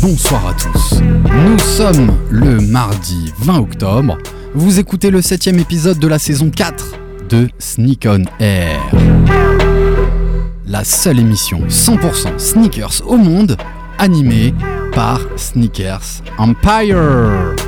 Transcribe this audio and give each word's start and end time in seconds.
bonsoir 0.00 0.48
à 0.48 0.54
tous. 0.54 1.00
Nous 1.00 1.58
sommes 1.58 2.16
le 2.30 2.60
mardi 2.60 3.32
20 3.38 3.58
octobre. 3.58 4.18
Vous 4.54 4.78
écoutez 4.78 5.10
le 5.10 5.22
septième 5.22 5.58
épisode 5.58 5.98
de 5.98 6.08
la 6.08 6.18
saison 6.18 6.50
4 6.50 6.94
de 7.28 7.48
Sneak 7.58 8.06
on 8.08 8.22
Air. 8.40 8.80
La 10.66 10.84
seule 10.84 11.18
émission 11.18 11.60
100% 11.68 12.38
sneakers 12.38 13.02
au 13.06 13.16
monde, 13.16 13.56
animée 13.98 14.54
par 14.94 15.20
Sneakers 15.36 16.22
Empire. 16.38 17.67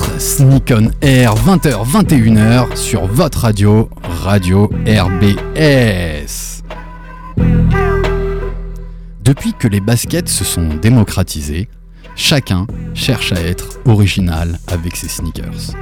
Sneak 0.21 0.71
on 0.71 0.91
Air, 1.01 1.33
20h, 1.33 1.83
21h, 1.83 2.75
sur 2.75 3.07
votre 3.07 3.39
radio, 3.39 3.89
Radio 4.03 4.69
RBS. 4.85 6.61
Depuis 9.23 9.53
que 9.57 9.67
les 9.67 9.79
baskets 9.79 10.29
se 10.29 10.43
sont 10.43 10.75
démocratisées, 10.79 11.69
chacun 12.15 12.67
cherche 12.93 13.33
à 13.33 13.41
être 13.41 13.79
original 13.85 14.59
avec 14.67 14.95
ses 14.95 15.07
sneakers. 15.07 15.73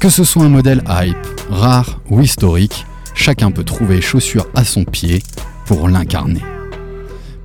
Que 0.00 0.08
ce 0.08 0.24
soit 0.24 0.42
un 0.42 0.48
modèle 0.48 0.82
hype, 0.88 1.16
rare 1.48 2.00
ou 2.10 2.20
historique, 2.20 2.86
chacun 3.14 3.52
peut 3.52 3.62
trouver 3.62 4.00
chaussures 4.00 4.48
à 4.56 4.64
son 4.64 4.82
pied 4.82 5.22
pour 5.64 5.88
l'incarner. 5.88 6.42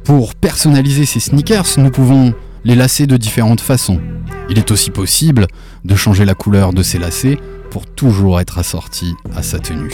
Pour 0.05 0.33
personnaliser 0.33 1.05
ses 1.05 1.19
sneakers, 1.19 1.67
nous 1.77 1.91
pouvons 1.91 2.33
les 2.65 2.75
lacer 2.75 3.07
de 3.07 3.15
différentes 3.15 3.61
façons. 3.61 4.01
Il 4.49 4.57
est 4.57 4.71
aussi 4.71 4.89
possible 4.89 5.47
de 5.85 5.95
changer 5.95 6.25
la 6.25 6.33
couleur 6.33 6.73
de 6.73 6.83
ses 6.83 6.97
lacets 6.97 7.39
pour 7.69 7.85
toujours 7.85 8.41
être 8.41 8.57
assorti 8.57 9.13
à 9.35 9.43
sa 9.43 9.59
tenue. 9.59 9.93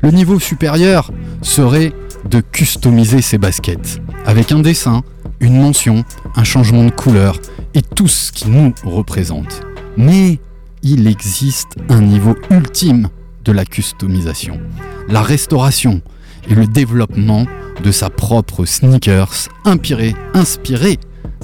Le 0.00 0.10
niveau 0.10 0.38
supérieur 0.40 1.10
serait 1.42 1.92
de 2.28 2.40
customiser 2.40 3.20
ses 3.20 3.36
baskets 3.36 4.00
avec 4.24 4.52
un 4.52 4.60
dessin, 4.60 5.02
une 5.40 5.60
mention, 5.60 6.04
un 6.36 6.44
changement 6.44 6.84
de 6.84 6.90
couleur 6.90 7.38
et 7.74 7.82
tout 7.82 8.08
ce 8.08 8.30
qui 8.30 8.48
nous 8.48 8.72
représente. 8.84 9.62
Mais 9.96 10.38
il 10.82 11.06
existe 11.06 11.76
un 11.88 12.00
niveau 12.00 12.36
ultime 12.50 13.08
de 13.44 13.52
la 13.52 13.64
customisation, 13.64 14.60
la 15.08 15.22
restauration 15.22 16.00
et 16.48 16.54
le 16.54 16.66
développement 16.66 17.46
de 17.82 17.90
sa 17.90 18.08
propre 18.08 18.64
sneakers 18.64 19.48
inspiré, 19.64 20.14
inspiré 20.34 20.98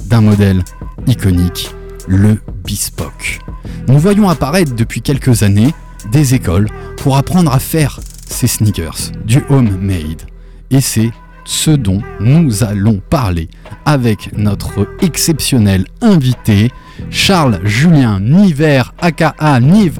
d'un 0.05 0.21
modèle 0.21 0.63
iconique, 1.07 1.71
le 2.07 2.37
bespoke. 2.65 3.39
Nous 3.87 3.99
voyons 3.99 4.29
apparaître 4.29 4.75
depuis 4.75 5.01
quelques 5.01 5.43
années 5.43 5.73
des 6.11 6.35
écoles 6.35 6.69
pour 6.97 7.17
apprendre 7.17 7.51
à 7.53 7.59
faire 7.59 7.99
ces 8.27 8.47
sneakers, 8.47 9.11
du 9.25 9.43
homemade. 9.49 10.23
Et 10.71 10.81
c'est 10.81 11.11
ce 11.45 11.71
dont 11.71 12.01
nous 12.19 12.63
allons 12.63 13.01
parler 13.09 13.49
avec 13.85 14.31
notre 14.37 14.87
exceptionnel 15.01 15.85
invité, 16.01 16.69
Charles 17.09 17.59
Julien 17.63 18.19
Niver, 18.19 18.83
aka 18.99 19.33
Nive 19.59 19.99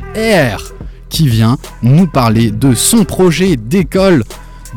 qui 1.09 1.27
vient 1.27 1.57
nous 1.81 2.05
parler 2.05 2.51
de 2.51 2.75
son 2.75 3.03
projet 3.03 3.55
d'école 3.55 4.23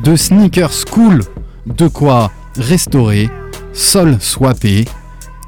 de 0.03 0.17
Sneaker 0.17 0.71
School, 0.73 1.23
de 1.67 1.87
quoi 1.89 2.31
restaurer, 2.57 3.29
sol 3.75 4.17
swapper 4.19 4.87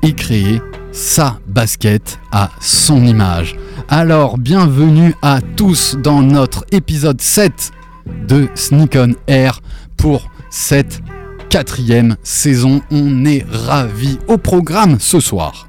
et 0.05 0.13
créer 0.13 0.61
sa 0.93 1.41
basket 1.49 2.19
à 2.31 2.51
son 2.61 3.05
image. 3.05 3.57
Alors, 3.89 4.37
bienvenue 4.37 5.15
à 5.23 5.41
tous 5.57 5.97
dans 5.97 6.21
notre 6.21 6.65
épisode 6.73 7.21
7 7.23 7.71
de 8.29 8.49
Sneak 8.55 8.97
on 8.97 9.15
Air 9.27 9.61
pour 9.97 10.31
cette 10.51 11.01
quatrième 11.49 12.17
saison. 12.23 12.83
On 12.91 13.25
est 13.25 13.47
ravis 13.51 14.19
au 14.29 14.37
programme 14.37 14.99
ce 15.01 15.21
soir. 15.21 15.67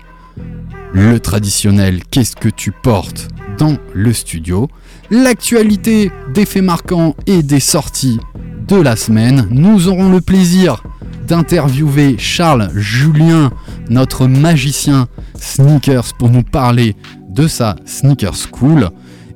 Le 0.91 1.19
traditionnel 1.19 2.02
Qu'est-ce 2.12 2.35
que 2.35 2.50
tu 2.50 2.72
portes 2.72 3.29
dans 3.57 3.78
le 3.94 4.12
studio? 4.12 4.67
L'actualité 5.09 6.12
des 6.34 6.46
faits 6.46 6.63
marquants 6.63 7.16
et 7.25 7.41
des 7.41 7.62
sorties 7.62 8.19
de 8.67 8.75
la 8.75 8.97
semaine. 8.97 9.47
Nous 9.50 9.88
aurons 9.88 10.12
le 10.12 10.19
plaisir 10.19 10.84
d'interviewer 11.28 12.16
Charles 12.18 12.69
Julien, 12.75 13.52
notre 13.90 14.28
magicien 14.28 15.08
sneakers, 15.40 16.13
pour 16.18 16.30
nous 16.30 16.44
parler 16.44 16.96
de 17.30 17.47
sa 17.47 17.75
sneaker 17.86 18.36
school. 18.36 18.90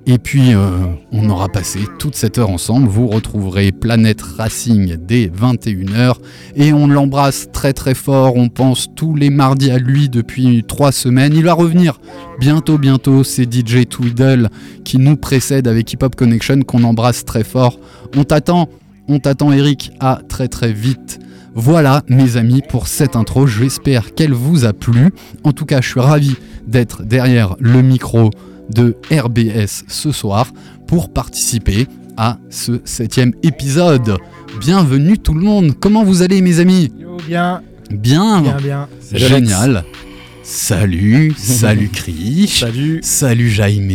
Et 0.06 0.18
puis, 0.18 0.56
euh, 0.56 0.88
on 1.12 1.30
aura 1.30 1.50
passé 1.50 1.82
toute 2.00 2.16
cette 2.16 2.40
heure 2.40 2.50
ensemble. 2.50 2.88
Vous 2.88 3.08
retrouverez 3.08 3.72
Planète 3.72 4.22
Racing 4.22 4.96
dès 4.96 5.28
21h. 5.28 6.16
Et 6.56 6.74
on 6.74 6.88
l'embrasse 6.88 7.50
très 7.52 7.74
très 7.74 7.94
fort. 7.94 8.36
On 8.36 8.50
pense 8.50 8.88
tous 8.96 9.16
les 9.16 9.30
mardis 9.30 9.70
à 9.70 9.78
lui 9.78 10.10
depuis 10.10 10.64
trois 10.68 10.92
semaines. 10.92 11.34
Il 11.36 11.44
va 11.44 11.54
revenir 11.54 12.00
bientôt, 12.40 12.80
bientôt. 12.80 13.24
C'est 13.24 13.54
DJ 13.54 13.88
Twiddle 13.88 14.50
qui 14.84 14.98
nous 14.98 15.16
précède 15.16 15.68
avec 15.68 15.94
Hip 15.94 16.00
Hop 16.02 16.16
Connection 16.16 16.62
qu'on 16.62 16.84
embrasse 16.86 17.24
très 17.24 17.44
fort. 17.44 17.80
On 18.16 18.24
t'attend, 18.24 18.68
on 19.08 19.20
t'attend 19.20 19.52
Eric. 19.52 19.92
À 20.00 20.22
très 20.28 20.48
très 20.48 20.74
vite. 20.74 21.20
Voilà 21.62 22.03
mes 22.08 22.38
amis 22.38 22.62
pour 22.70 22.88
cette 22.88 23.18
intro, 23.18 23.46
j'espère 23.46 24.14
qu'elle 24.16 24.31
vous 24.31 24.64
a 24.64 24.72
plu. 24.72 25.09
En 25.44 25.52
tout 25.52 25.66
cas, 25.66 25.81
je 25.81 25.90
suis 25.90 26.00
ravi 26.00 26.38
d'être 26.66 27.03
derrière 27.03 27.58
le 27.59 27.81
micro 27.81 28.30
de 28.70 28.96
RBS 29.12 29.84
ce 29.90 30.14
soir 30.14 30.53
pour 30.88 31.12
participer 31.12 31.86
à 32.16 32.38
ce 32.50 32.80
septième 32.86 33.34
épisode. 33.44 34.16
Bienvenue 34.62 35.18
tout 35.18 35.34
le 35.34 35.42
monde, 35.42 35.74
comment 35.78 36.06
vous 36.06 36.22
allez 36.22 36.40
mes 36.42 36.62
amis? 36.62 36.94
Yo, 36.98 37.18
bien, 37.28 37.62
Bien, 37.92 38.42
bien, 38.42 38.58
bien. 38.62 38.88
génial. 39.12 39.84
Salut, 40.44 41.34
salut 41.38 41.90
Krish. 41.90 42.62
Salut. 42.62 43.00
Salut 43.03 43.50
Jaime. 43.50 43.92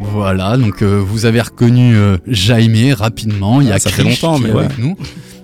voilà, 0.00 0.56
donc 0.56 0.80
euh, 0.80 0.96
vous 1.06 1.26
avez 1.26 1.42
reconnu 1.42 1.94
euh, 1.94 2.16
Jaime 2.26 2.94
rapidement. 2.94 3.60
Il 3.60 3.68
y 3.68 3.70
a 3.70 3.74
Ah, 3.74 3.78
ça 3.78 3.90
fait 3.90 4.02
Krish 4.02 4.22
longtemps, 4.22 4.36
qui 4.38 4.44
mais 4.44 4.48
est 4.48 4.52
ouais. 4.54 4.64
avec 4.64 4.78
nous. 4.78 4.96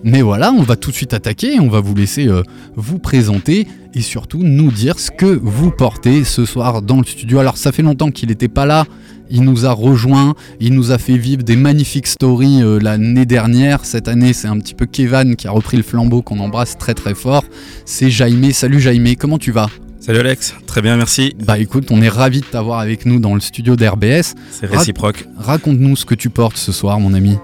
Mais 0.06 0.22
voilà, 0.22 0.52
on 0.52 0.62
va 0.62 0.76
tout 0.76 0.92
de 0.92 0.94
suite 0.94 1.14
attaquer. 1.14 1.58
On 1.58 1.66
va 1.68 1.80
vous 1.80 1.96
laisser 1.96 2.28
euh, 2.28 2.44
vous 2.76 3.00
présenter 3.00 3.66
et 3.92 4.00
surtout 4.00 4.38
nous 4.44 4.70
dire 4.70 5.00
ce 5.00 5.10
que 5.10 5.26
vous 5.26 5.72
portez 5.72 6.22
ce 6.22 6.44
soir 6.44 6.80
dans 6.80 6.98
le 6.98 7.04
studio. 7.04 7.40
Alors 7.40 7.56
ça 7.56 7.72
fait 7.72 7.82
longtemps 7.82 8.12
qu'il 8.12 8.28
n'était 8.28 8.46
pas 8.46 8.66
là. 8.66 8.86
Il 9.30 9.42
nous 9.42 9.66
a 9.66 9.72
rejoint, 9.72 10.36
il 10.60 10.74
nous 10.74 10.92
a 10.92 10.98
fait 10.98 11.18
vivre 11.18 11.42
des 11.42 11.56
magnifiques 11.56 12.06
stories 12.06 12.62
euh, 12.62 12.78
l'année 12.78 13.26
dernière. 13.26 13.84
Cette 13.84 14.06
année, 14.06 14.32
c'est 14.32 14.46
un 14.46 14.60
petit 14.60 14.74
peu 14.74 14.86
Kevin 14.86 15.34
qui 15.34 15.48
a 15.48 15.50
repris 15.50 15.76
le 15.76 15.82
flambeau, 15.82 16.22
qu'on 16.22 16.38
embrasse 16.38 16.78
très 16.78 16.94
très 16.94 17.16
fort. 17.16 17.42
C'est 17.84 18.08
Jaime. 18.08 18.52
Salut 18.52 18.78
Jaime, 18.78 19.16
comment 19.16 19.38
tu 19.38 19.50
vas? 19.50 19.70
Salut 19.98 20.20
Alex, 20.20 20.54
très 20.68 20.82
bien, 20.82 20.96
merci. 20.96 21.34
Bah 21.44 21.58
écoute, 21.58 21.88
on 21.90 22.00
est 22.00 22.08
ravis 22.08 22.42
de 22.42 22.46
t'avoir 22.46 22.78
avec 22.78 23.06
nous 23.06 23.18
dans 23.18 23.34
le 23.34 23.40
studio 23.40 23.74
d'RBS. 23.74 24.36
C'est 24.52 24.66
réciproque. 24.66 25.26
Raconte-nous 25.36 25.96
ce 25.96 26.04
que 26.04 26.14
tu 26.14 26.30
portes 26.30 26.58
ce 26.58 26.70
soir, 26.70 27.00
mon 27.00 27.12
ami. 27.12 27.36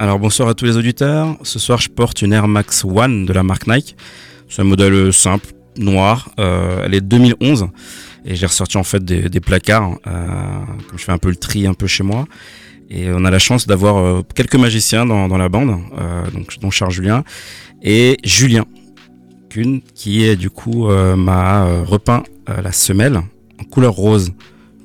Alors 0.00 0.20
bonsoir 0.20 0.48
à 0.48 0.54
tous 0.54 0.64
les 0.64 0.76
auditeurs. 0.76 1.36
Ce 1.42 1.58
soir, 1.58 1.80
je 1.80 1.88
porte 1.88 2.22
une 2.22 2.32
Air 2.32 2.46
Max 2.46 2.84
One 2.84 3.26
de 3.26 3.32
la 3.32 3.42
marque 3.42 3.66
Nike. 3.66 3.96
C'est 4.48 4.62
un 4.62 4.64
modèle 4.64 5.12
simple, 5.12 5.48
noir. 5.76 6.30
Euh, 6.38 6.84
elle 6.84 6.94
est 6.94 7.00
2011 7.00 7.66
et 8.24 8.36
j'ai 8.36 8.46
ressorti 8.46 8.76
en 8.76 8.84
fait 8.84 9.04
des, 9.04 9.40
placards. 9.40 9.98
euh, 10.06 10.26
comme 10.88 10.98
je 10.98 11.02
fais 11.02 11.10
un 11.10 11.18
peu 11.18 11.30
le 11.30 11.36
tri 11.36 11.66
un 11.66 11.74
peu 11.74 11.88
chez 11.88 12.04
moi. 12.04 12.26
Et 12.88 13.10
on 13.10 13.24
a 13.24 13.30
la 13.30 13.40
chance 13.40 13.66
d'avoir 13.66 13.96
euh, 13.96 14.22
quelques 14.36 14.54
magiciens 14.54 15.04
dans, 15.04 15.36
la 15.36 15.48
bande, 15.48 15.80
donc, 16.32 16.60
dont 16.60 16.70
Charles 16.70 16.92
Julien 16.92 17.24
et 17.82 18.18
Julien 18.22 18.66
Kuhn, 19.50 19.80
qui 19.96 20.22
est 20.22 20.36
du 20.36 20.48
coup 20.48 20.88
m'a 20.88 21.64
repeint 21.82 22.22
la 22.46 22.70
semelle 22.70 23.16
en 23.16 23.64
couleur 23.64 23.94
rose 23.94 24.32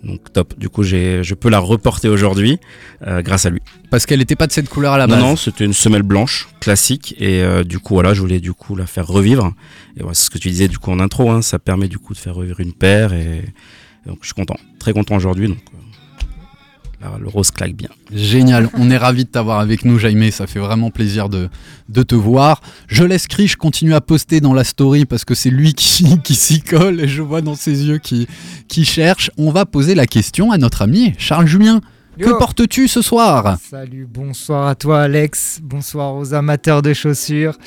Donc 0.04 0.34
top. 0.34 0.58
Du 0.58 0.70
coup, 0.70 0.84
j'ai, 0.84 1.24
je 1.24 1.34
peux 1.34 1.50
la 1.50 1.60
reporter 1.60 2.10
aujourd'hui 2.10 2.60
euh, 3.08 3.22
grâce 3.22 3.46
à 3.46 3.50
lui. 3.50 3.62
Parce 3.90 4.06
qu'elle 4.06 4.20
n'était 4.20 4.36
pas 4.36 4.48
de 4.48 4.52
cette 4.52 4.68
couleur 4.68 4.94
à 4.94 4.98
la 4.98 5.08
base. 5.08 5.20
non, 5.20 5.36
c'était 5.36 5.66
une 5.66 5.74
semelle 5.74 6.04
blanche 6.04 6.50
classique 6.60 7.16
et 7.20 7.42
euh, 7.42 7.64
du 7.64 7.80
coup 7.80 7.94
voilà, 7.94 8.14
je 8.14 8.20
voulais 8.20 8.40
du 8.40 8.54
coup 8.54 8.76
la 8.76 8.86
faire 8.86 9.08
revivre. 9.08 9.54
Et 9.96 10.02
voilà, 10.02 10.14
c'est 10.14 10.26
ce 10.26 10.30
que 10.30 10.38
tu 10.38 10.50
disais 10.50 10.68
du 10.68 10.78
coup 10.78 10.92
en 10.92 11.00
intro, 11.00 11.32
hein, 11.32 11.42
ça 11.42 11.58
permet 11.58 11.88
du 11.88 12.00
coup 12.00 12.14
de 12.14 12.18
faire 12.20 12.36
revivre 12.36 12.60
une 12.60 12.74
paire 12.74 13.14
et, 13.14 13.44
et 14.06 14.10
donc 14.10 14.20
je 14.22 14.28
suis 14.28 14.34
content, 14.34 14.58
très 14.80 14.92
content 14.92 15.16
aujourd'hui. 15.16 15.48
Donc 15.48 15.58
euh, 15.74 15.78
là, 17.10 17.18
le 17.20 17.28
rose 17.28 17.52
claque 17.52 17.74
bien. 17.74 17.90
Génial, 18.12 18.70
on 18.76 18.90
est 18.90 18.98
ravis 18.98 19.26
de 19.26 19.30
t'avoir 19.30 19.60
avec 19.60 19.86
nous 19.86 19.98
Jaime, 20.00 20.32
ça 20.32 20.48
fait 20.48 20.60
vraiment 20.60 20.90
plaisir 20.90 21.30
de, 21.30 21.50
de 21.90 22.04
te 22.04 22.16
voir. 22.16 22.62
Je 22.88 23.04
laisse 23.04 23.28
Krish 23.28 23.56
continuer 23.56 23.96
à 23.96 24.02
poster 24.02 24.42
dans 24.42 24.54
la 24.54 24.64
story 24.64 25.06
parce 25.06 25.26
que 25.26 25.36
c'est 25.36 25.50
lui 25.50 25.74
qui, 25.74 26.20
qui 26.24 26.36
s'y 26.36 26.62
colle 26.62 27.02
et 27.02 27.08
je 27.08 27.22
vois 27.22 27.42
dans 27.42 27.56
ses 27.56 27.86
yeux 27.86 27.98
qui, 27.98 28.28
qui 28.68 28.86
cherche. 28.86 29.32
On 29.38 29.52
va 29.52 29.66
poser 29.66 29.96
la 29.96 30.06
question 30.06 30.52
à 30.52 30.58
notre 30.58 30.82
ami 30.82 31.14
Charles 31.18 31.48
Julien. 31.48 31.82
Que 32.20 32.38
portes-tu 32.38 32.88
ce 32.88 33.02
soir? 33.02 33.58
Salut, 33.72 34.08
bonsoir 34.08 34.68
à 34.68 34.76
toi 34.76 35.02
Alex, 35.02 35.60
bonsoir 35.64 36.14
aux 36.14 36.36
amateurs 36.36 36.84
de 36.84 36.94
chaussures. 36.94 37.58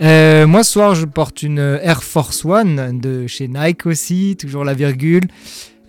Euh, 0.00 0.46
moi 0.46 0.64
ce 0.64 0.72
soir 0.72 0.94
je 0.94 1.04
porte 1.04 1.42
une 1.42 1.58
Air 1.58 2.02
Force 2.02 2.46
One 2.46 2.98
de 2.98 3.26
chez 3.26 3.46
Nike 3.46 3.84
aussi, 3.84 4.36
toujours 4.40 4.64
la 4.64 4.72
virgule. 4.72 5.24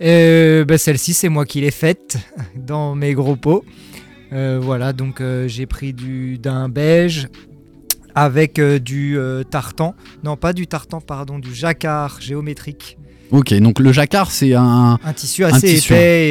Euh, 0.02 0.66
bah, 0.66 0.78
Celle-ci 0.78 1.14
c'est 1.14 1.30
moi 1.30 1.46
qui 1.46 1.62
l'ai 1.62 1.72
faite 1.72 2.18
dans 2.56 2.96
mes 2.96 3.14
gros 3.14 3.36
pots. 3.36 3.64
Euh, 4.34 4.60
voilà 4.62 4.94
donc 4.94 5.20
euh, 5.20 5.48
j'ai 5.48 5.66
pris 5.66 5.94
du 5.94 6.38
d'un 6.38 6.70
beige 6.70 7.28
avec 8.16 8.60
euh, 8.60 8.80
du 8.80 9.18
tartan. 9.50 9.96
Non 10.24 10.38
pas 10.38 10.54
du 10.54 10.68
tartan 10.68 11.02
pardon, 11.02 11.40
du 11.40 11.54
jacquard 11.54 12.20
géométrique. 12.22 12.98
Ok, 13.32 13.54
donc 13.56 13.80
le 13.80 13.94
jacquard 13.94 14.30
c'est 14.32 14.54
un... 14.54 15.00
Un 15.04 15.14
tissu 15.14 15.46
assez 15.46 15.76
tissu. 15.76 15.94
épais 15.94 16.24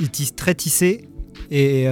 et, 0.00 0.04
et 0.04 0.26
très 0.34 0.54
tissé. 0.54 1.08
Et 1.50 1.84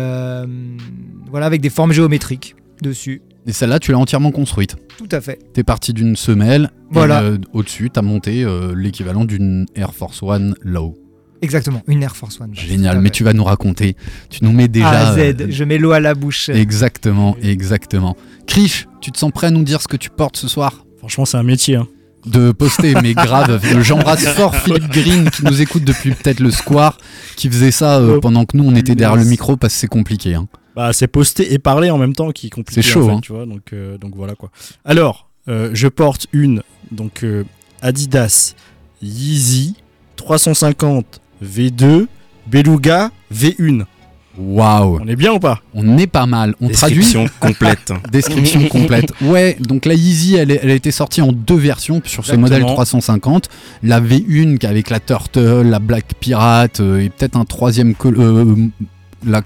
voilà 1.31 1.47
avec 1.47 1.61
des 1.61 1.71
formes 1.71 1.93
géométriques 1.93 2.57
dessus. 2.83 3.23
Et 3.47 3.53
celle-là 3.53 3.79
tu 3.79 3.93
l'as 3.93 3.99
entièrement 3.99 4.33
construite. 4.33 4.77
Tout 4.99 5.09
à 5.13 5.21
fait. 5.21 5.39
T'es 5.55 5.65
parti 5.65 5.93
d'une 5.95 6.15
semelle, 6.15 6.71
Voilà. 6.91 7.23
euh, 7.23 7.39
au-dessus 7.53 7.91
t'as 7.91 8.03
monté 8.03 8.45
euh, 8.45 8.75
l'équivalent 8.77 9.25
d'une 9.25 9.67
Air 9.75 9.95
Force 9.95 10.23
One 10.23 10.55
Low. 10.61 10.99
Exactement, 11.43 11.83
une 11.87 12.03
Air 12.03 12.17
Force 12.17 12.41
One. 12.41 12.55
Génial, 12.55 12.99
à 12.99 13.01
mais 13.01 13.11
tu 13.11 13.25
vas 13.25 13.33
nous 13.33 13.45
raconter, 13.45 13.97
tu 14.29 14.45
nous 14.45 14.53
mets 14.53 14.65
A 14.65 14.69
déjà... 14.69 15.09
à 15.11 15.15
Z, 15.15 15.19
euh, 15.19 15.47
je 15.49 15.65
mets 15.65 15.79
l'eau 15.79 15.93
à 15.93 16.01
la 16.01 16.15
bouche. 16.15 16.49
Exactement, 16.51 17.37
exactement. 17.43 18.17
Krish, 18.47 18.87
tu 19.01 19.11
te 19.11 19.19
sens 19.19 19.31
prêt 19.33 19.47
à 19.47 19.51
nous 19.51 19.63
dire 19.65 19.81
ce 19.81 19.89
que 19.89 19.97
tu 19.97 20.11
portes 20.11 20.37
ce 20.37 20.49
soir? 20.49 20.85
Franchement, 20.99 21.25
c'est 21.25 21.39
un 21.39 21.43
métier. 21.43 21.77
hein. 21.77 21.87
de 22.27 22.53
poster, 22.53 22.95
mais 23.03 23.15
grave. 23.27 23.59
J'embrasse 23.83 24.27
fort 24.29 24.55
Philippe 24.55 24.91
Green 24.93 25.31
qui 25.31 25.45
nous 25.45 25.63
écoute 25.63 25.85
depuis 25.85 26.11
peut-être 26.13 26.41
le 26.41 26.51
square, 26.51 26.99
qui 27.37 27.49
faisait 27.49 27.71
ça 27.71 27.99
euh, 27.99 28.17
Oh, 28.17 28.21
pendant 28.21 28.45
que 28.45 28.57
nous 28.59 28.65
on 28.65 28.75
était 28.75 28.95
derrière 28.95 29.17
le 29.17 29.25
micro 29.25 29.57
parce 29.57 29.73
que 29.73 29.81
c'est 29.81 29.87
compliqué. 29.87 30.35
hein. 30.35 30.47
Bah, 30.77 30.93
c'est 30.93 31.09
poster 31.09 31.53
et 31.53 31.59
parler 31.59 31.89
en 31.91 31.97
même 31.99 32.15
temps 32.15 32.31
qui 32.31 32.49
est 32.49 32.51
compliqué. 32.51 32.83
C'est 32.83 32.89
chaud, 32.89 33.05
en 33.05 33.07
fait, 33.09 33.13
hein. 33.15 33.21
tu 33.23 33.33
vois. 33.33 33.47
Donc, 33.47 33.73
euh, 33.73 33.97
donc 33.97 34.15
voilà 34.15 34.35
quoi. 34.35 34.51
Alors, 34.85 35.31
euh, 35.49 35.71
je 35.73 35.89
porte 35.89 36.27
une 36.33 36.63
donc 36.93 37.25
euh, 37.25 37.45
Adidas 37.81 38.55
Yeezy 39.03 39.75
350 40.17 41.21
V2 41.45 42.07
Beluga 42.47 43.11
V1. 43.35 43.85
Waouh, 44.39 45.01
On 45.03 45.09
est 45.09 45.17
bien 45.17 45.33
ou 45.33 45.39
pas? 45.39 45.61
On 45.75 45.99
est 45.99 46.07
pas 46.07 46.25
mal. 46.25 46.55
On 46.61 46.69
traduit 46.69 46.99
Description 47.01 47.27
complète. 47.41 47.93
description 48.11 48.63
complète. 48.71 49.13
Ouais, 49.21 49.57
donc 49.61 49.85
la 49.87 49.95
Yeezy, 49.95 50.37
elle, 50.37 50.53
a 50.53 50.73
été 50.75 50.91
sortie 50.93 51.21
en 51.21 51.33
deux 51.33 51.57
versions 51.57 52.01
sur 52.05 52.25
ce 52.25 52.33
Exactement. 52.33 52.61
modèle 52.61 52.75
350. 52.75 53.49
La 53.83 54.01
V1 54.01 54.57
qui 54.59 54.67
avec 54.67 54.89
la 54.89 55.01
Turtle, 55.01 55.63
la 55.69 55.79
Black 55.81 56.15
Pirate 56.21 56.81
euh, 56.81 57.01
et 57.01 57.09
peut-être 57.11 57.37
un 57.37 57.45
troisième, 57.45 57.95
col- 57.95 58.17
euh, 58.19 58.55
la 59.27 59.43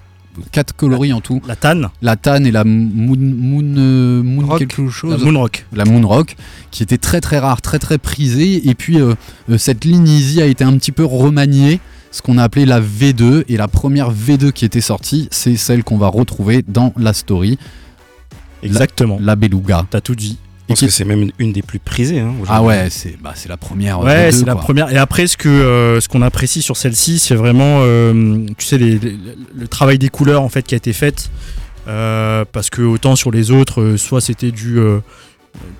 quatre 0.52 0.74
coloris 0.74 1.12
en 1.12 1.20
tout. 1.20 1.40
La 1.46 1.56
Tan, 1.56 1.90
La 2.02 2.16
Tan 2.16 2.44
et 2.44 2.50
la 2.50 2.64
Moon, 2.64 3.16
moon, 3.18 3.74
euh, 3.76 4.22
moon 4.22 4.46
Rock. 4.46 4.58
quelque 4.60 4.82
la 4.82 4.90
chose. 4.90 5.24
Moonrock. 5.24 5.66
la 5.74 5.84
Moonrock, 5.84 6.36
qui 6.70 6.82
était 6.82 6.98
très 6.98 7.20
très 7.20 7.38
rare, 7.38 7.62
très 7.62 7.78
très 7.78 7.98
prisée. 7.98 8.68
Et 8.68 8.74
puis 8.74 9.00
euh, 9.00 9.14
euh, 9.50 9.58
cette 9.58 9.84
ligne 9.84 10.06
Easy 10.08 10.40
a 10.42 10.46
été 10.46 10.64
un 10.64 10.76
petit 10.76 10.92
peu 10.92 11.04
remaniée, 11.04 11.80
ce 12.10 12.22
qu'on 12.22 12.38
a 12.38 12.42
appelé 12.44 12.66
la 12.66 12.80
V2. 12.80 13.44
Et 13.48 13.56
la 13.56 13.68
première 13.68 14.12
V2 14.12 14.52
qui 14.52 14.64
était 14.64 14.80
sortie, 14.80 15.28
c'est 15.30 15.56
celle 15.56 15.84
qu'on 15.84 15.98
va 15.98 16.08
retrouver 16.08 16.64
dans 16.66 16.92
la 16.96 17.12
story, 17.12 17.58
Exactement. 18.62 19.18
la 19.20 19.36
Beluga. 19.36 19.86
T'as 19.90 20.00
tout 20.00 20.14
dit. 20.14 20.38
Je 20.66 20.68
pense 20.68 20.80
que 20.80 20.90
c'est 20.90 21.04
même 21.04 21.22
une, 21.22 21.32
une 21.38 21.52
des 21.52 21.62
plus 21.62 21.78
prisées. 21.78 22.20
Hein, 22.20 22.32
Ah 22.48 22.62
ouais, 22.62 22.88
c'est 22.90 23.16
bah, 23.22 23.32
c'est 23.34 23.48
la 23.48 23.56
première. 23.58 24.00
euh, 24.00 24.04
Ouais, 24.04 24.30
V2, 24.30 24.32
c'est 24.32 24.44
la 24.46 24.54
première. 24.62 24.90
Et 24.92 24.96
après, 24.96 25.26
ce 25.26 25.36
que 25.36 25.48
euh, 25.48 26.00
ce 26.00 26.08
qu'on 26.08 26.22
apprécie 26.22 26.62
sur 26.62 26.76
celle-ci, 26.76 27.18
c'est 27.18 27.34
vraiment, 27.34 27.80
euh, 27.82 28.46
tu 28.56 28.64
sais, 28.66 28.78
les- 28.78 28.98
les- 28.98 29.18
le 29.54 29.68
travail 29.68 29.98
des 29.98 30.08
couleurs 30.08 30.42
en 30.42 30.48
fait 30.48 30.62
qui 30.62 30.74
a 30.74 30.78
été 30.78 30.92
fait. 30.92 31.30
Euh, 31.86 32.44
parce 32.50 32.70
que 32.70 32.80
autant 32.80 33.14
sur 33.14 33.30
les 33.30 33.50
autres, 33.50 33.82
euh, 33.82 33.96
soit 33.98 34.22
c'était 34.22 34.50
du, 34.52 34.78
euh, 34.78 35.00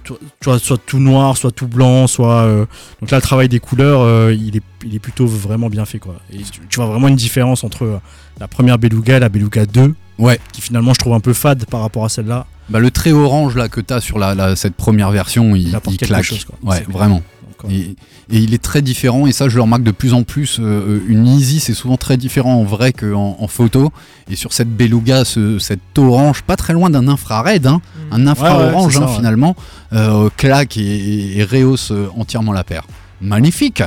tu 0.04 0.12
tu 0.12 0.44
vois, 0.44 0.58
soit 0.58 0.76
tout 0.84 0.98
noir, 1.00 1.38
soit 1.38 1.50
tout 1.50 1.66
blanc, 1.66 2.06
soit. 2.06 2.42
euh, 2.42 2.66
donc 3.00 3.10
là, 3.10 3.16
le 3.16 3.22
travail 3.22 3.48
des 3.48 3.60
couleurs, 3.60 4.02
euh, 4.02 4.34
il 4.38 4.54
est, 4.58 4.62
il 4.84 4.94
est 4.94 4.98
plutôt 4.98 5.26
vraiment 5.26 5.70
bien 5.70 5.86
fait 5.86 5.98
quoi. 5.98 6.16
Et 6.30 6.38
tu, 6.42 6.60
tu 6.68 6.76
vois 6.76 6.86
vraiment 6.86 7.08
une 7.08 7.16
différence 7.16 7.64
entre 7.64 7.84
euh, 7.84 7.96
la 8.38 8.48
première 8.48 8.78
Beluga 8.78 9.16
et 9.16 9.20
la 9.20 9.30
Beluga 9.30 9.64
2. 9.64 9.94
Ouais. 10.18 10.38
Qui 10.52 10.60
finalement, 10.60 10.92
je 10.94 10.98
trouve 10.98 11.14
un 11.14 11.20
peu 11.20 11.32
fade 11.32 11.64
par 11.66 11.80
rapport 11.80 12.04
à 12.04 12.08
celle-là. 12.08 12.46
Bah, 12.70 12.78
le 12.78 12.90
trait 12.90 13.12
orange 13.12 13.56
là 13.56 13.68
que 13.68 13.80
t'as 13.80 14.00
sur 14.00 14.18
la, 14.18 14.34
la- 14.34 14.56
cette 14.56 14.74
première 14.74 15.10
version, 15.10 15.54
il, 15.54 15.76
Il 15.90 15.96
claque. 15.98 16.22
chose, 16.22 16.44
quoi. 16.44 16.56
Ouais, 16.62 16.84
vraiment. 16.88 17.16
Donc, 17.62 17.70
euh, 17.70 17.74
Et, 17.74 17.96
et 18.30 18.38
il 18.38 18.54
est 18.54 18.62
très 18.62 18.80
différent, 18.80 19.26
et 19.26 19.32
ça 19.32 19.50
je 19.50 19.56
le 19.56 19.62
remarque 19.62 19.82
de 19.82 19.90
plus 19.90 20.14
en 20.14 20.22
plus. 20.22 20.58
euh, 20.60 21.00
une 21.08 21.26
Easy 21.26 21.60
c'est 21.60 21.74
souvent 21.74 21.98
très 21.98 22.16
différent 22.16 22.54
en 22.54 22.64
vrai 22.64 22.92
qu'en 22.94 23.36
en 23.38 23.48
photo. 23.48 23.92
Et 24.30 24.36
sur 24.36 24.52
cette 24.54 24.74
Beluga, 24.74 25.24
ce, 25.26 25.58
cette 25.58 25.98
orange, 25.98 26.42
pas 26.42 26.56
très 26.56 26.72
loin 26.72 26.88
d'un 26.88 27.06
infrared, 27.08 27.66
hein, 27.66 27.82
un 28.10 28.26
infra-orange 28.26 28.96
hein, 28.96 29.06
ouais. 29.06 29.14
finalement, 29.16 29.56
euh, 29.92 30.30
claque 30.36 30.78
et, 30.78 31.38
et 31.38 31.44
rehausse 31.44 31.90
euh, 31.90 32.08
entièrement 32.16 32.52
la 32.52 32.64
paire. 32.64 32.84
Magnifique! 33.20 33.82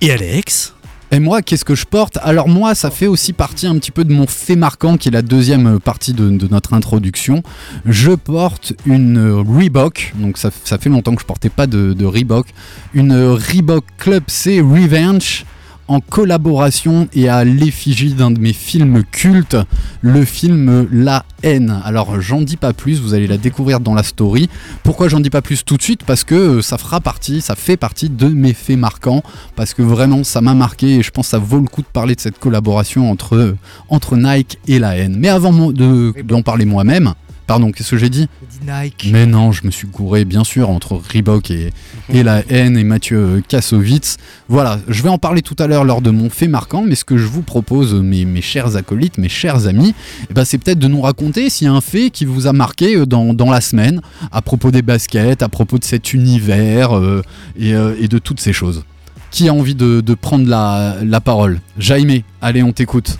Et 0.00 0.10
Alex? 0.10 0.74
Et 1.10 1.20
moi, 1.20 1.42
qu'est-ce 1.42 1.64
que 1.64 1.74
je 1.74 1.84
porte 1.84 2.18
Alors 2.22 2.48
moi, 2.48 2.74
ça 2.74 2.90
fait 2.90 3.06
aussi 3.06 3.32
partie 3.32 3.66
un 3.66 3.78
petit 3.78 3.90
peu 3.90 4.04
de 4.04 4.12
mon 4.12 4.26
fait 4.26 4.56
marquant, 4.56 4.96
qui 4.96 5.08
est 5.08 5.12
la 5.12 5.22
deuxième 5.22 5.78
partie 5.78 6.12
de, 6.12 6.48
notre 6.48 6.74
introduction. 6.74 7.42
Je 7.86 8.12
porte 8.12 8.72
une 8.86 9.18
Reebok, 9.18 10.12
donc 10.16 10.38
ça, 10.38 10.50
fait 10.50 10.88
longtemps 10.88 11.14
que 11.14 11.20
je 11.20 11.26
portais 11.26 11.50
pas 11.50 11.66
de, 11.66 12.04
Reebok, 12.04 12.46
une 12.94 13.14
Reebok 13.14 13.84
Club 13.98 14.24
C 14.28 14.60
Revenge 14.60 15.44
en 15.88 16.00
collaboration 16.00 17.08
et 17.12 17.28
à 17.28 17.44
l'effigie 17.44 18.14
d'un 18.14 18.30
de 18.30 18.40
mes 18.40 18.52
films 18.52 19.04
cultes, 19.10 19.56
le 20.00 20.24
film 20.24 20.88
La 20.90 21.24
haine. 21.42 21.80
Alors 21.84 22.20
j'en 22.20 22.40
dis 22.40 22.56
pas 22.56 22.72
plus, 22.72 23.00
vous 23.00 23.14
allez 23.14 23.26
la 23.26 23.36
découvrir 23.36 23.80
dans 23.80 23.94
la 23.94 24.02
story. 24.02 24.48
Pourquoi 24.82 25.08
j'en 25.08 25.20
dis 25.20 25.30
pas 25.30 25.42
plus 25.42 25.64
tout 25.64 25.76
de 25.76 25.82
suite? 25.82 26.02
Parce 26.04 26.24
que 26.24 26.34
euh, 26.34 26.62
ça 26.62 26.78
fera 26.78 27.00
partie, 27.00 27.40
ça 27.40 27.54
fait 27.54 27.76
partie 27.76 28.08
de 28.08 28.28
mes 28.28 28.54
faits 28.54 28.78
marquants 28.78 29.22
parce 29.56 29.74
que 29.74 29.82
vraiment 29.82 30.24
ça 30.24 30.40
m'a 30.40 30.54
marqué 30.54 30.96
et 30.96 31.02
je 31.02 31.10
pense 31.10 31.26
que 31.26 31.30
ça 31.30 31.38
vaut 31.38 31.60
le 31.60 31.66
coup 31.68 31.82
de 31.82 31.86
parler 31.86 32.14
de 32.14 32.20
cette 32.20 32.38
collaboration 32.38 33.10
entre, 33.10 33.54
entre 33.88 34.16
Nike 34.16 34.58
et 34.66 34.78
la 34.78 34.96
haine. 34.96 35.16
Mais 35.18 35.28
avant 35.28 35.70
de- 35.70 36.14
d'en 36.24 36.42
parler 36.42 36.64
moi-même, 36.64 37.14
pardon, 37.46 37.72
qu'est-ce 37.72 37.90
que 37.90 37.96
j'ai 37.96 38.10
dit 38.10 38.28
J'ai 38.40 38.58
dit 38.58 38.72
Nike. 38.72 39.08
Mais 39.12 39.26
non, 39.26 39.52
je 39.52 39.64
me 39.64 39.70
suis 39.70 39.86
gouré 39.86 40.24
bien 40.24 40.44
sûr 40.44 40.70
entre 40.70 41.00
Reebok 41.12 41.50
et, 41.50 41.72
et 42.08 42.22
la 42.22 42.42
haine 42.48 42.76
et 42.76 42.84
Mathieu 42.84 43.42
Kassovitz. 43.46 44.16
Voilà, 44.48 44.78
je 44.88 45.02
vais 45.02 45.08
en 45.08 45.18
parler 45.18 45.42
tout 45.42 45.56
à 45.58 45.66
l'heure 45.66 45.84
lors 45.84 46.00
de 46.00 46.10
mon 46.10 46.30
fait 46.30 46.48
marquant, 46.48 46.84
mais 46.86 46.94
ce 46.94 47.04
que 47.04 47.16
je 47.18 47.26
vous 47.26 47.42
propose, 47.42 47.94
mes, 47.94 48.24
mes 48.24 48.42
chers 48.42 48.76
acolytes, 48.76 49.18
mes 49.18 49.28
chers 49.28 49.66
amis, 49.66 49.94
eh 50.30 50.34
ben, 50.34 50.44
c'est 50.44 50.58
peut-être 50.58 50.78
de 50.78 50.88
nous 50.88 51.00
raconter 51.00 51.50
s'il 51.50 51.66
y 51.66 51.70
a 51.70 51.72
un 51.72 51.80
fait 51.80 52.10
qui 52.10 52.24
vous 52.24 52.46
a 52.46 52.52
marqué 52.52 52.96
euh, 52.96 53.06
dans, 53.06 53.34
dans 53.34 53.50
la 53.50 53.60
semaine 53.60 54.00
à 54.32 54.42
propos 54.42 54.70
des 54.70 54.82
baskets, 54.82 55.42
à 55.42 55.48
propos 55.48 55.78
de 55.78 55.84
cet 55.84 56.12
univers 56.12 56.96
euh, 56.96 57.22
et, 57.58 57.74
euh, 57.74 57.94
et 58.00 58.08
de 58.08 58.18
toutes 58.18 58.40
ces 58.40 58.52
choses. 58.52 58.84
Qui 59.30 59.48
a 59.48 59.52
envie 59.54 59.74
de, 59.74 60.00
de 60.00 60.14
prendre 60.14 60.48
la, 60.48 60.96
la 61.02 61.20
parole? 61.20 61.60
Jaime, 61.78 62.20
allez, 62.40 62.62
on 62.62 62.72
t'écoute. 62.72 63.18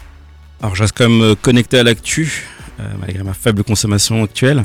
Alors 0.62 0.76
je 0.76 0.82
reste 0.82 0.94
quand 0.96 1.08
même 1.08 1.34
connecté 1.36 1.78
à 1.78 1.82
l'actu, 1.82 2.46
malgré 2.98 3.22
ma 3.22 3.34
faible 3.34 3.64
consommation 3.64 4.22
actuelle. 4.24 4.64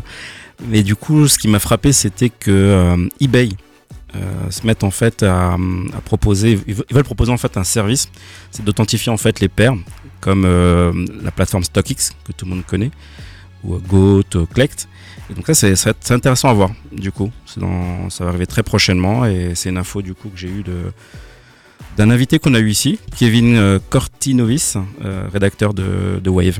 Mais 0.67 0.83
du 0.83 0.95
coup, 0.95 1.27
ce 1.27 1.37
qui 1.39 1.47
m'a 1.47 1.59
frappé, 1.59 1.93
c'était 1.93 2.29
que 2.29 2.51
euh, 2.51 3.07
eBay 3.21 3.49
euh, 4.15 4.49
se 4.49 4.65
met 4.67 4.83
en 4.83 4.91
fait 4.91 5.23
à, 5.23 5.55
proposer, 6.03 6.59
ils 6.67 6.73
ve- 6.75 6.83
ils 6.89 6.95
veulent 6.95 7.03
proposer 7.03 7.31
en 7.31 7.37
fait 7.37 7.55
un 7.57 7.63
service, 7.63 8.09
c'est 8.51 8.65
d'authentifier 8.65 9.11
en 9.11 9.17
fait 9.17 9.39
les 9.39 9.47
paires, 9.49 9.75
comme 10.19 10.43
euh, 10.45 10.91
la 11.23 11.31
plateforme 11.31 11.63
StockX 11.63 12.11
que 12.25 12.31
tout 12.33 12.45
le 12.45 12.51
monde 12.51 12.65
connaît, 12.65 12.91
ou 13.63 13.75
euh, 13.75 13.79
Goat, 13.87 14.23
euh, 14.35 14.45
Collect. 14.47 14.89
Et 15.29 15.33
donc 15.35 15.45
ça, 15.47 15.53
c'est 15.75 16.11
intéressant 16.11 16.49
à 16.49 16.53
voir. 16.53 16.71
Du 16.91 17.11
coup, 17.11 17.31
ça 17.45 18.23
va 18.23 18.29
arriver 18.29 18.47
très 18.47 18.63
prochainement 18.63 19.25
et 19.27 19.53
c'est 19.55 19.69
une 19.69 19.77
info 19.77 20.01
du 20.01 20.15
coup 20.15 20.29
que 20.29 20.37
j'ai 20.37 20.49
eu 20.49 20.63
de 20.63 20.91
d'un 21.97 22.09
invité 22.09 22.39
qu'on 22.39 22.53
a 22.53 22.59
eu 22.59 22.69
ici, 22.69 22.97
Kevin 23.17 23.55
euh, 23.55 23.79
Cortinovis, 23.89 24.75
euh, 25.05 25.27
rédacteur 25.31 25.73
de, 25.73 26.19
de 26.23 26.29
Wave. 26.29 26.59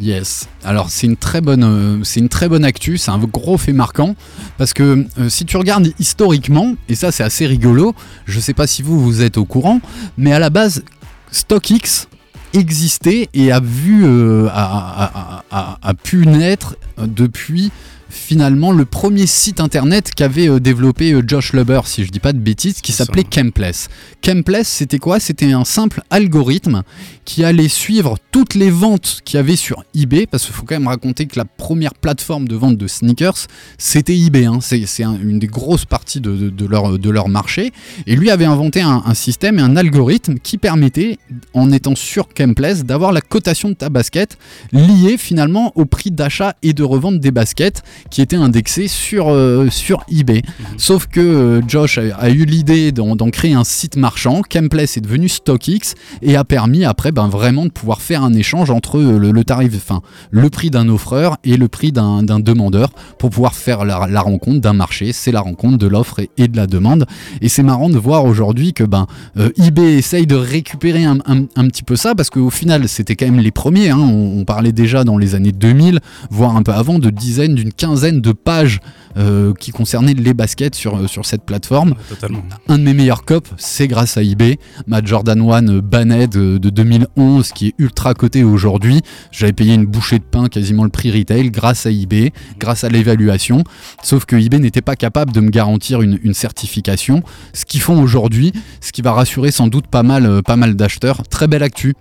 Yes. 0.00 0.46
Alors 0.64 0.90
c'est 0.90 1.06
une 1.08 1.16
très 1.16 1.40
bonne, 1.40 1.64
euh, 1.64 2.04
c'est 2.04 2.20
une 2.20 2.28
très 2.28 2.48
bonne 2.48 2.64
actu. 2.64 2.98
C'est 2.98 3.10
un 3.10 3.18
gros 3.18 3.58
fait 3.58 3.72
marquant 3.72 4.14
parce 4.56 4.72
que 4.72 5.06
euh, 5.18 5.28
si 5.28 5.44
tu 5.44 5.56
regardes 5.56 5.92
historiquement, 5.98 6.74
et 6.88 6.94
ça 6.94 7.10
c'est 7.10 7.24
assez 7.24 7.46
rigolo. 7.46 7.94
Je 8.26 8.38
sais 8.38 8.54
pas 8.54 8.66
si 8.68 8.82
vous 8.82 9.00
vous 9.00 9.22
êtes 9.22 9.38
au 9.38 9.44
courant, 9.44 9.80
mais 10.16 10.32
à 10.32 10.38
la 10.38 10.50
base, 10.50 10.84
StockX 11.32 12.06
existait 12.54 13.28
et 13.34 13.50
a 13.52 13.60
vu 13.60 14.04
euh, 14.04 14.48
a, 14.52 15.42
a- 15.50 15.94
pu 15.94 16.26
naître 16.26 16.76
depuis 16.96 17.70
finalement 18.08 18.72
le 18.72 18.84
premier 18.84 19.26
site 19.26 19.60
internet 19.60 20.12
qu'avait 20.14 20.48
euh, 20.48 20.60
développé 20.60 21.12
euh, 21.12 21.22
Josh 21.26 21.52
Luber 21.52 21.80
si 21.84 22.04
je 22.04 22.10
dis 22.10 22.20
pas 22.20 22.32
de 22.32 22.38
bêtises 22.38 22.80
qui 22.80 22.92
s'appelait 22.92 23.22
ça. 23.22 23.40
Chempless. 23.42 23.88
Chempless 24.24 24.68
c'était 24.68 24.98
quoi? 24.98 25.20
C'était 25.20 25.52
un 25.52 25.64
simple 25.64 26.02
algorithme 26.10 26.82
qui 27.24 27.44
allait 27.44 27.68
suivre 27.68 28.16
toutes 28.32 28.54
les 28.54 28.70
ventes 28.70 29.20
qu'il 29.24 29.36
y 29.36 29.40
avait 29.40 29.56
sur 29.56 29.84
eBay 29.94 30.26
parce 30.26 30.44
qu'il 30.44 30.54
faut 30.54 30.64
quand 30.64 30.74
même 30.76 30.88
raconter 30.88 31.26
que 31.26 31.38
la 31.38 31.44
première 31.44 31.94
plateforme 31.94 32.48
de 32.48 32.56
vente 32.56 32.76
de 32.76 32.86
sneakers 32.86 33.46
c'était 33.76 34.16
eBay 34.18 34.46
hein. 34.46 34.58
c'est 34.62 34.86
c'est 34.86 35.04
un- 35.04 35.18
une 35.20 35.38
des 35.38 35.46
grosses 35.46 35.84
parties 35.84 36.20
de, 36.20 36.30
de- 36.34 36.50
de 36.50 36.66
leur, 36.66 36.98
de 36.98 37.10
leur 37.10 37.28
marché 37.28 37.72
et 38.06 38.16
lui 38.16 38.30
avait 38.30 38.44
inventé 38.46 38.80
un, 38.80 39.02
un 39.04 39.14
système 39.14 39.58
et 39.58 39.62
un 39.62 39.76
algorithme 39.76 40.34
qui 40.42 40.58
permettait, 40.58 41.18
en 41.54 41.70
étant 41.72 41.94
sur 41.94 42.28
Chempless, 42.36 42.84
d'avoir 42.84 43.12
la 43.12 43.20
cotation 43.20 43.68
de 43.68 43.74
ta 43.74 43.88
basket 43.90 44.38
liée 44.72 45.16
finalement 45.18 45.72
au 45.76 45.84
prix 45.84 46.10
d'achat 46.10 46.54
et 46.62 46.72
de 46.72 46.82
revente 46.82 47.20
des 47.20 47.30
baskets 47.30 47.82
qui 48.10 48.22
étaient 48.22 48.36
indexés 48.36 48.88
sur, 48.88 49.28
euh, 49.30 49.68
sur 49.70 50.04
eBay. 50.10 50.42
Sauf 50.76 51.06
que 51.06 51.20
euh, 51.20 51.60
Josh 51.66 51.98
a, 51.98 52.16
a 52.16 52.30
eu 52.30 52.44
l'idée 52.44 52.92
d'en 52.92 53.16
créer 53.30 53.54
un 53.54 53.64
site 53.64 53.96
marchand. 53.96 54.42
Chempless 54.52 54.96
est 54.96 55.00
devenu 55.00 55.28
StockX 55.28 55.94
et 56.22 56.36
a 56.36 56.44
permis 56.44 56.84
après 56.84 57.12
ben, 57.12 57.28
vraiment 57.28 57.64
de 57.64 57.70
pouvoir 57.70 58.00
faire 58.00 58.22
un 58.24 58.32
échange 58.34 58.70
entre 58.70 58.98
euh, 58.98 59.18
le, 59.18 59.30
le 59.30 59.44
tarif, 59.44 59.74
enfin 59.76 60.00
le 60.30 60.48
prix 60.50 60.70
d'un 60.70 60.88
offreur 60.88 61.36
et 61.44 61.56
le 61.56 61.68
prix 61.68 61.92
d'un 61.92 62.22
d'un 62.22 62.40
demandeur 62.40 62.90
pour 63.18 63.30
pouvoir 63.30 63.54
faire 63.54 63.84
la, 63.84 64.06
la 64.08 64.20
rencontre 64.20 64.60
d'un 64.60 64.72
marché. 64.72 65.12
C'est 65.12 65.32
la 65.32 65.40
rencontre 65.40 65.78
de 65.78 65.86
l'offre 65.86 66.20
et, 66.20 66.30
et 66.38 66.48
de 66.48 66.56
la 66.56 66.66
demande. 66.66 67.06
Et 67.40 67.48
c'est 67.48 67.62
marrant 67.62 67.88
de 67.90 67.98
voir 67.98 68.24
aujourd'hui 68.24 68.72
que 68.72 68.84
ben, 68.84 69.06
euh, 69.36 69.50
eBay 69.58 69.94
essaye 69.94 70.26
de 70.26 70.34
récupérer 70.36 71.04
un, 71.04 71.18
un- 71.26 71.44
un 71.56 71.66
petit 71.68 71.82
peu 71.82 71.96
ça 71.96 72.14
parce 72.14 72.30
qu'au 72.30 72.50
final 72.50 72.88
c'était 72.88 73.16
quand 73.16 73.26
même 73.26 73.40
les 73.40 73.50
premiers. 73.50 73.90
hein. 73.90 73.98
On, 73.98 74.38
on 74.40 74.44
parlait 74.44 74.72
déjà 74.72 75.04
dans 75.04 75.18
les 75.18 75.34
années 75.34 75.52
2000, 75.52 76.00
voire 76.30 76.56
un 76.56 76.62
peu 76.62 76.72
avant, 76.72 76.98
de 76.98 77.10
dizaines, 77.10 77.54
d'une 77.54 77.72
quinzaine 77.72 77.87
de 77.94 78.32
pages 78.32 78.80
euh, 79.16 79.52
qui 79.58 79.70
concernaient 79.70 80.14
les 80.14 80.34
baskets 80.34 80.74
sur, 80.74 80.96
euh, 80.96 81.06
sur 81.06 81.24
cette 81.26 81.42
plateforme. 81.42 81.94
Totalement. 82.08 82.42
Un 82.68 82.78
de 82.78 82.82
mes 82.82 82.94
meilleurs 82.94 83.24
cops, 83.24 83.50
c'est 83.56 83.88
grâce 83.88 84.16
à 84.16 84.22
eBay. 84.22 84.58
Ma 84.86 85.02
Jordan 85.02 85.40
1 85.40 85.78
Banned 85.80 86.30
de, 86.30 86.58
de 86.58 86.70
2011 86.70 87.52
qui 87.52 87.68
est 87.68 87.74
ultra 87.78 88.14
cotée 88.14 88.44
aujourd'hui. 88.44 89.00
J'avais 89.32 89.52
payé 89.52 89.74
une 89.74 89.86
bouchée 89.86 90.18
de 90.18 90.24
pain, 90.24 90.48
quasiment 90.48 90.84
le 90.84 90.90
prix 90.90 91.10
retail, 91.10 91.50
grâce 91.50 91.86
à 91.86 91.90
eBay, 91.90 92.32
grâce 92.58 92.84
à 92.84 92.88
l'évaluation. 92.88 93.64
Sauf 94.02 94.24
que 94.24 94.36
eBay 94.36 94.58
n'était 94.58 94.82
pas 94.82 94.96
capable 94.96 95.32
de 95.32 95.40
me 95.40 95.50
garantir 95.50 96.02
une, 96.02 96.18
une 96.22 96.34
certification. 96.34 97.22
Ce 97.54 97.64
qu'ils 97.64 97.80
font 97.80 98.00
aujourd'hui, 98.00 98.52
ce 98.80 98.92
qui 98.92 99.02
va 99.02 99.12
rassurer 99.12 99.50
sans 99.50 99.68
doute 99.68 99.86
pas 99.86 100.02
mal, 100.02 100.26
euh, 100.26 100.42
pas 100.42 100.56
mal 100.56 100.76
d'acheteurs. 100.76 101.22
Très 101.28 101.46
belle 101.46 101.62
actu. 101.62 101.94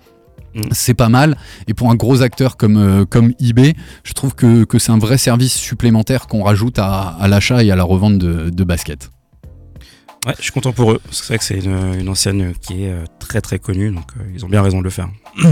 Mm. 0.57 0.61
C'est 0.71 0.93
pas 0.95 1.07
mal. 1.09 1.37
Et 1.67 1.73
pour 1.73 1.91
un 1.91 1.95
gros 1.95 2.21
acteur 2.23 2.57
comme, 2.57 2.77
euh, 2.77 3.05
comme 3.05 3.33
eBay, 3.39 3.75
je 4.03 4.13
trouve 4.13 4.33
que, 4.35 4.63
que 4.63 4.79
c'est 4.79 4.91
un 4.91 4.97
vrai 4.97 5.17
service 5.17 5.55
supplémentaire 5.55 6.27
qu'on 6.27 6.43
rajoute 6.43 6.79
à, 6.79 7.09
à 7.19 7.27
l'achat 7.27 7.63
et 7.63 7.71
à 7.71 7.75
la 7.75 7.83
revente 7.83 8.17
de, 8.17 8.49
de 8.49 8.63
baskets. 8.63 9.11
Ouais, 10.25 10.33
je 10.37 10.43
suis 10.43 10.51
content 10.51 10.73
pour 10.73 10.91
eux. 10.91 10.99
parce 11.03 11.19
que 11.21 11.25
C'est 11.27 11.33
vrai 11.33 11.37
que 11.37 11.43
c'est 11.45 11.59
une, 11.59 11.99
une 12.01 12.09
enseigne 12.09 12.53
qui 12.61 12.83
est 12.83 12.91
euh, 12.91 13.03
très 13.19 13.39
très 13.39 13.59
connue, 13.59 13.91
donc 13.91 14.05
euh, 14.19 14.23
ils 14.35 14.43
ont 14.43 14.49
bien 14.49 14.61
raison 14.61 14.79
de 14.79 14.83
le 14.83 14.89
faire. 14.89 15.09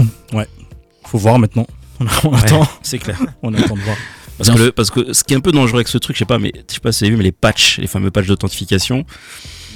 Faut 1.06 1.18
voir 1.18 1.38
maintenant. 1.38 1.66
On, 2.24 2.30
Ouais, 2.30 2.38
attend, 2.38 2.66
c'est 2.82 2.98
clair. 2.98 3.18
on 3.42 3.54
attend 3.54 3.74
de 3.76 3.80
voir. 3.80 3.96
Parce 4.36 4.50
que, 4.50 4.58
le- 4.58 4.72
parce 4.72 4.90
que 4.90 5.12
ce 5.14 5.24
qui 5.24 5.32
est 5.32 5.36
un 5.36 5.40
peu 5.40 5.52
dangereux 5.52 5.78
avec 5.78 5.88
ce 5.88 5.96
truc, 5.98 6.14
je 6.16 6.18
sais 6.18 6.24
pas, 6.26 6.38
mais 6.38 6.52
je 6.68 6.74
sais 6.74 6.80
pas 6.80 6.92
si 6.92 6.98
vous 7.00 7.04
avez 7.06 7.10
vu, 7.12 7.16
mais 7.16 7.24
les 7.24 7.32
patchs, 7.32 7.78
les 7.78 7.86
fameux 7.86 8.10
patchs 8.10 8.26
d'authentification, 8.26 9.04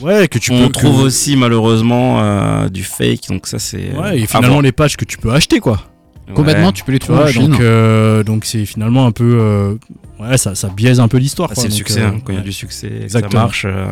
Ouais, 0.02 0.28
que 0.28 0.38
tu 0.38 0.52
on 0.52 0.66
peux 0.66 0.72
trouve 0.72 0.98
que- 1.00 1.06
aussi 1.06 1.36
malheureusement 1.36 2.20
euh, 2.20 2.68
du 2.68 2.82
fake, 2.84 3.28
donc 3.28 3.46
ça 3.46 3.58
c'est. 3.58 3.92
Ouais, 3.96 4.20
et 4.20 4.26
finalement 4.26 4.60
les 4.60 4.72
patchs 4.72 4.96
que 4.96 5.04
tu 5.04 5.18
peux 5.18 5.32
acheter 5.32 5.60
quoi. 5.60 5.80
Complètement, 6.34 6.66
Ouais. 6.68 6.72
tu 6.72 6.84
peux 6.84 6.92
les 6.92 7.00
trouver 7.00 7.32
Chine. 7.32 7.50
donc 7.50 7.60
euh, 7.60 8.22
donc 8.22 8.44
c'est 8.44 8.64
finalement 8.64 9.04
un 9.04 9.10
peu 9.10 9.36
euh, 9.40 9.74
ouais 10.20 10.38
ça, 10.38 10.54
ça 10.54 10.68
biaise 10.68 11.00
un 11.00 11.08
peu 11.08 11.18
l'histoire. 11.18 11.48
Ah, 11.50 11.54
quoi, 11.54 11.62
c'est 11.62 11.68
le 11.68 11.74
succès, 11.74 12.02
euh, 12.02 12.06
hein, 12.08 12.20
quand 12.24 12.32
il 12.32 12.36
y 12.36 12.38
a 12.38 12.40
ouais, 12.40 12.44
du 12.46 12.52
succès, 12.52 12.88
que 12.88 12.98
ça 12.98 13.02
Exactement. 13.18 13.42
marche, 13.42 13.64
euh, 13.68 13.86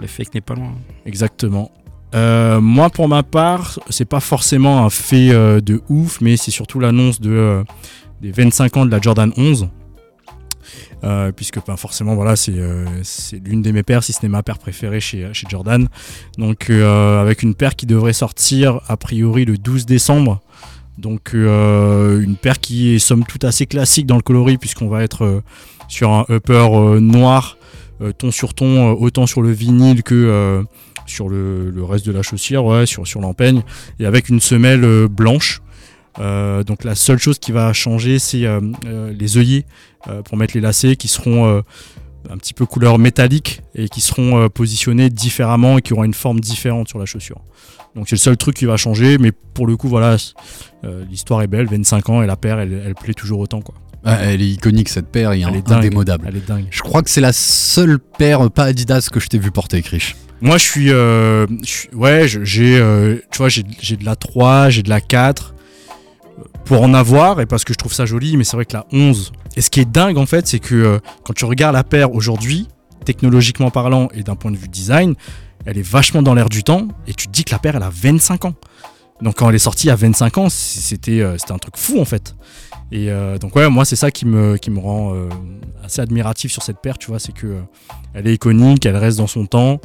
le 0.00 0.06
fake 0.06 0.32
n'est 0.34 0.40
pas 0.40 0.54
loin. 0.54 0.72
Exactement. 1.06 1.72
Euh, 2.14 2.60
moi 2.60 2.88
pour 2.88 3.08
ma 3.08 3.24
part 3.24 3.80
c'est 3.90 4.04
pas 4.04 4.20
forcément 4.20 4.84
un 4.86 4.90
fait 4.90 5.30
euh, 5.30 5.60
de 5.60 5.82
ouf 5.88 6.20
mais 6.20 6.36
c'est 6.36 6.52
surtout 6.52 6.78
l'annonce 6.78 7.20
de 7.20 7.30
euh, 7.32 7.64
des 8.22 8.30
25 8.30 8.76
ans 8.76 8.86
de 8.86 8.90
la 8.92 9.00
Jordan 9.00 9.32
11. 9.36 9.68
Euh, 11.04 11.30
puisque 11.30 11.64
ben, 11.66 11.76
forcément 11.76 12.14
voilà 12.14 12.36
c'est 12.36 12.54
euh, 12.56 12.86
l'une 13.44 13.60
de 13.60 13.70
mes 13.70 13.82
paires 13.82 14.02
si 14.02 14.14
ce 14.14 14.22
n'est 14.22 14.30
ma 14.30 14.42
paire 14.42 14.58
préférée 14.58 15.00
chez, 15.00 15.28
chez 15.34 15.46
Jordan. 15.48 15.88
Donc 16.38 16.70
euh, 16.70 17.20
avec 17.20 17.42
une 17.42 17.54
paire 17.54 17.76
qui 17.76 17.84
devrait 17.86 18.14
sortir 18.14 18.80
a 18.88 18.96
priori 18.96 19.44
le 19.44 19.58
12 19.58 19.84
décembre. 19.84 20.40
Donc 20.98 21.34
euh, 21.34 22.20
une 22.20 22.36
paire 22.36 22.58
qui 22.58 22.94
est 22.94 22.98
somme 22.98 23.24
toute 23.24 23.44
assez 23.44 23.66
classique 23.66 24.06
dans 24.06 24.16
le 24.16 24.22
coloris 24.22 24.56
puisqu'on 24.56 24.88
va 24.88 25.02
être 25.02 25.24
euh, 25.24 25.42
sur 25.88 26.10
un 26.10 26.24
upper 26.30 26.68
euh, 26.72 27.00
noir 27.00 27.58
euh, 28.02 28.12
ton 28.12 28.30
sur 28.30 28.52
ton 28.52 28.90
euh, 28.90 28.94
autant 28.94 29.26
sur 29.26 29.42
le 29.42 29.50
vinyle 29.50 30.02
que 30.02 30.14
euh, 30.14 30.62
sur 31.06 31.28
le, 31.28 31.72
reste 31.82 32.06
de 32.06 32.12
la 32.12 32.22
chaussure 32.22 32.64
ouais 32.64 32.84
sur, 32.84 33.20
l'empeigne 33.20 33.62
et 33.98 34.06
avec 34.06 34.28
une 34.28 34.40
semelle 34.40 34.84
euh, 34.84 35.08
blanche 35.08 35.62
euh, 36.18 36.62
donc 36.64 36.84
la 36.84 36.94
seule 36.94 37.18
chose 37.18 37.38
qui 37.38 37.52
va 37.52 37.72
changer, 37.72 38.18
c'est 38.18 38.44
euh, 38.46 38.60
euh, 38.86 39.12
les 39.18 39.36
œillets 39.38 39.64
pour 40.24 40.36
mettre 40.36 40.54
les 40.54 40.60
lacets 40.60 40.94
qui 40.96 41.08
seront 41.08 41.62
un 42.30 42.36
petit 42.38 42.54
peu 42.54 42.64
couleur 42.64 42.96
métallique 42.98 43.62
et 43.74 43.88
qui 43.88 44.00
seront 44.00 44.48
positionnés 44.48 45.10
différemment 45.10 45.78
et 45.78 45.82
qui 45.82 45.94
auront 45.94 46.04
une 46.04 46.14
forme 46.14 46.38
différente 46.38 46.88
sur 46.88 47.00
la 47.00 47.06
chaussure. 47.06 47.40
Donc 47.96 48.08
c'est 48.08 48.14
le 48.14 48.20
seul 48.20 48.36
truc 48.36 48.54
qui 48.54 48.66
va 48.66 48.76
changer, 48.76 49.18
mais 49.18 49.32
pour 49.32 49.66
le 49.66 49.76
coup 49.76 49.88
voilà, 49.88 50.16
l'histoire 51.10 51.42
est 51.42 51.48
belle, 51.48 51.66
25 51.66 52.08
ans 52.10 52.22
et 52.22 52.26
la 52.28 52.36
paire 52.36 52.60
elle, 52.60 52.82
elle 52.86 52.94
plaît 52.94 53.14
toujours 53.14 53.40
autant 53.40 53.60
quoi. 53.62 53.74
Ouais, 54.04 54.12
elle 54.22 54.42
est 54.42 54.48
iconique 54.48 54.88
cette 54.88 55.08
paire 55.10 55.32
et 55.32 55.40
Elle 55.40 55.56
est 55.56 55.66
dingue. 55.66 55.78
indémodable. 55.78 56.26
Elle 56.28 56.36
est 56.36 56.46
dingue. 56.46 56.66
Je 56.70 56.82
crois 56.82 57.02
que 57.02 57.10
c'est 57.10 57.20
la 57.20 57.32
seule 57.32 57.98
paire 57.98 58.48
pas 58.52 58.64
Adidas 58.66 59.08
que 59.12 59.18
je 59.18 59.26
t'ai 59.26 59.38
vu 59.38 59.50
porter, 59.50 59.82
Krish. 59.82 60.14
Moi 60.40 60.58
je 60.58 60.62
suis, 60.62 60.92
euh, 60.92 61.46
je 61.64 61.68
suis- 61.68 61.88
ouais, 61.94 62.28
j'ai, 62.28 62.76
euh, 62.78 63.16
tu 63.32 63.38
vois, 63.38 63.48
j'ai 63.48 63.62
de 63.64 64.04
la 64.04 64.14
3, 64.14 64.70
j'ai 64.70 64.84
de 64.84 64.88
la 64.90 65.00
4 65.00 65.54
euh, 65.54 65.55
pour 66.66 66.82
en 66.82 66.92
avoir 66.94 67.40
et 67.40 67.46
parce 67.46 67.64
que 67.64 67.72
je 67.72 67.78
trouve 67.78 67.94
ça 67.94 68.06
joli, 68.06 68.36
mais 68.36 68.44
c'est 68.44 68.56
vrai 68.56 68.66
que 68.66 68.74
la 68.74 68.86
11. 68.92 69.32
Et 69.56 69.60
ce 69.60 69.70
qui 69.70 69.80
est 69.80 69.90
dingue 69.90 70.18
en 70.18 70.26
fait, 70.26 70.46
c'est 70.46 70.58
que 70.58 70.74
euh, 70.74 70.98
quand 71.24 71.32
tu 71.32 71.44
regardes 71.44 71.74
la 71.74 71.84
paire 71.84 72.12
aujourd'hui, 72.12 72.68
technologiquement 73.04 73.70
parlant 73.70 74.08
et 74.12 74.22
d'un 74.22 74.34
point 74.34 74.50
de 74.50 74.56
vue 74.56 74.68
design, 74.68 75.14
elle 75.64 75.78
est 75.78 75.88
vachement 75.88 76.22
dans 76.22 76.34
l'air 76.34 76.48
du 76.48 76.64
temps 76.64 76.88
et 77.06 77.14
tu 77.14 77.28
te 77.28 77.32
dis 77.32 77.44
que 77.44 77.52
la 77.52 77.60
paire 77.60 77.76
elle 77.76 77.82
a 77.84 77.90
25 77.90 78.46
ans. 78.46 78.54
Donc 79.22 79.36
quand 79.36 79.48
elle 79.48 79.54
est 79.54 79.60
sortie 79.60 79.88
à 79.90 79.96
25 79.96 80.38
ans, 80.38 80.46
euh, 80.46 80.48
c'était 80.50 81.22
un 81.22 81.58
truc 81.58 81.76
fou 81.76 82.00
en 82.00 82.04
fait. 82.04 82.34
Et 82.90 83.10
euh, 83.10 83.38
donc 83.38 83.54
ouais, 83.54 83.68
moi 83.70 83.84
c'est 83.84 83.96
ça 83.96 84.10
qui 84.10 84.26
me, 84.26 84.58
rend 84.78 85.14
assez 85.84 86.02
admiratif 86.02 86.50
sur 86.50 86.64
cette 86.64 86.78
paire, 86.78 86.98
tu 86.98 87.06
vois, 87.08 87.20
c'est 87.20 87.32
que 87.32 87.60
elle 88.12 88.26
est 88.26 88.34
iconique, 88.34 88.84
elle 88.86 88.96
reste 88.96 89.18
dans 89.18 89.28
son 89.28 89.46
temps. 89.46 89.80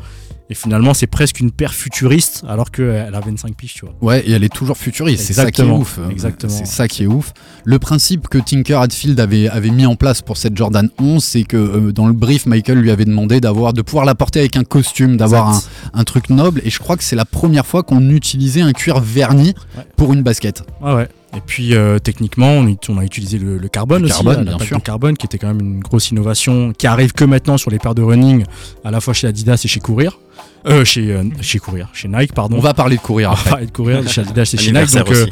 Et 0.51 0.53
finalement, 0.53 0.93
c'est 0.93 1.08
presque 1.08 1.39
une 1.39 1.50
paire 1.50 1.74
futuriste 1.74 2.43
alors 2.46 2.72
qu'elle 2.72 3.15
a 3.15 3.20
25 3.22 3.55
piges, 3.55 3.74
tu 3.75 3.86
vois. 3.86 3.96
Ouais, 4.01 4.20
et 4.27 4.31
elle 4.34 4.43
est 4.43 4.53
toujours 4.53 4.75
futuriste, 4.77 5.24
c'est 5.24 5.31
ça 5.31 5.50
qui 5.50 5.62
est 5.62 5.63
ouf. 5.65 5.98
exactement. 6.12 6.51
C'est 6.51 6.65
ça 6.65 6.89
qui 6.89 7.03
est 7.03 7.08
ouf. 7.08 7.31
Le 7.63 7.79
principe 7.79 8.27
que 8.27 8.38
Tinker 8.38 8.75
Hatfield 8.81 9.17
avait, 9.22 9.48
avait 9.48 9.70
mis 9.70 9.86
en 9.86 9.96
place 9.96 10.22
pour 10.22 10.36
cette 10.36 10.58
Jordan 10.58 10.89
11, 11.00 11.24
c'est 11.24 11.43
que 11.43 11.55
euh, 11.55 11.91
dans 11.93 12.05
le 12.05 12.12
brief, 12.12 12.48
Michael 12.48 12.79
lui 12.79 12.91
avait 12.91 13.05
demandé 13.05 13.39
d'avoir 13.39 13.72
de 13.72 13.81
pouvoir 13.81 14.03
la 14.03 14.13
porter 14.13 14.39
avec 14.41 14.58
un 14.58 14.65
costume, 14.65 15.15
d'avoir 15.15 15.62
un, 15.93 16.03
truc 16.03 16.29
noble. 16.29 16.62
Et 16.65 16.70
je 16.70 16.79
crois 16.79 16.98
que 16.98 17.03
c'est 17.05 17.15
la 17.15 17.24
première 17.24 17.65
fois 17.65 17.84
qu'on 17.84 18.10
utilisait 18.10 18.62
un 18.62 18.74
cuir 18.74 19.00
verni 19.00 19.53
Ouais. 19.77 19.86
pour 19.96 20.12
une 20.12 20.22
basket. 20.22 20.63
Ouais, 20.81 20.93
ouais. 20.93 21.08
Et 21.34 21.39
puis 21.46 21.75
euh, 21.75 21.98
techniquement, 21.98 22.50
on, 22.89 22.98
a 22.98 23.03
utilisé 23.05 23.38
le, 23.38 23.58
le 23.58 23.67
carbone 23.70 24.01
Le 24.01 24.08
aussi, 24.10 24.15
carbone, 24.15 24.43
la 24.43 24.55
bien 24.58 24.65
sûr. 24.65 24.84
carbone 24.84 25.15
qui 25.15 25.25
était 25.27 25.38
quand 25.38 25.48
même 25.48 25.62
une 25.62 25.79
grosse 25.79 26.12
innovation 26.12 26.74
qui 26.77 26.88
arrive 26.88 27.13
que 27.13 27.24
maintenant 27.24 27.58
sur 27.58 27.72
les 27.72 27.79
paires 27.79 27.96
de 27.96 28.01
running, 28.01 28.43
à 28.84 28.91
la 28.91 29.00
fois 29.00 29.13
chez 29.13 29.27
Adidas 29.27 29.62
et 29.63 29.70
chez 29.70 29.79
Courir. 29.79 30.20
Euh, 30.68 30.86
chez, 30.86 31.12
euh, 31.12 31.24
chez 31.41 31.58
Courir, 31.60 31.89
chez 31.94 32.08
Nike, 32.08 32.34
pardon. 32.34 32.58
On 32.58 32.62
va 32.62 32.74
parler 32.75 32.98
de 32.98 33.01
courir 33.01 33.30
On 33.32 33.34
va 33.34 33.39
après. 33.39 33.50
parler 33.50 33.65
de 33.65 33.72
courir 33.72 34.08
chez 34.08 34.22
Adidas 34.22 34.51
et 34.53 34.58
chez 34.58 34.72
Nike. 34.72 34.94
Donc, 34.94 35.12
euh, 35.12 35.25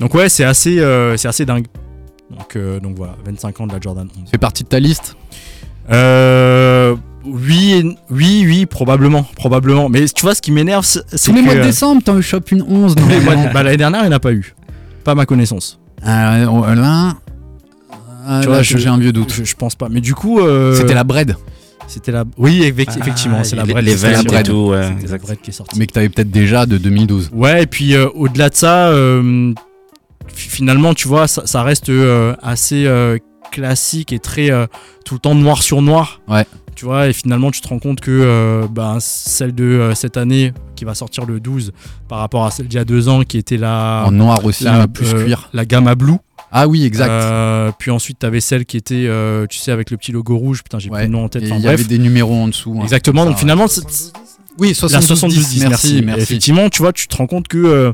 donc 0.00 0.14
ouais, 0.14 0.28
c'est 0.28 0.44
assez, 0.44 0.78
euh, 0.78 1.16
c'est 1.16 1.26
assez 1.28 1.44
dingue. 1.44 1.66
Donc, 2.30 2.54
euh, 2.56 2.78
donc 2.80 2.96
voilà, 2.96 3.14
25 3.24 3.60
ans 3.60 3.66
de 3.66 3.72
la 3.72 3.80
Jordan 3.80 4.08
11. 4.22 4.30
fait 4.30 4.38
partie 4.38 4.62
de 4.62 4.68
ta 4.68 4.78
liste? 4.78 5.16
Euh, 5.90 6.94
oui, 7.24 7.96
oui, 8.10 8.44
oui, 8.46 8.66
probablement, 8.66 9.24
probablement. 9.36 9.88
Mais 9.88 10.04
tu 10.08 10.22
vois, 10.22 10.34
ce 10.34 10.42
qui 10.42 10.52
m'énerve, 10.52 10.84
c'est 10.84 11.02
c'est 11.10 11.30
Tous 11.30 11.34
les 11.36 11.40
que, 11.40 11.46
mois 11.46 11.54
de 11.56 11.62
décembre, 11.62 12.02
t'en 12.04 12.20
chopes 12.20 12.50
une 12.52 12.62
11. 12.62 12.94
tous 12.94 13.02
les 13.08 13.14
mois 13.20 13.20
de- 13.20 13.24
normalement. 13.24 13.52
bah, 13.52 13.62
l'année 13.64 13.76
dernière, 13.76 14.00
il 14.02 14.08
n'y 14.08 14.14
en 14.14 14.16
a 14.16 14.20
pas 14.20 14.32
eu. 14.32 14.54
Pas 15.04 15.12
à 15.12 15.14
ma 15.14 15.26
connaissance. 15.26 15.78
Euh, 16.06 16.46
oh, 16.46 16.64
là, 16.64 17.14
Tu 18.42 18.46
là, 18.46 18.46
vois, 18.46 18.62
j'ai 18.62 18.86
un 18.88 18.98
vieux 18.98 19.12
doute. 19.12 19.32
Je, 19.32 19.44
je 19.44 19.54
pense 19.56 19.74
pas. 19.74 19.88
Mais 19.88 20.00
du 20.00 20.14
coup, 20.14 20.40
euh, 20.40 20.74
C'était 20.76 20.94
la 20.94 21.04
bread, 21.04 21.36
C'était 21.88 22.12
la. 22.12 22.24
Oui, 22.36 22.62
effect- 22.62 22.96
effectivement, 22.98 23.38
Ah, 23.40 23.44
c'est 23.44 23.56
la 23.56 23.64
bread. 23.64 23.84
Les 23.84 23.94
bread. 23.94 24.26
et 24.32 24.42
tout, 24.42 24.68
ouais, 24.70 24.80
la 25.08 25.36
qui 25.36 25.50
est 25.50 25.52
sortie. 25.52 25.78
mais 25.78 25.86
que 25.86 25.92
t'avais 25.92 26.08
peut-être 26.08 26.30
déjà 26.30 26.66
de 26.66 26.78
2012. 26.78 27.30
Ouais, 27.32 27.62
et 27.62 27.66
puis 27.66 27.94
euh, 27.94 28.08
au-delà 28.14 28.50
de 28.50 28.54
ça, 28.54 28.88
euh, 28.88 29.52
fi- 30.28 30.48
finalement, 30.48 30.94
tu 30.94 31.06
vois, 31.08 31.28
ça, 31.28 31.46
ça 31.46 31.62
reste 31.62 31.88
euh, 31.88 32.34
assez 32.42 32.86
euh, 32.86 33.18
classique 33.52 34.12
et 34.12 34.18
très 34.18 34.50
euh, 34.50 34.66
tout 35.04 35.14
le 35.14 35.20
temps 35.20 35.34
noir 35.34 35.62
sur 35.62 35.80
noir. 35.82 36.20
Ouais. 36.28 36.44
Tu 36.74 36.84
vois, 36.84 37.06
et 37.08 37.14
finalement, 37.14 37.50
tu 37.50 37.62
te 37.62 37.68
rends 37.68 37.78
compte 37.78 38.00
que 38.00 38.10
euh, 38.10 38.66
ben, 38.70 38.98
celle 39.00 39.54
de 39.54 39.64
euh, 39.64 39.94
cette 39.94 40.18
année, 40.18 40.52
qui 40.74 40.84
va 40.84 40.94
sortir 40.94 41.24
le 41.24 41.40
12, 41.40 41.72
par 42.06 42.18
rapport 42.18 42.44
à 42.44 42.50
celle 42.50 42.68
d'il 42.68 42.76
y 42.76 42.80
a 42.80 42.84
deux 42.84 43.08
ans, 43.08 43.22
qui 43.22 43.38
était 43.38 43.56
la, 43.56 44.02
En 44.06 44.10
noir 44.10 44.44
aussi, 44.44 44.64
la, 44.64 44.86
plus 44.86 45.06
euh, 45.14 45.24
cuir. 45.24 45.48
la 45.54 45.64
gamme 45.64 45.86
à 45.86 45.94
blue. 45.94 46.16
Ah 46.52 46.68
oui, 46.68 46.84
exact. 46.84 47.10
Euh, 47.10 47.70
puis 47.78 47.90
ensuite, 47.90 48.18
tu 48.20 48.26
avais 48.26 48.40
celle 48.40 48.64
qui 48.64 48.76
était, 48.76 49.06
euh, 49.08 49.46
tu 49.46 49.58
sais, 49.58 49.72
avec 49.72 49.90
le 49.90 49.96
petit 49.96 50.12
logo 50.12 50.36
rouge. 50.36 50.62
Putain, 50.62 50.78
j'ai 50.78 50.90
Ouais. 50.90 51.00
plus 51.00 51.06
le 51.06 51.12
nom 51.12 51.24
en 51.24 51.28
tête. 51.28 51.42
Enfin, 51.44 51.56
il 51.56 51.62
y 51.64 51.68
avait 51.68 51.84
des 51.84 51.98
numéros 51.98 52.34
en 52.34 52.48
dessous. 52.48 52.76
hein. 52.78 52.82
Exactement. 52.84 53.22
Ça, 53.24 53.28
Donc 53.30 53.38
finalement, 53.38 53.66
c'est- 53.68 54.12
Oui, 54.58 54.68
la 54.68 54.74
72, 54.74 55.06
72 55.06 55.36
merci, 55.42 55.68
merci. 55.68 56.02
merci. 56.02 56.22
Effectivement, 56.22 56.68
tu 56.70 56.82
vois, 56.82 56.92
tu 56.92 57.08
te 57.08 57.16
rends 57.16 57.26
compte 57.26 57.46
que 57.48 57.58
euh, 57.58 57.92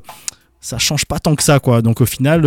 ça 0.61 0.79
change 0.79 1.07
pas 1.07 1.19
tant 1.19 1.35
que 1.35 1.43
ça, 1.43 1.59
quoi. 1.59 1.83
Donc 1.83 2.01
au 2.01 2.07
final, 2.07 2.43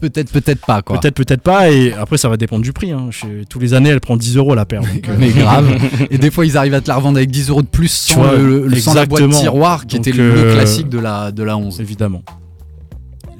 Peut-être, 0.00 0.30
peut-être 0.30 0.64
pas, 0.64 0.80
quoi. 0.80 1.00
peut-être, 1.00 1.16
peut-être 1.16 1.42
pas. 1.42 1.70
Et 1.72 1.92
après, 1.92 2.16
ça 2.18 2.28
va 2.28 2.36
dépendre 2.36 2.62
du 2.62 2.72
prix. 2.72 2.92
Hein. 2.92 3.10
Tous 3.50 3.58
les 3.58 3.74
années, 3.74 3.88
elle 3.90 4.00
prend 4.00 4.16
10 4.16 4.36
euros 4.36 4.54
la 4.54 4.64
paire. 4.64 4.82
donc, 4.82 5.08
euh, 5.08 5.16
Mais 5.18 5.30
grave. 5.30 5.68
Et 6.10 6.18
des 6.18 6.30
fois, 6.30 6.46
ils 6.46 6.56
arrivent 6.56 6.74
à 6.74 6.80
te 6.80 6.86
la 6.88 6.94
revendre 6.94 7.16
avec 7.18 7.30
10 7.32 7.50
euros 7.50 7.62
de 7.62 7.66
plus 7.66 8.06
Tu 8.06 8.12
sans, 8.12 8.22
vois, 8.22 8.36
le, 8.36 8.66
le- 8.68 8.76
sans 8.80 8.94
la 8.94 9.06
boîte 9.06 9.28
tiroir 9.30 9.86
qui 9.86 9.96
Donc, 9.96 10.06
était 10.06 10.16
le, 10.16 10.32
le 10.32 10.38
euh, 10.40 10.54
classique 10.54 10.88
de 10.88 11.00
la, 11.00 11.32
de 11.32 11.42
la 11.42 11.56
11. 11.58 11.80
évidemment. 11.80 12.22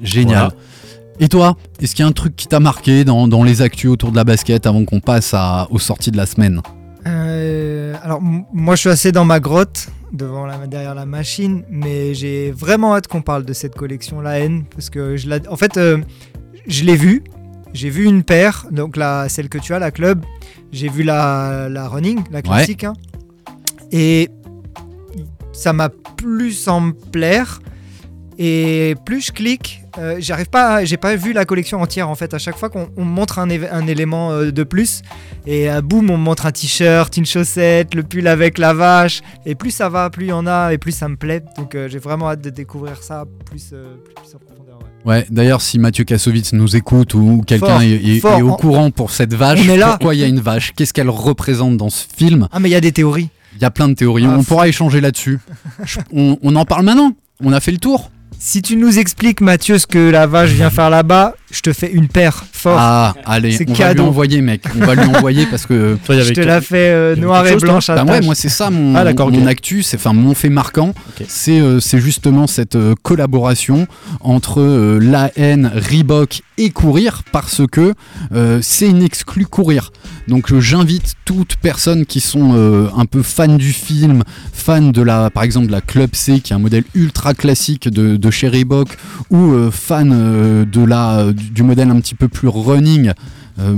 Génial. 0.03 0.49
Voilà. 0.49 0.53
Et 1.19 1.27
toi, 1.27 1.57
est-ce 1.81 1.95
qu'il 1.95 2.03
y 2.03 2.05
a 2.05 2.09
un 2.09 2.13
truc 2.13 2.35
qui 2.35 2.47
t'a 2.47 2.59
marqué 2.59 3.03
dans, 3.03 3.27
dans 3.27 3.43
les 3.43 3.61
actus 3.61 3.89
autour 3.91 4.11
de 4.11 4.15
la 4.15 4.23
basket 4.23 4.65
avant 4.65 4.85
qu'on 4.85 4.99
passe 5.01 5.33
à, 5.33 5.67
aux 5.69 5.79
sorties 5.79 6.11
de 6.11 6.17
la 6.17 6.25
semaine? 6.25 6.61
Euh, 7.07 7.95
alors, 8.03 8.21
moi, 8.21 8.75
je 8.75 8.81
suis 8.81 8.89
assez 8.89 9.11
dans 9.11 9.25
ma 9.25 9.39
grotte, 9.39 9.87
devant 10.13 10.45
la, 10.45 10.65
derrière 10.67 10.95
la 10.95 11.05
machine, 11.05 11.63
mais 11.69 12.13
j'ai 12.13 12.51
vraiment 12.51 12.95
hâte 12.95 13.07
qu'on 13.07 13.21
parle 13.21 13.43
de 13.45 13.53
cette 13.53 13.75
collection, 13.75 14.21
la 14.21 14.39
N, 14.39 14.63
parce 14.73 14.89
que 14.89 15.17
je 15.17 15.27
la, 15.27 15.39
en 15.49 15.57
fait, 15.57 15.77
euh, 15.77 15.97
je 16.67 16.83
l'ai 16.85 16.95
vue. 16.95 17.23
J'ai 17.73 17.89
vu 17.89 18.05
une 18.05 18.23
paire, 18.23 18.65
donc 18.71 18.97
la, 18.97 19.29
celle 19.29 19.47
que 19.49 19.57
tu 19.59 19.73
as, 19.73 19.79
la 19.79 19.91
club. 19.91 20.25
J'ai 20.71 20.87
vu 20.89 21.03
la, 21.03 21.67
la 21.69 21.87
running, 21.87 22.21
la 22.31 22.41
classique. 22.41 22.83
hein. 22.83 22.93
et 23.91 24.29
ça 25.51 25.73
m'a 25.73 25.89
plus 25.89 26.53
semble 26.53 26.93
plaire. 27.11 27.59
Et 28.41 28.95
plus 29.03 29.25
je 29.25 29.31
clique, 29.33 29.81
euh, 29.97 30.15
j'arrive 30.19 30.49
pas, 30.49 30.85
j'ai 30.85 30.95
pas 30.95 31.17
vu 31.17 31.33
la 31.33 31.43
collection 31.43 31.81
entière 31.81 32.07
en 32.07 32.15
fait. 32.15 32.33
À 32.33 32.37
chaque 32.37 32.55
fois 32.55 32.69
qu'on 32.69 32.87
on 32.95 33.03
montre 33.03 33.37
un, 33.37 33.49
élément 33.49 34.31
euh, 34.31 34.51
de 34.51 34.63
plus, 34.63 35.01
et 35.45 35.69
euh, 35.69 35.81
boum, 35.81 36.09
on 36.09 36.17
me 36.17 36.23
montre 36.23 36.45
un 36.45 36.51
t-shirt, 36.51 37.17
une 37.17 37.25
chaussette, 37.25 37.93
le 37.93 38.03
pull 38.03 38.27
avec 38.27 38.57
la 38.57 38.73
vache. 38.73 39.19
Et 39.45 39.55
plus 39.55 39.71
ça 39.71 39.89
va, 39.89 40.09
plus 40.09 40.27
il 40.27 40.29
y 40.29 40.31
en 40.31 40.47
a, 40.47 40.71
et 40.71 40.77
plus 40.77 40.93
ça 40.93 41.09
me 41.09 41.17
plaît. 41.17 41.43
Donc 41.57 41.75
euh, 41.75 41.89
j'ai 41.89 41.99
vraiment 41.99 42.29
hâte 42.29 42.39
de 42.39 42.49
découvrir 42.49 43.03
ça 43.03 43.25
plus, 43.43 43.73
plus, 43.73 44.13
plus 44.15 44.35
en 44.35 44.39
profondeur. 44.39 44.79
ouais. 44.79 45.11
Ouais, 45.11 45.25
d'ailleurs, 45.29 45.59
si 45.59 45.77
Mathieu 45.77 46.05
Kassovitz 46.05 46.53
nous 46.53 46.77
écoute 46.77 47.15
ou 47.15 47.43
quelqu'un 47.45 47.81
est, 47.81 48.23
au 48.41 48.55
courant 48.55 48.89
pour 48.89 49.11
cette 49.11 49.33
vache, 49.33 49.67
là. 49.67 49.89
pourquoi 49.89 50.15
il 50.15 50.21
y 50.21 50.23
a 50.23 50.27
une 50.27 50.39
vache? 50.39 50.71
Qu'est-ce 50.77 50.93
qu'elle 50.93 51.09
représente 51.09 51.75
dans 51.75 51.89
ce 51.89 52.05
film? 52.15 52.47
Ah, 52.53 52.61
mais 52.61 52.69
il 52.69 52.71
y 52.71 52.75
a 52.75 52.81
des 52.81 52.93
théories. 52.93 53.27
Il 53.55 53.61
y 53.61 53.65
a 53.65 53.71
plein 53.71 53.89
de 53.89 53.95
théories. 53.95 54.25
Ah, 54.25 54.37
on 54.39 54.45
pourra 54.45 54.69
échanger 54.69 55.01
là-dessus. 55.01 55.39
On 56.13 56.55
en 56.55 56.63
parle 56.63 56.85
maintenant. 56.85 57.11
On 57.43 57.51
a 57.51 57.59
fait 57.59 57.73
le 57.73 57.79
tour. 57.79 58.11
Si 58.41 58.61
tu 58.61 58.77
nous 58.77 58.97
expliques, 58.99 59.41
Mathieu, 59.41 59.77
ce 59.77 59.85
que 59.85 60.09
la 60.09 60.25
vache 60.25 60.51
vient 60.51 60.69
faire 60.69 60.89
là-bas, 60.89 61.35
je 61.51 61.59
te 61.59 61.73
fais 61.73 61.91
une 61.91 62.07
paire 62.07 62.45
fort. 62.53 62.77
Ah, 62.79 63.13
allez, 63.25 63.51
C'est 63.51 63.65
on 63.69 63.73
va 63.73 63.89
lui 63.89 63.95
cadeau. 63.95 64.05
envoyer, 64.05 64.41
mec. 64.41 64.63
On 64.79 64.85
va 64.85 64.95
lui 64.95 65.03
envoyer 65.15 65.45
parce 65.45 65.65
que. 65.65 65.97
Toi, 66.05 66.21
je 66.21 66.31
te 66.31 66.39
la 66.39 66.61
fais 66.61 66.89
euh, 66.89 67.15
noire 67.17 67.45
et 67.45 67.51
chose, 67.51 67.63
blanche 67.63 67.89
à 67.89 67.95
Bah 67.95 68.13
ouais, 68.13 68.21
moi 68.21 68.35
c'est 68.35 68.47
ça 68.47 68.69
mon, 68.69 68.95
Ah, 68.95 69.03
d'accord, 69.03 69.29
mon 69.29 69.45
actu, 69.45 69.83
c'est 69.83 69.97
enfin 69.97 70.13
mon 70.13 70.33
fait 70.35 70.47
marquant, 70.47 70.93
c'est 71.27 71.59
euh, 71.59 71.81
c'est 71.81 71.99
justement 71.99 72.47
cette 72.47 72.77
euh, 72.77 72.95
collaboration 73.03 73.87
entre 74.21 74.61
euh, 74.61 74.99
l'AN, 74.99 75.69
Reebok 75.75 76.41
et 76.57 76.69
Courir 76.69 77.23
parce 77.33 77.63
que 77.69 77.93
euh, 78.33 78.59
c'est 78.61 78.87
une 78.87 79.03
exclue 79.03 79.47
Courir. 79.47 79.91
Donc 80.29 80.51
euh, 80.51 80.61
j'invite 80.61 81.15
toutes 81.25 81.55
personnes 81.57 82.05
qui 82.05 82.19
sont 82.19 82.53
euh, 82.53 82.87
un 82.95 83.05
peu 83.05 83.23
fans 83.23 83.55
du 83.55 83.73
film, 83.73 84.23
fans 84.53 84.81
de 84.91 85.01
la 85.01 85.29
par 85.29 85.43
exemple 85.43 85.67
de 85.67 85.71
la 85.71 85.81
Club 85.81 86.11
C 86.13 86.39
qui 86.39 86.53
est 86.53 86.55
un 86.55 86.59
modèle 86.59 86.83
ultra 86.93 87.33
classique 87.33 87.89
de, 87.89 88.15
de 88.15 88.29
ou 89.31 89.53
euh, 89.53 89.71
fans 89.71 90.09
euh, 90.11 90.65
de 90.65 90.83
la 90.83 91.33
du, 91.33 91.63
modèle 91.63 91.89
un 91.89 91.99
petit 91.99 92.15
peu 92.15 92.27
plus 92.27 92.47
running 92.47 93.11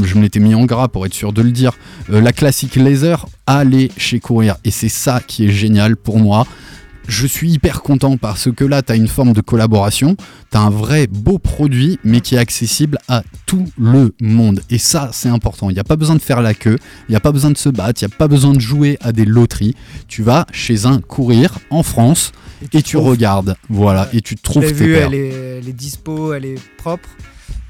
je 0.04 0.14
me 0.16 0.22
l'étais 0.22 0.40
mis 0.40 0.54
en 0.54 0.66
gras 0.66 0.90
pour 0.90 1.08
être 1.08 1.14
sûr 1.16 1.34
de 1.34 1.42
le 1.42 1.50
dire. 1.50 1.72
La 2.08 2.32
classique 2.32 2.76
laser, 2.76 3.26
allez 3.48 3.90
chez 3.98 4.20
Courir. 4.20 4.58
Et 4.64 4.70
c'est 4.70 4.90
ça 4.90 5.22
qui 5.26 5.48
est 5.48 5.52
génial 5.52 5.98
pour 5.98 6.20
moi. 6.20 6.46
Je 7.08 7.28
suis 7.28 7.52
hyper 7.52 7.82
content 7.82 8.18
parce 8.18 8.52
que 8.52 8.64
là, 8.64 8.82
tu 8.82 8.92
as 8.92 8.96
une 8.96 9.08
forme 9.08 9.34
de 9.34 9.42
collaboration, 9.42 10.16
tu 10.52 10.58
as 10.58 10.62
un 10.62 10.70
vrai 10.70 11.08
beau 11.08 11.40
produit, 11.40 12.00
mais 12.04 12.22
qui 12.22 12.36
est 12.36 12.38
accessible 12.38 12.98
à 13.08 13.24
tout 13.46 13.66
le 13.78 14.14
monde. 14.22 14.62
Et 14.70 14.78
ça, 14.78 15.10
c'est 15.12 15.30
important. 15.30 15.70
Il 15.70 15.74
n'y 15.74 15.80
a 15.80 15.84
pas 15.84 15.96
besoin 15.96 16.16
de 16.16 16.22
faire 16.22 16.42
la 16.42 16.54
queue, 16.54 16.78
il 17.10 17.12
n'y 17.12 17.16
a 17.16 17.20
pas 17.20 17.32
besoin 17.32 17.52
de 17.52 17.58
se 17.58 17.70
battre, 17.70 18.02
il 18.02 18.08
n'y 18.08 18.14
a 18.14 18.18
pas 18.18 18.28
besoin 18.28 18.54
de 18.54 18.60
jouer 18.60 18.98
à 19.02 19.12
des 19.12 19.26
loteries. 19.26 19.76
Tu 20.08 20.24
vas 20.24 20.46
chez 20.52 20.86
un 20.86 21.00
courir 21.00 21.58
en 21.70 21.84
France 21.84 22.32
et 22.74 22.82
tu 22.82 22.98
regardes. 22.98 23.56
Voilà, 23.70 24.08
et 24.14 24.22
tu 24.22 24.36
trouves 24.36 24.72
tes 24.72 24.84
est, 24.84 25.00
elle 25.00 25.14
est 25.68 25.74
dispo, 25.74 26.34
elle 26.34 26.46
est 26.46 26.60
propre. 26.78 27.10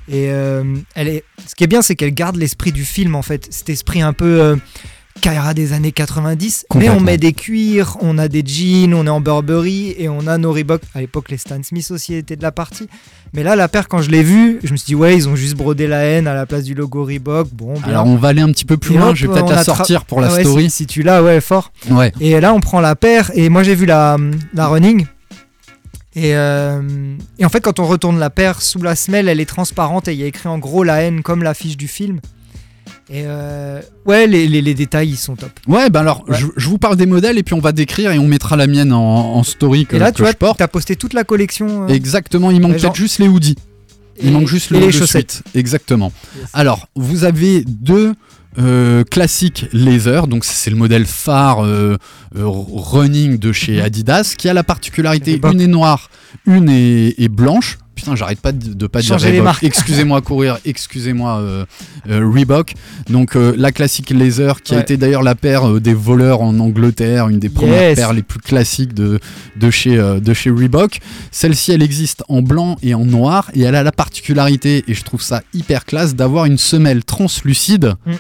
Et 0.08 0.30
euh, 0.32 0.64
elle 0.96 1.08
est... 1.08 1.24
ce 1.48 1.56
qui 1.56 1.64
est 1.64 1.68
bien, 1.68 1.82
c'est 1.82 1.96
qu'elle 1.96 2.14
garde 2.14 2.36
l'esprit 2.36 2.72
du 2.72 2.84
film, 2.84 3.16
en 3.16 3.22
fait. 3.22 3.48
Cet 3.50 3.70
esprit 3.70 4.02
un 4.02 4.14
peu 4.14 4.42
euh, 4.42 4.56
Kaira 5.20 5.54
des 5.54 5.74
années 5.74 5.92
90. 5.92 6.66
Mais 6.76 6.90
on 6.90 7.00
met 7.00 7.18
des 7.18 7.34
cuirs, 7.34 7.98
on 8.02 8.18
a 8.18 8.28
des 8.28 8.44
jeans, 8.46 8.94
on 8.94 9.06
est 9.06 9.10
en 9.10 9.20
Burberry 9.20 9.94
et 9.98 10.08
on 10.10 10.26
a 10.28 10.38
nos 10.38 10.52
Reebok. 10.54 10.82
À 10.96 11.02
l'époque, 11.02 11.30
les 11.30 11.38
Stan 11.38 11.62
Smith 11.64 11.92
aussi 11.92 12.16
étaient 12.16 12.36
de 12.36 12.42
la 12.42 12.52
partie. 12.52 12.88
Mais 13.34 13.44
là, 13.44 13.56
la 13.56 13.68
paire, 13.68 13.88
quand 13.88 14.02
je 14.02 14.10
l'ai 14.10 14.24
vue, 14.24 14.60
je 14.64 14.72
me 14.72 14.78
suis 14.78 14.88
dit, 14.88 14.96
ouais, 14.96 15.16
ils 15.16 15.28
ont 15.28 15.36
juste 15.36 15.56
brodé 15.56 15.88
la 15.88 16.00
haine 16.04 16.28
à 16.28 16.34
la 16.34 16.46
place 16.46 16.64
du 16.64 16.74
logo 16.74 17.04
Reebok. 17.04 17.50
Bon, 17.52 17.74
bien. 17.74 17.84
Alors 17.84 18.08
on 18.08 18.16
va 18.16 18.30
aller 18.30 18.42
un 18.42 18.52
petit 18.52 18.66
peu 18.66 18.78
plus 18.78 18.96
Et 18.96 18.98
loin, 18.98 19.10
hop, 19.10 19.16
je 19.16 19.28
vais 19.28 19.34
peut-être 19.34 19.50
la 19.50 19.64
sortir 19.64 20.06
pour 20.06 20.22
la 20.22 20.28
Ah 20.28 20.36
ouais, 20.36 20.44
story. 20.44 20.70
Si, 20.70 20.78
si 20.78 20.86
tu 20.88 21.04
l'as, 21.04 21.22
ouais, 21.22 21.42
fort. 21.42 21.72
Ouais. 21.90 22.12
Et 22.20 22.40
là, 22.40 22.54
on 22.54 22.60
prend 22.60 22.80
la 22.80 22.96
paire. 22.96 23.32
Et 23.36 23.50
moi, 23.50 23.64
j'ai 23.64 23.76
vu 23.76 23.86
la, 23.86 24.18
la 24.54 24.68
running. 24.68 25.06
Et, 26.16 26.36
euh, 26.36 26.82
et 27.40 27.46
en 27.46 27.50
fait, 27.50 27.62
quand 27.62 27.80
on 27.80 27.86
retourne 27.86 28.20
la 28.20 28.30
paire 28.30 28.62
sous 28.62 28.82
la 28.82 28.96
semelle, 28.96 29.30
elle 29.30 29.40
est 29.40 29.46
transparente 29.46 30.08
et 30.08 30.14
il 30.14 30.20
y 30.20 30.24
a 30.24 30.26
écrit 30.26 30.50
en 30.50 30.60
gros 30.60 30.84
la 30.84 31.02
haine 31.04 31.22
comme 31.22 31.42
l'affiche 31.44 31.78
du 31.78 31.88
film. 31.88 32.20
Et 33.14 33.24
euh, 33.26 33.82
ouais, 34.06 34.26
les, 34.26 34.48
les- 34.48 34.62
les 34.62 34.74
détails, 34.74 35.10
ils 35.10 35.18
sont 35.18 35.36
top. 35.36 35.52
Ouais, 35.68 35.90
ben 35.90 36.00
alors, 36.00 36.24
Ouais. 36.30 36.38
Je, 36.40 36.46
je 36.56 36.70
vous 36.70 36.78
parle 36.78 36.96
des 36.96 37.06
modèles 37.06 37.38
et 37.38 37.44
puis 37.44 37.54
on 37.54 37.60
va 37.60 37.74
décrire 37.74 38.12
et 38.12 38.18
on 38.20 38.26
mettra 38.28 38.56
la 38.56 38.68
mienne 38.68 38.94
en, 38.94 39.36
en 39.36 39.44
story 39.44 39.86
que, 39.86 39.98
et 39.98 40.00
là, 40.00 40.12
que 40.12 40.16
tu 40.18 40.22
vois, 40.22 40.32
je 40.32 40.38
porte. 40.38 40.58
tu 40.58 40.64
as 40.64 40.68
posté 40.70 40.96
toute 40.96 41.14
la 41.14 41.26
collection. 41.26 41.84
euh, 41.84 41.88
Exactement, 41.90 42.52
il 42.52 42.62
manque 42.62 42.72
Ouais, 42.74 42.80
genre- 42.80 42.92
peut-être 42.94 43.02
juste 43.02 43.20
les 43.20 43.28
hoodies. 43.28 43.58
Il 44.22 44.30
et- 44.30 44.32
manque 44.32 44.48
juste 44.48 44.70
le, 44.70 44.80
les 44.80 44.86
le 44.86 44.92
chaussettes. 44.94 45.32
suite. 45.32 45.44
Exactement. 45.56 46.14
Yes. 46.40 46.48
Alors, 46.54 46.88
vous 46.96 47.26
avez 47.26 47.64
deux 47.68 48.14
euh, 48.60 49.04
classiques 49.04 49.66
laser, 49.74 50.28
donc 50.28 50.44
c'est 50.46 50.70
le 50.70 50.76
modèle 50.78 51.06
phare 51.06 51.66
euh, 51.66 51.98
euh, 52.38 52.44
running 52.46 53.38
de 53.40 53.52
chez 53.52 53.78
Mhm. 53.78 53.84
Adidas, 53.86 54.36
qui 54.38 54.48
a 54.50 54.54
la 54.54 54.64
particularité, 54.64 55.40
une 55.52 55.60
est 55.62 55.68
noire, 55.68 56.10
une 56.46 56.70
est, 56.70 57.16
est 57.18 57.30
blanche. 57.30 57.78
Putain, 57.94 58.16
j'arrête 58.16 58.40
pas 58.40 58.52
de, 58.52 58.74
de 58.74 58.88
pas 58.88 59.02
dire 59.02 59.10
Changer 59.20 59.40
Reebok. 59.40 59.58
Excusez-moi 59.64 60.22
courir, 60.22 60.58
excusez-moi 60.66 61.38
euh, 61.40 61.66
euh, 62.10 62.32
Reebok. 62.34 62.74
Donc 63.10 63.36
euh, 63.36 63.54
la 63.58 63.72
classique 63.72 64.10
laser 64.10 64.62
qui 64.64 64.74
a 64.74 64.80
été 64.80 64.98
d'ailleurs 64.98 65.22
la 65.24 65.36
paire 65.36 65.80
des 65.80 65.94
voleurs 65.94 66.42
en 66.42 66.58
Angleterre, 66.60 67.28
une 67.30 67.40
des 67.40 67.50
premières 67.50 67.90
Yes. 67.90 67.96
paires 67.96 68.14
les 68.14 68.24
plus 68.24 68.40
classiques 68.40 68.94
de, 68.94 69.20
de, 69.60 69.70
chez, 69.70 69.98
de 69.98 70.34
chez 70.34 70.50
Reebok. 70.50 71.00
Celle-ci, 71.32 71.74
elle 71.74 71.84
existe 71.84 72.24
en 72.28 72.42
blanc 72.42 72.78
et 72.82 72.94
en 72.96 73.06
noir 73.06 73.52
et 73.54 73.62
elle 73.62 73.76
a 73.76 73.84
la 73.84 73.92
particularité, 73.92 74.84
et 74.88 74.94
je 74.94 75.04
trouve 75.04 75.22
ça 75.22 75.44
hyper 75.54 75.86
classe, 75.86 76.16
d'avoir 76.16 76.46
une 76.46 76.58
semelle 76.58 77.04
translucide. 77.04 77.94
Mm. 78.06 78.12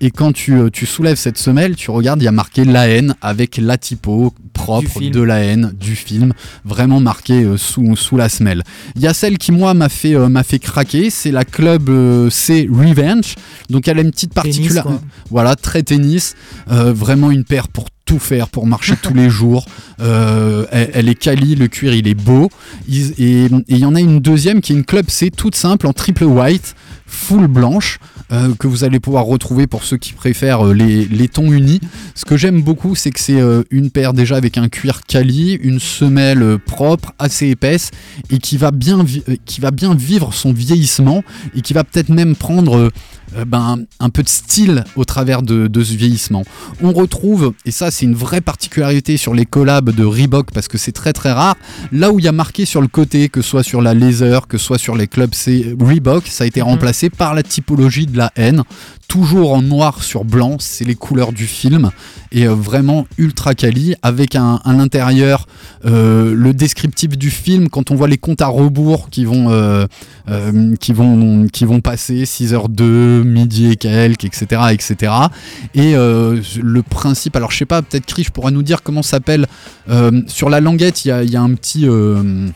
Et 0.00 0.10
quand 0.10 0.32
tu, 0.32 0.54
euh, 0.54 0.70
tu 0.72 0.86
soulèves 0.86 1.16
cette 1.16 1.36
semelle, 1.38 1.76
tu 1.76 1.90
regardes, 1.90 2.22
il 2.22 2.24
y 2.24 2.28
a 2.28 2.32
marqué 2.32 2.64
la 2.64 2.88
haine 2.88 3.14
avec 3.20 3.58
la 3.58 3.76
typo 3.78 4.32
propre 4.54 5.00
de 5.10 5.20
la 5.20 5.40
haine 5.40 5.72
du 5.78 5.94
film, 5.96 6.32
vraiment 6.64 7.00
marqué 7.00 7.42
euh, 7.44 7.56
sous, 7.56 7.96
sous 7.96 8.16
la 8.16 8.28
semelle. 8.28 8.62
Il 8.96 9.02
y 9.02 9.06
a 9.06 9.14
celle 9.14 9.36
qui, 9.38 9.52
moi, 9.52 9.74
m'a 9.74 9.88
fait, 9.88 10.14
euh, 10.14 10.28
m'a 10.28 10.42
fait 10.42 10.58
craquer, 10.58 11.10
c'est 11.10 11.30
la 11.30 11.44
Club 11.44 11.90
C 12.30 12.68
Revenge. 12.70 13.34
Donc 13.68 13.88
elle 13.88 13.98
a 13.98 14.02
une 14.02 14.10
petite 14.10 14.32
particularité. 14.34 14.94
Voilà, 15.30 15.54
très 15.56 15.82
tennis. 15.82 16.34
Euh, 16.70 16.92
vraiment 16.92 17.30
une 17.30 17.44
paire 17.44 17.68
pour 17.68 17.86
tout 18.06 18.18
faire, 18.18 18.48
pour 18.48 18.66
marcher 18.66 18.94
tous 19.00 19.14
les 19.14 19.28
jours. 19.30 19.66
Euh, 20.02 20.64
elle, 20.72 20.90
elle 20.94 21.08
est 21.10 21.14
quali, 21.14 21.54
le 21.56 21.68
cuir 21.68 21.92
il 21.92 22.08
est 22.08 22.14
beau. 22.14 22.48
Ils- 22.88 23.12
et 23.18 23.48
il 23.68 23.76
y 23.76 23.84
en 23.84 23.94
a 23.94 24.00
une 24.00 24.18
deuxième 24.18 24.62
qui 24.62 24.72
est 24.72 24.76
une 24.76 24.84
club 24.86 25.10
C 25.10 25.30
toute 25.30 25.54
simple 25.54 25.86
en 25.86 25.92
triple 25.92 26.24
white, 26.24 26.74
full 27.10 27.48
blanche, 27.48 27.98
euh, 28.32 28.54
que 28.58 28.68
vous 28.68 28.84
allez 28.84 29.00
pouvoir 29.00 29.24
retrouver 29.24 29.66
pour 29.66 29.84
ceux 29.84 29.96
qui 29.96 30.12
préfèrent 30.12 30.68
euh, 30.68 30.72
les, 30.72 31.04
les 31.06 31.28
tons 31.28 31.52
unis. 31.52 31.80
Ce 32.14 32.24
que 32.24 32.36
j'aime 32.36 32.62
beaucoup, 32.62 32.94
c'est 32.94 33.10
que 33.10 33.20
c'est 33.20 33.40
euh, 33.40 33.62
une 33.70 33.90
paire 33.90 34.14
déjà 34.14 34.36
avec 34.36 34.56
un 34.56 34.68
cuir 34.68 35.02
quali, 35.06 35.54
une 35.54 35.80
semelle 35.80 36.58
propre, 36.58 37.12
assez 37.18 37.48
épaisse, 37.48 37.90
et 38.30 38.38
qui 38.38 38.56
va 38.56 38.70
bien 38.70 39.04
vivre 39.94 40.32
son 40.32 40.52
vieillissement, 40.52 41.24
et 41.54 41.60
qui 41.60 41.72
va 41.72 41.84
peut-être 41.84 42.10
même 42.10 42.36
prendre 42.36 42.90
euh, 43.36 43.44
ben, 43.44 43.80
un 43.98 44.10
peu 44.10 44.22
de 44.22 44.28
style 44.28 44.84
au 44.96 45.04
travers 45.04 45.42
de, 45.42 45.66
de 45.66 45.84
ce 45.84 45.94
vieillissement. 45.94 46.44
On 46.82 46.92
retrouve, 46.92 47.52
et 47.64 47.70
ça 47.70 47.90
c'est 47.90 48.04
une 48.04 48.14
vraie 48.14 48.40
particularité 48.40 49.16
sur 49.16 49.34
les 49.34 49.46
collabs 49.46 49.90
de 49.90 50.04
Reebok, 50.04 50.52
parce 50.52 50.68
que 50.68 50.78
c'est 50.78 50.92
très 50.92 51.12
très 51.12 51.32
rare, 51.32 51.56
là 51.92 52.10
où 52.10 52.18
il 52.18 52.24
y 52.24 52.28
a 52.28 52.32
marqué 52.32 52.64
sur 52.64 52.80
le 52.80 52.88
côté, 52.88 53.28
que 53.28 53.42
ce 53.42 53.48
soit 53.50 53.62
sur 53.62 53.82
la 53.82 53.94
laser, 53.94 54.46
que 54.46 54.58
ce 54.58 54.64
soit 54.64 54.78
sur 54.78 54.96
les 54.96 55.06
clubs 55.06 55.34
C 55.34 55.74
Reebok, 55.78 56.26
ça 56.26 56.44
a 56.44 56.46
été 56.46 56.60
Mhm. 56.60 56.66
remplacé 56.66 57.10
par 57.10 57.34
la 57.34 57.42
typologie 57.42 58.06
de 58.06 58.16
la 58.18 58.32
N, 58.36 58.62
toujours 59.10 59.54
en 59.54 59.60
noir 59.60 60.04
sur 60.04 60.24
blanc, 60.24 60.56
c'est 60.60 60.84
les 60.84 60.94
couleurs 60.94 61.32
du 61.32 61.46
film 61.48 61.90
et 62.30 62.46
euh, 62.46 62.54
vraiment 62.54 63.08
ultra 63.18 63.56
quali 63.56 63.96
avec 64.02 64.36
un, 64.36 64.60
à 64.64 64.72
l'intérieur 64.72 65.48
euh, 65.84 66.32
le 66.32 66.54
descriptif 66.54 67.18
du 67.18 67.28
film 67.28 67.68
quand 67.70 67.90
on 67.90 67.96
voit 67.96 68.06
les 68.06 68.18
comptes 68.18 68.40
à 68.40 68.46
rebours 68.46 69.10
qui 69.10 69.24
vont 69.24 69.50
euh, 69.50 69.84
euh, 70.28 70.76
qui 70.76 70.92
vont 70.92 71.48
qui 71.52 71.64
vont 71.64 71.80
passer 71.80 72.22
6h02 72.22 73.24
midi 73.24 73.72
et 73.72 73.76
quelques 73.76 74.26
etc 74.26 74.62
etc 74.70 75.12
et 75.74 75.94
le 75.94 76.82
principe 76.82 77.34
alors 77.34 77.50
je 77.50 77.58
sais 77.58 77.66
pas 77.66 77.82
peut-être 77.82 78.06
Chris 78.06 78.28
pourra 78.32 78.52
nous 78.52 78.62
dire 78.62 78.84
comment 78.84 79.02
ça 79.02 79.16
s'appelle 79.16 79.48
sur 80.28 80.50
la 80.50 80.60
languette 80.60 81.04
il 81.04 81.08
y 81.08 81.10
a, 81.10 81.24
il 81.24 81.30
y 81.32 81.36
a 81.36 81.42
un 81.42 81.54
petit 81.54 81.84
une 81.84 82.52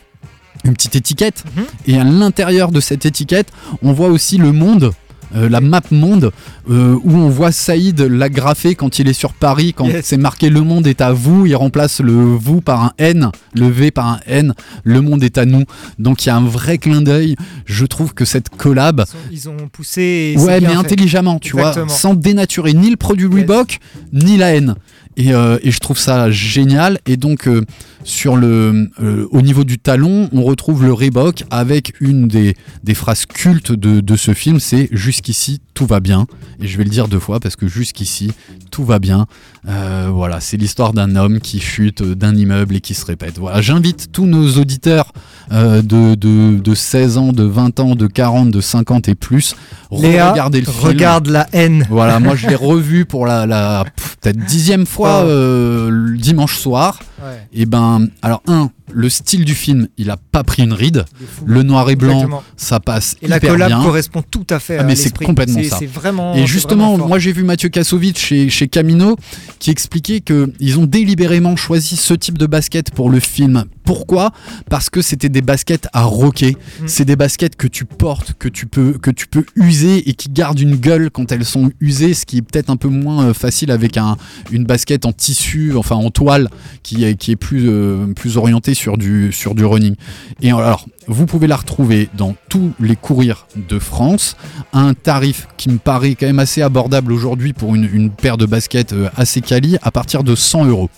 petite 0.63 0.95
étiquette 0.95 1.43
Mhm. 1.57 1.63
et 1.87 1.99
à 1.99 2.05
l'intérieur 2.05 2.71
de 2.71 2.79
cette 2.79 3.05
étiquette 3.05 3.49
on 3.81 3.91
voit 3.91 4.07
aussi 4.07 4.37
le 4.37 4.53
monde 4.53 4.93
euh, 5.35 5.49
la 5.49 5.61
map 5.61 5.81
monde 5.91 6.31
euh, 6.69 6.97
où 7.03 7.15
on 7.15 7.29
voit 7.29 7.51
Saïd 7.51 7.99
l'agrafer 8.01 8.75
quand 8.75 8.99
il 8.99 9.07
est 9.07 9.13
sur 9.13 9.33
Paris 9.33 9.73
quand 9.73 9.85
Yes. 9.87 10.05
c'est 10.05 10.17
marqué 10.17 10.49
le 10.49 10.61
monde 10.61 10.85
est 10.87 11.01
à 11.01 11.13
vous 11.13 11.45
il 11.45 11.55
remplace 11.55 11.99
le 12.01 12.13
vous 12.13 12.61
par 12.61 12.83
un 12.83 12.91
N 12.97 13.31
le 13.55 13.67
V 13.69 13.91
par 13.91 14.07
un 14.07 14.19
N 14.27 14.53
le 14.83 15.01
monde 15.01 15.23
est 15.23 15.37
à 15.37 15.45
nous 15.45 15.63
donc 15.99 16.25
il 16.25 16.29
y 16.29 16.31
a 16.31 16.35
un 16.35 16.45
vrai 16.45 16.77
clin 16.77 17.01
d'œil 17.01 17.35
je 17.65 17.85
trouve 17.85 18.13
que 18.13 18.25
cette 18.25 18.49
collab 18.49 19.03
Ils, 19.31 19.49
ont 19.49 19.57
poussé. 19.71 20.35
ouais 20.37 20.59
mais 20.61 20.67
fait. 20.69 20.75
intelligemment 20.75 21.39
tu 21.39 21.55
Exactement. 21.57 21.85
vois 21.87 21.95
sans 21.95 22.13
dénaturer 22.15 22.73
ni 22.73 22.89
le 22.89 22.97
produit 22.97 23.25
Yes. 23.25 23.33
Reebok 23.35 23.79
ni 24.13 24.37
la 24.37 24.53
haine 24.55 24.75
et, 25.17 25.33
euh, 25.33 25.57
et 25.63 25.71
je 25.71 25.79
trouve 25.79 25.97
ça 25.97 26.29
génial 26.29 26.99
et 27.05 27.15
donc 27.17 27.47
euh, 27.47 27.63
sur 28.05 28.35
le 28.37 28.87
euh, 29.01 29.25
au 29.31 29.41
niveau 29.41 29.63
du 29.63 29.79
talon 29.79 30.29
on 30.31 30.43
retrouve 30.43 30.83
le 30.85 30.93
Reebok 30.93 31.43
avec 31.49 31.93
une 31.99 32.27
des, 32.27 32.55
des 32.83 32.93
phrases 32.93 33.25
cultes 33.25 33.71
de, 33.71 33.99
de 33.99 34.15
ce 34.15 34.33
film 34.35 34.59
c'est 34.59 34.87
jusqu'ici 34.91 35.59
tout 35.73 35.87
va 35.87 35.99
bien 35.99 36.27
et 36.61 36.67
je 36.67 36.77
vais 36.77 36.83
le 36.83 36.89
dire 36.91 37.07
deux 37.07 37.19
fois 37.19 37.39
parce 37.39 37.55
que 37.55 37.67
jusqu'ici 37.67 38.31
tout 38.71 38.85
va 38.85 38.99
bien 38.99 39.25
Euh, 39.67 40.09
voilà 40.13 40.39
c'est 40.41 40.57
l'histoire 40.57 40.93
d'un 40.93 41.15
homme 41.15 41.39
qui 41.39 41.59
chute 41.59 42.01
euh, 42.01 42.13
d'un 42.13 42.35
immeuble 42.35 42.75
et 42.75 42.81
qui 42.81 42.93
se 42.93 43.03
répète 43.03 43.39
voilà 43.39 43.59
j'invite 43.61 44.11
tous 44.11 44.27
nos 44.27 44.47
auditeurs 44.61 45.11
euh, 45.51 45.81
de, 45.81 46.13
de, 46.13 46.59
de 46.59 46.75
16 46.75 47.17
ans 47.17 47.31
de 47.33 47.43
20 47.43 47.79
ans 47.79 47.95
de 47.95 48.05
40 48.05 48.51
de 48.51 48.61
50 48.61 49.09
et 49.09 49.15
plus 49.15 49.55
Léa, 49.91 50.31
regardez 50.31 50.59
le 50.59 50.67
film 50.67 50.83
regarde 50.87 51.27
la 51.29 51.47
haine. 51.51 51.83
voilà, 51.89 52.19
moi 52.19 52.35
je 52.39 52.47
l'ai 52.47 52.55
revu 52.55 53.05
pour 53.05 53.25
la, 53.25 53.47
la 53.47 53.85
pff, 53.95 54.17
peut-être 54.21 54.37
dixième 54.45 54.85
fois 54.85 55.23
Oh. 55.25 55.89
le 55.89 56.17
dimanche 56.17 56.57
soir. 56.57 56.99
Ouais, 57.21 57.47
Et 57.53 57.65
ben, 57.65 58.07
alors 58.21 58.41
un, 58.47 58.69
le 58.91 59.09
style 59.09 59.45
du 59.45 59.55
film, 59.55 59.87
il 59.97 60.09
a 60.09 60.17
pas 60.17 60.43
pris 60.43 60.63
une 60.63 60.73
ride. 60.73 61.05
Le 61.45 61.63
noir 61.63 61.89
et 61.89 61.95
blanc, 61.95 62.13
Exactement. 62.13 62.43
ça 62.57 62.79
passe 62.79 63.15
Et 63.21 63.27
la 63.27 63.39
collab 63.39 63.69
bien. 63.69 63.81
correspond 63.81 64.21
tout 64.29 64.45
à 64.49 64.59
fait 64.59 64.77
Ah, 64.79 64.83
mais 64.83 64.95
c'est 64.95 65.17
complètement 65.17 65.63
ça. 65.63 65.79
Vraiment. 65.91 66.35
Et 66.35 66.45
justement, 66.45 66.91
vraiment 66.91 67.07
moi 67.07 67.19
j'ai 67.19 67.31
vu 67.31 67.43
Mathieu 67.43 67.69
Kassovitch 67.69 68.19
chez, 68.19 68.49
chez 68.49 68.67
Camino 68.67 69.15
qui 69.59 69.71
expliquait 69.71 70.21
qu'ils 70.21 70.79
ont 70.79 70.85
délibérément 70.85 71.55
choisi 71.55 71.95
ce 71.95 72.13
type 72.13 72.37
de 72.37 72.45
basket 72.45 72.91
pour 72.91 73.09
le 73.09 73.19
film. 73.19 73.65
Pourquoi? 73.85 74.31
Parce 74.69 74.89
que 74.89 75.01
c'était 75.01 75.29
des 75.29 75.41
baskets 75.41 75.87
à 75.93 76.03
rocker. 76.03 76.51
Mm. 76.81 76.87
C'est 76.87 77.05
des 77.05 77.15
baskets 77.15 77.55
que 77.55 77.67
tu 77.67 77.85
portes, 77.85 78.33
que 78.37 78.49
tu, 78.49 78.65
peux, 78.65 78.93
que 78.93 79.11
tu 79.11 79.27
peux 79.27 79.45
user 79.55 80.09
et 80.09 80.13
qui 80.13 80.29
gardent 80.29 80.59
une 80.59 80.75
gueule 80.75 81.11
quand 81.11 81.31
elles 81.31 81.45
sont 81.45 81.71
usées, 81.79 82.13
ce 82.15 82.25
qui 82.25 82.37
est 82.37 82.41
peut-être 82.41 82.69
un 82.71 82.77
peu 82.77 82.87
moins 82.87 83.27
euh, 83.27 83.33
facile 83.33 83.69
avec 83.71 83.97
un, 83.97 84.17
une 84.51 84.65
basket 84.65 85.05
en 85.05 85.13
tissu, 85.13 85.73
enfin 85.75 85.95
en 85.95 86.09
toile, 86.09 86.49
qui 86.81 87.03
qui 87.15 87.31
est 87.31 87.35
plus, 87.35 87.69
euh, 87.69 88.07
plus 88.13 88.37
orientée 88.37 88.73
sur 88.73 88.97
du, 88.97 89.31
sur 89.31 89.55
du 89.55 89.65
running. 89.65 89.95
Et 90.41 90.51
alors, 90.51 90.85
vous 91.07 91.25
pouvez 91.25 91.47
la 91.47 91.55
retrouver 91.55 92.09
dans 92.17 92.35
tous 92.49 92.71
les 92.79 92.95
courriers 92.95 93.33
de 93.55 93.79
France 93.79 94.35
à 94.73 94.79
un 94.79 94.93
tarif 94.93 95.47
qui 95.57 95.69
me 95.69 95.77
paraît 95.77 96.15
quand 96.15 96.25
même 96.25 96.39
assez 96.39 96.61
abordable 96.61 97.11
aujourd'hui 97.11 97.53
pour 97.53 97.75
une, 97.75 97.89
une 97.91 98.09
paire 98.09 98.37
de 98.37 98.45
baskets 98.45 98.93
euh, 98.93 99.09
assez 99.15 99.41
quali 99.41 99.77
à 99.81 99.91
partir 99.91 100.23
de 100.23 100.35
100 100.35 100.65
euros. 100.65 100.89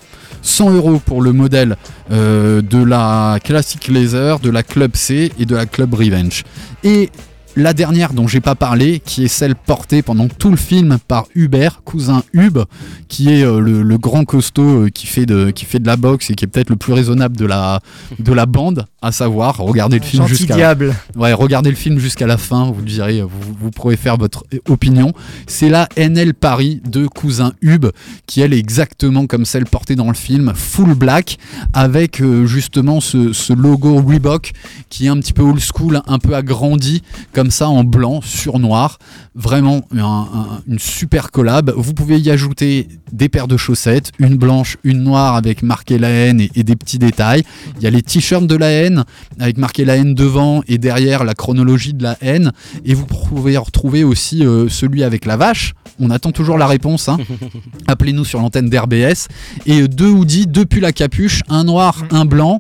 100 0.42 0.72
euros 0.72 1.02
pour 1.04 1.22
le 1.22 1.34
modèle 1.34 1.76
euh, 2.12 2.62
de 2.62 2.84
la 2.84 3.40
Classic 3.44 3.86
Laser, 3.88 4.40
de 4.40 4.50
la 4.50 4.64
Club 4.64 4.96
C 4.96 5.32
et 5.40 5.46
de 5.46 5.56
la 5.56 5.66
Club 5.66 5.94
Revenge. 5.94 6.44
Et 6.84 7.10
la 7.58 7.74
dernière 7.74 8.14
dont 8.14 8.28
j'ai 8.28 8.40
pas 8.40 8.54
parlé, 8.54 9.02
qui 9.04 9.26
est 9.26 9.28
celle 9.28 9.56
portée 9.56 10.04
pendant 10.04 10.28
tout 10.28 10.52
le 10.52 10.58
film 10.58 11.00
par 11.08 11.26
Hubert, 11.34 11.82
cousin 11.84 12.24
Hub, 12.34 12.60
qui 13.08 13.34
est 13.34 13.44
euh, 13.44 13.60
le, 13.60 13.82
le 13.82 13.98
grand 13.98 14.26
costaud 14.26 14.86
euh, 14.86 14.90
qui, 14.90 15.08
fait 15.08 15.26
de, 15.26 15.50
qui 15.50 15.66
fait 15.66 15.80
de 15.80 15.88
la 15.88 15.98
boxe 15.98 16.30
et 16.30 16.36
qui 16.36 16.46
est 16.46 16.48
peut-être 16.48 16.70
le 16.70 16.76
plus 16.76 16.94
raisonnable 16.94 17.36
de 17.36 17.46
la, 17.46 17.82
de 18.20 18.32
la 18.32 18.46
bande, 18.46 18.86
à 19.02 19.12
savoir, 19.12 19.58
regardez 19.58 19.98
le 19.98 20.06
film 20.06 20.28
jusqu'à. 20.28 20.76
Ouais, 21.16 21.34
regardez 21.34 21.72
le 21.72 21.76
film 21.76 21.98
jusqu'à 21.98 22.28
la 22.28 22.38
fin, 22.38 22.72
vous 22.72 22.84
direz, 22.84 23.22
vous, 23.22 23.56
vous 23.60 23.72
pourrez 23.72 23.98
faire 23.98 24.18
votre 24.18 24.44
opinion. 24.70 25.14
C'est 25.48 25.70
la 25.70 25.90
NL 25.98 26.36
Paris 26.36 26.82
de 26.86 27.08
Cousin 27.08 27.54
Hub, 27.62 27.88
qui 28.28 28.42
elle 28.42 28.54
est 28.54 28.60
exactement 28.60 29.26
comme 29.26 29.46
celle 29.46 29.66
portée 29.66 29.96
dans 29.96 30.10
le 30.10 30.14
film, 30.14 30.54
full 30.56 30.94
black, 30.94 31.40
avec 31.74 32.22
euh, 32.22 32.46
justement 32.46 33.02
ce, 33.02 33.34
ce 33.34 33.54
logo 33.54 33.96
Reebok 34.02 34.52
qui 34.90 35.06
est 35.06 35.10
un 35.10 35.18
petit 35.20 35.34
peu 35.34 35.42
old 35.42 35.60
school, 35.60 36.02
un 36.06 36.20
peu 36.20 36.36
agrandi, 36.36 37.02
comme 37.34 37.47
ça 37.52 37.70
en 37.70 37.84
blanc 37.84 38.22
sur 38.24 38.60
noir. 38.60 39.00
Vraiment 39.36 39.82
un- 39.96 40.00
un- 40.02 40.62
une 40.68 40.80
super 40.80 41.32
collab. 41.32 41.72
Vous 41.76 41.94
pouvez 41.94 42.20
y 42.20 42.30
ajouter 42.32 42.88
des 43.12 43.30
paires 43.30 43.48
de 43.48 43.58
chaussettes, 43.58 44.12
une 44.20 44.36
blanche, 44.36 44.78
une 44.84 45.04
noire 45.04 45.36
avec 45.36 45.62
marqué 45.64 45.98
la 46.00 46.10
haine 46.10 46.42
et, 46.42 46.50
et 46.56 46.64
des 46.64 46.76
petits 46.76 46.98
détails. 47.00 47.44
Il 47.78 47.84
y 47.84 47.88
a 47.88 47.90
les 47.92 48.02
t-shirts 48.02 48.48
de 48.48 48.56
la 48.56 48.70
haine 48.72 49.04
avec 49.40 49.58
marqué 49.58 49.86
la 49.86 49.98
haine 49.98 50.14
devant 50.16 50.62
et 50.68 50.78
derrière 50.78 51.24
la 51.24 51.34
chronologie 51.36 51.94
de 51.94 52.04
la 52.04 52.18
haine. 52.22 52.52
Et 52.86 52.94
vous 52.94 53.06
pouvez 53.06 53.58
retrouver 53.58 54.04
aussi 54.04 54.46
euh, 54.46 54.68
celui 54.70 55.04
avec 55.04 55.26
la 55.26 55.38
vache. 55.38 55.74
On 56.00 56.10
attend 56.10 56.32
toujours 56.32 56.58
la 56.58 56.68
réponse. 56.68 57.10
hein. 57.10 57.18
Appelez-nous 57.88 58.26
sur 58.26 58.40
l'antenne 58.40 58.70
d'RBS. 58.70 59.28
Et 59.66 59.82
euh, 59.82 59.88
deux 59.88 60.10
hoodies, 60.10 60.48
deux 60.48 60.66
pulls 60.66 60.86
à 60.86 60.92
capuche, 60.92 61.42
un 61.50 61.64
noir, 61.64 62.04
un 62.12 62.26
blanc 62.26 62.60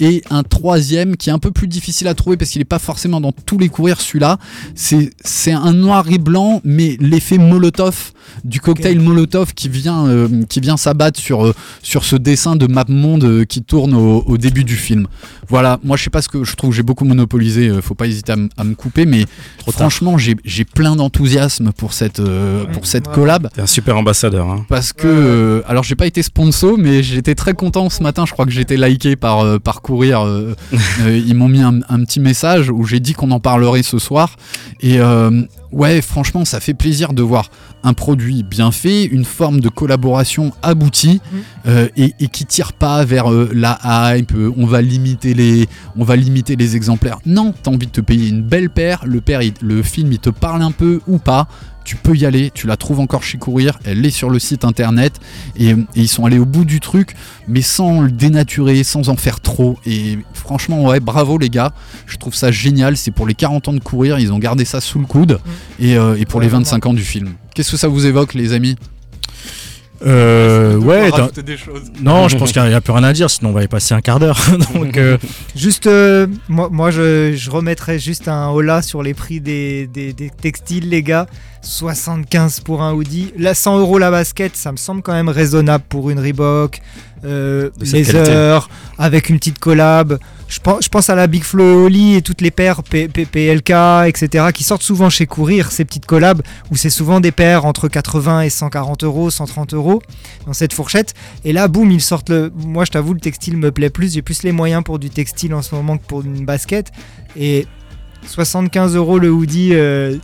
et 0.00 0.22
un 0.30 0.42
troisième 0.42 1.16
qui 1.16 1.30
est 1.30 1.32
un 1.32 1.38
peu 1.38 1.50
plus 1.50 1.68
difficile 1.68 2.08
à 2.08 2.14
trouver 2.14 2.36
parce 2.36 2.50
qu'il 2.50 2.60
n'est 2.60 2.64
pas 2.66 2.78
forcément 2.78 3.20
dans 3.20 3.32
tous 3.32 3.56
les 3.58 3.68
courriers 3.68 3.94
celui-là. 3.98 4.27
C'est 4.74 5.10
c'est 5.24 5.52
un 5.52 5.72
noir 5.72 6.04
et 6.10 6.18
blanc, 6.18 6.60
mais 6.64 6.96
l'effet 7.00 7.38
Molotov 7.38 8.12
du 8.44 8.60
cocktail 8.60 9.00
Molotov 9.00 9.54
qui 9.54 9.68
vient, 9.70 10.06
euh, 10.06 10.28
qui 10.48 10.60
vient 10.60 10.76
s'abattre 10.76 11.18
sur, 11.18 11.46
euh, 11.46 11.54
sur 11.82 12.04
ce 12.04 12.14
dessin 12.14 12.56
de 12.56 12.66
map 12.66 12.84
monde 12.88 13.24
euh, 13.24 13.44
qui 13.44 13.62
tourne 13.62 13.94
au, 13.94 14.22
au 14.26 14.36
début 14.36 14.64
du 14.64 14.76
film. 14.76 15.06
Voilà, 15.48 15.78
moi 15.82 15.96
je 15.96 16.04
sais 16.04 16.10
pas 16.10 16.20
ce 16.20 16.28
que 16.28 16.44
je 16.44 16.54
trouve, 16.54 16.74
j'ai 16.74 16.82
beaucoup 16.82 17.04
monopolisé, 17.06 17.70
faut 17.82 17.94
pas 17.94 18.06
hésiter 18.06 18.32
à, 18.56 18.64
me 18.64 18.74
couper, 18.74 19.06
mais 19.06 19.24
Trop 19.58 19.72
franchement 19.72 20.18
j'ai 20.18 20.36
j'ai 20.44 20.64
plein 20.66 20.94
d'enthousiasme 20.96 21.72
pour 21.72 21.94
cette, 21.94 22.20
euh, 22.20 22.64
pour 22.66 22.86
cette 22.86 22.98
Ouais. 23.08 23.14
collab. 23.14 23.48
T'es 23.54 23.62
un 23.62 23.66
super 23.66 23.96
ambassadeur. 23.96 24.48
Hein. 24.50 24.66
Parce 24.68 24.92
que, 24.92 25.06
euh, 25.06 25.62
alors 25.66 25.84
j'ai 25.84 25.94
pas 25.94 26.06
été 26.06 26.22
sponsor, 26.22 26.76
mais 26.76 27.02
j'étais 27.02 27.34
très 27.34 27.54
content 27.54 27.88
ce 27.90 28.02
matin. 28.02 28.24
Je 28.26 28.32
crois 28.32 28.44
que 28.44 28.50
j'ai 28.50 28.60
été 28.60 28.76
liké 28.76 29.16
par, 29.16 29.40
euh, 29.40 29.58
par 29.58 29.80
Courir. 29.82 30.20
euh, 30.26 30.54
euh, 31.02 31.16
ils 31.16 31.34
m'ont 31.34 31.48
mis 31.48 31.62
un, 31.62 31.80
un 31.88 32.04
petit 32.04 32.20
message 32.20 32.70
où 32.70 32.84
j'ai 32.84 33.00
dit 33.00 33.14
qu'on 33.14 33.30
en 33.30 33.40
parlerait 33.40 33.82
ce 33.84 33.98
soir. 33.98 34.17
Et 34.80 34.98
euh, 35.00 35.42
ouais, 35.72 36.00
franchement, 36.02 36.44
ça 36.44 36.60
fait 36.60 36.74
plaisir 36.74 37.12
de 37.12 37.22
voir 37.22 37.50
un 37.84 37.92
produit 37.94 38.42
bien 38.42 38.72
fait, 38.72 39.04
une 39.04 39.24
forme 39.24 39.60
de 39.60 39.68
collaboration 39.68 40.52
aboutie 40.62 41.20
euh, 41.66 41.88
et, 41.96 42.12
et 42.18 42.26
qui 42.28 42.44
tire 42.44 42.72
pas 42.72 43.04
vers 43.04 43.30
euh, 43.32 43.50
la 43.54 43.78
hype. 44.16 44.32
on 44.56 44.66
va 44.66 44.82
limiter 44.82 45.32
les, 45.34 45.68
on 45.96 46.04
va 46.04 46.16
limiter 46.16 46.56
les 46.56 46.74
exemplaires. 46.76 47.18
Non, 47.24 47.54
t'as 47.62 47.70
envie 47.70 47.86
de 47.86 47.92
te 47.92 48.00
payer 48.00 48.28
une 48.28 48.42
belle 48.42 48.70
paire. 48.70 49.02
Le, 49.06 49.20
père, 49.20 49.42
il- 49.42 49.54
le 49.62 49.82
film, 49.82 50.10
il 50.12 50.18
te 50.18 50.30
parle 50.30 50.62
un 50.62 50.72
peu 50.72 51.00
ou 51.06 51.18
pas 51.18 51.46
tu 51.88 51.96
peux 51.96 52.14
y 52.14 52.26
aller, 52.26 52.50
tu 52.52 52.66
la 52.66 52.76
trouves 52.76 53.00
encore 53.00 53.22
chez 53.22 53.38
Courir, 53.38 53.78
elle 53.86 54.04
est 54.04 54.10
sur 54.10 54.28
le 54.28 54.38
site 54.38 54.62
internet 54.66 55.14
et, 55.58 55.70
et 55.70 55.76
ils 55.96 56.06
sont 56.06 56.26
allés 56.26 56.38
au 56.38 56.44
bout 56.44 56.66
du 56.66 56.80
truc, 56.80 57.14
mais 57.48 57.62
sans 57.62 58.02
le 58.02 58.10
dénaturer, 58.10 58.84
sans 58.84 59.08
en 59.08 59.16
faire 59.16 59.40
trop. 59.40 59.78
Et 59.86 60.18
franchement, 60.34 60.84
ouais, 60.84 61.00
bravo 61.00 61.38
les 61.38 61.48
gars, 61.48 61.72
je 62.06 62.18
trouve 62.18 62.34
ça 62.34 62.50
génial. 62.50 62.98
C'est 62.98 63.10
pour 63.10 63.26
les 63.26 63.32
40 63.34 63.68
ans 63.68 63.72
de 63.72 63.80
Courir, 63.80 64.18
ils 64.18 64.34
ont 64.34 64.38
gardé 64.38 64.66
ça 64.66 64.82
sous 64.82 64.98
le 64.98 65.06
coude 65.06 65.38
et, 65.80 65.96
euh, 65.96 66.14
et 66.18 66.26
pour 66.26 66.40
Ouais, 66.40 66.44
les 66.44 66.50
25 66.50 66.84
ans 66.84 66.92
du 66.92 67.02
film. 67.04 67.32
Qu'est-ce 67.54 67.70
que 67.70 67.78
ça 67.78 67.88
vous 67.88 68.04
évoque, 68.04 68.34
les 68.34 68.52
amis? 68.52 68.76
Euh, 70.06 70.76
ouais, 70.76 71.10
des 71.44 71.56
choses. 71.56 71.82
non, 72.00 72.28
je 72.28 72.36
pense 72.36 72.52
qu'il 72.52 72.62
n'y 72.62 72.72
a 72.72 72.80
plus 72.80 72.92
rien 72.92 73.02
à 73.02 73.12
dire, 73.12 73.28
sinon 73.28 73.50
on 73.50 73.52
va 73.52 73.64
y 73.64 73.66
passer 73.66 73.94
un 73.94 74.00
quart 74.00 74.20
d'heure. 74.20 74.38
Donc, 74.74 74.96
euh, 74.96 75.18
Juste, 75.56 75.88
euh, 75.88 76.28
moi, 76.48 76.68
moi 76.70 76.92
je, 76.92 77.34
je 77.34 77.50
remettrais 77.50 77.98
juste 77.98 78.28
un 78.28 78.48
hola 78.50 78.80
sur 78.82 79.02
les 79.02 79.12
prix 79.14 79.40
des, 79.40 79.88
des- 79.88 80.12
des 80.12 80.30
textiles, 80.30 80.88
les 80.88 81.02
gars. 81.02 81.26
75 81.62 82.60
pour 82.60 82.82
un 82.82 82.92
hoodie. 82.94 83.32
Là, 83.36 83.54
100 83.54 83.78
euros 83.80 83.98
la 83.98 84.10
basket, 84.10 84.56
ça 84.56 84.72
me 84.72 84.76
semble 84.76 85.02
quand 85.02 85.12
même 85.12 85.28
raisonnable 85.28 85.84
pour 85.88 86.10
une 86.10 86.18
Reebok. 86.18 86.80
Euh, 87.24 87.70
qualité. 87.80 88.12
Laser, 88.12 88.68
avec 88.96 89.28
une 89.28 89.38
petite 89.38 89.58
collab. 89.58 90.18
Je 90.46 90.60
pense, 90.60 90.84
je 90.84 90.88
pense 90.88 91.10
à 91.10 91.16
la 91.16 91.26
Big 91.26 91.42
Flow 91.42 91.86
Oli 91.86 92.14
et 92.14 92.22
toutes 92.22 92.40
les 92.40 92.52
paires 92.52 92.82
P- 92.84 93.08
P- 93.08 93.26
PLK, 93.26 93.70
etc., 94.06 94.46
qui 94.54 94.62
sortent 94.62 94.84
souvent 94.84 95.10
chez 95.10 95.26
Courir, 95.26 95.72
ces 95.72 95.84
petites 95.84 96.06
collabs, 96.06 96.40
où 96.70 96.76
c'est 96.76 96.90
souvent 96.90 97.18
des 97.20 97.32
paires 97.32 97.64
entre 97.64 97.88
80 97.88 98.42
et 98.42 98.50
140 98.50 99.02
euros, 99.02 99.30
130 99.30 99.74
euros, 99.74 100.00
dans 100.46 100.52
cette 100.52 100.72
fourchette. 100.72 101.14
Et 101.44 101.52
là, 101.52 101.66
boum, 101.66 101.90
ils 101.90 102.00
sortent 102.00 102.30
le. 102.30 102.52
Moi, 102.56 102.84
je 102.84 102.92
t'avoue, 102.92 103.14
le 103.14 103.20
textile 103.20 103.56
me 103.56 103.72
plaît 103.72 103.90
plus. 103.90 104.14
J'ai 104.14 104.22
plus 104.22 104.44
les 104.44 104.52
moyens 104.52 104.84
pour 104.84 105.00
du 105.00 105.10
textile 105.10 105.52
en 105.54 105.60
ce 105.62 105.74
moment 105.74 105.98
que 105.98 106.04
pour 106.06 106.22
une 106.22 106.44
basket. 106.46 106.92
Et 107.36 107.66
75 108.26 108.94
euros 108.94 109.18
le 109.18 109.30
hoodie. 109.30 109.70
euh, 109.72 110.16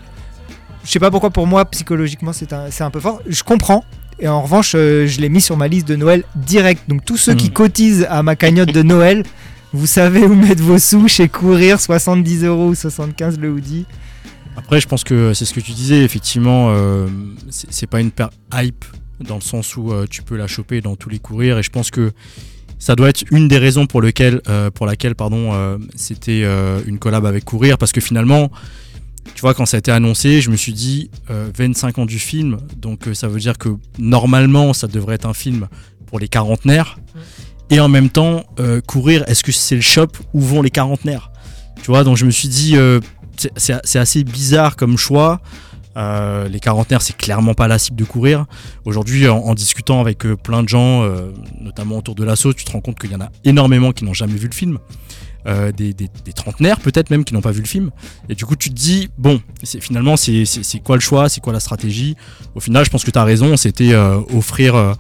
je 0.85 0.91
sais 0.91 0.99
pas 0.99 1.11
pourquoi 1.11 1.31
pour 1.31 1.47
moi 1.47 1.65
psychologiquement 1.67 2.33
c'est 2.33 2.53
un, 2.53 2.67
un 2.81 2.91
peu 2.91 3.01
fort. 3.01 3.21
Je 3.27 3.43
comprends. 3.43 3.85
Et 4.21 4.29
en 4.29 4.43
revanche, 4.43 4.75
euh, 4.77 5.07
je 5.09 5.21
l'ai 5.21 5.29
mis 5.29 5.41
sur 5.41 5.57
ma 5.57 5.67
liste 5.67 5.89
de 5.89 5.97
Noël 5.97 6.23
direct. 6.37 6.83
Donc 6.89 7.05
tous 7.05 7.17
ceux 7.17 7.35
qui 7.35 7.47
Mhm. 7.49 7.53
cotisent 7.53 8.07
à 8.09 8.23
ma 8.23 8.37
cagnotte 8.37 8.73
de 8.73 8.83
Noël, 8.83 9.25
vous 9.73 9.87
savez 9.87 10.21
où 10.25 10.35
mettre 10.35 10.63
vos 10.63 10.79
sous 10.79 11.09
chez 11.09 11.29
Courir, 11.29 11.81
70 11.81 12.45
euros 12.45 12.69
ou 12.69 12.75
75 12.77 13.39
le 13.41 13.51
hoodie. 13.51 13.87
Après, 14.57 14.81
je 14.81 14.87
pense 14.87 15.03
que 15.03 15.35
c'est 15.35 15.45
ce 15.47 15.53
que 15.53 15.59
tu 15.59 15.73
disais, 15.73 16.05
effectivement, 16.05 16.69
euh, 16.71 17.09
c'est 17.51 17.89
pas 17.89 18.01
une 18.01 18.13
paire 18.13 18.31
hype 18.53 18.85
dans 19.19 19.35
le 19.35 19.41
sens 19.41 19.77
où 19.77 19.91
euh, 19.93 20.07
tu 20.09 20.23
peux 20.23 20.37
la 20.37 20.47
choper 20.47 20.81
dans 20.81 20.95
tous 20.95 21.09
les 21.09 21.19
courir 21.19 21.59
et 21.59 21.63
je 21.65 21.71
pense 21.71 21.91
que 21.91 22.13
ça 22.79 22.95
doit 22.95 23.09
être 23.09 23.25
une 23.33 23.49
des 23.49 23.59
raisons 23.59 23.87
pour, 23.87 24.01
lequel, 24.01 24.43
euh, 24.49 24.71
pour 24.71 24.87
laquelle 24.87 25.17
pardon, 25.17 25.79
c'était 25.97 26.45
une 26.87 26.99
collab 27.01 27.27
avec 27.27 27.45
Courir 27.45 27.79
parce 27.79 27.91
que 27.93 28.01
finalement, 28.01 28.51
tu 29.35 29.41
vois, 29.41 29.55
quand 29.55 29.67
ça 29.67 29.77
a 29.77 29.79
été 29.79 29.91
annoncé, 29.91 30.41
je 30.41 30.51
me 30.51 30.57
suis 30.57 30.73
dit 30.73 31.11
euh, 31.31 31.51
25 31.57 31.99
ans 31.99 32.07
du 32.07 32.19
film, 32.19 32.59
donc 32.77 33.09
euh, 33.09 33.15
ça 33.15 33.29
veut 33.29 33.41
dire 33.41 33.59
que 33.59 33.71
normalement, 33.99 34.73
ça 34.73 34.87
devrait 34.87 35.15
être 35.17 35.27
un 35.27 35.35
film 35.35 35.69
pour 36.07 36.19
les 36.19 36.29
quarantenaires. 36.29 36.99
Et 37.71 37.81
en 37.81 37.89
même 37.89 38.11
temps, 38.11 38.45
euh, 38.61 38.81
Courir, 38.81 39.25
est-ce 39.27 39.43
que 39.43 39.51
c'est 39.53 39.75
le 39.75 39.81
shop 39.81 40.09
où 40.35 40.41
vont 40.41 40.61
les 40.63 40.71
quarantenaires? 40.71 41.31
Tu 41.83 41.87
vois, 41.91 42.05
donc 42.05 42.17
je 42.17 42.27
me 42.27 42.31
suis 42.31 42.49
dit, 42.49 42.77
euh, 42.77 43.01
c'est- 43.57 43.97
assez 43.99 44.23
bizarre 44.25 44.77
comme 44.77 44.97
choix. 44.99 45.41
Euh, 45.97 46.49
les 46.49 46.61
quarantenaires, 46.61 47.03
c'est 47.03 47.17
clairement 47.17 47.55
pas 47.55 47.69
la 47.69 47.79
cible 47.79 47.97
de 47.97 48.05
courir. 48.05 48.47
Aujourd'hui, 48.85 49.29
en, 49.29 49.39
en 49.39 49.55
discutant 49.55 50.01
avec 50.01 50.27
euh, 50.27 50.37
plein 50.37 50.63
de 50.63 50.69
gens, 50.69 51.03
euh, 51.05 51.31
notamment 51.61 51.99
autour 51.99 52.15
de 52.17 52.25
l'assaut, 52.25 52.53
tu 52.53 52.65
te 52.65 52.73
rends 52.73 52.81
compte 52.81 52.99
qu'il 52.99 53.13
y 53.13 53.15
en 53.15 53.21
a 53.21 53.31
énormément 53.45 53.93
qui 53.93 54.05
n'ont 54.05 54.13
jamais 54.15 54.35
vu 54.35 54.49
le 54.49 54.55
film. 54.55 54.79
Euh, 55.47 55.73
des, 55.73 55.93
des- 55.93 56.09
des 56.25 56.33
trentenaires 56.33 56.81
peut-être 56.81 57.11
même 57.11 57.23
qui 57.23 57.35
n'ont 57.35 57.43
pas 57.43 57.51
vu 57.51 57.61
le 57.61 57.67
film 57.67 57.91
et 58.31 58.35
du 58.35 58.47
coup 58.47 58.57
tu 58.57 58.71
te 58.71 58.75
dis 58.75 59.11
bon 59.19 59.43
c'est 59.63 59.79
finalement 59.79 60.17
c'est 60.17 60.47
c'est- 60.47 60.63
c'est 60.63 60.79
quoi 60.79 60.97
le 60.97 61.01
choix 61.03 61.29
c'est 61.29 61.43
quoi 61.43 61.53
la 61.53 61.61
stratégie? 61.61 62.17
Au 62.55 62.61
final 62.61 62.83
je 62.87 62.89
pense 62.91 63.05
que 63.05 63.11
tu 63.11 63.19
as 63.19 63.25
raison 63.25 63.55
c'était 63.59 63.93
euh, 63.93 64.21
offrir 64.35 64.75
euh, 64.75 64.95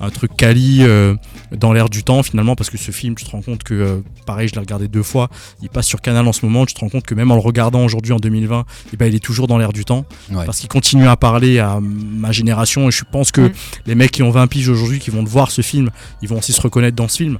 un 0.00 0.08
truc 0.08 0.34
quali 0.34 0.78
euh, 0.80 1.14
dans 1.54 1.74
l'air 1.74 1.90
du 1.90 2.02
temps 2.02 2.22
finalement 2.22 2.54
parce 2.56 2.70
que 2.70 2.78
ce 2.78 2.92
film 2.92 3.14
tu 3.14 3.26
te 3.26 3.30
rends 3.30 3.42
compte 3.42 3.62
que 3.62 3.74
euh, 3.74 4.00
pareil 4.24 4.48
je 4.48 4.54
l'ai 4.54 4.60
regardé 4.60 4.88
deux 4.88 5.02
fois 5.02 5.28
il 5.60 5.68
passe 5.68 5.86
sur 5.86 6.00
Canal 6.00 6.26
en 6.26 6.32
ce 6.32 6.46
moment 6.46 6.64
tu 6.64 6.72
te 6.72 6.80
rends 6.80 6.88
compte 6.88 7.04
que 7.04 7.14
même 7.14 7.30
en 7.30 7.34
le 7.34 7.42
regardant 7.42 7.84
aujourd'hui 7.84 8.14
en 8.14 8.18
2020 8.20 8.64
eh 8.94 8.96
ben, 8.96 9.04
il 9.04 9.14
est 9.14 9.18
toujours 9.22 9.48
dans 9.48 9.58
l'air 9.58 9.74
du 9.74 9.84
temps 9.84 10.06
Ouais. 10.32 10.46
parce 10.46 10.60
qu'il 10.60 10.70
continue 10.70 11.08
à 11.08 11.16
parler 11.16 11.58
à 11.58 11.78
ma 11.82 12.32
génération 12.32 12.88
et 12.88 12.90
je 12.90 13.04
pense 13.04 13.32
que 13.32 13.42
Mm. 13.48 13.52
les 13.84 13.94
mecs 13.94 14.12
qui 14.12 14.22
ont 14.22 14.30
20 14.30 14.46
piges 14.46 14.70
aujourd'hui 14.70 14.98
qui 14.98 15.10
vont 15.10 15.22
voir 15.24 15.50
ce 15.50 15.60
film 15.60 15.90
ils 16.22 16.28
vont 16.30 16.38
aussi 16.38 16.54
se 16.54 16.60
reconnaître 16.62 16.96
dans 16.96 17.08
ce 17.08 17.18
film 17.18 17.38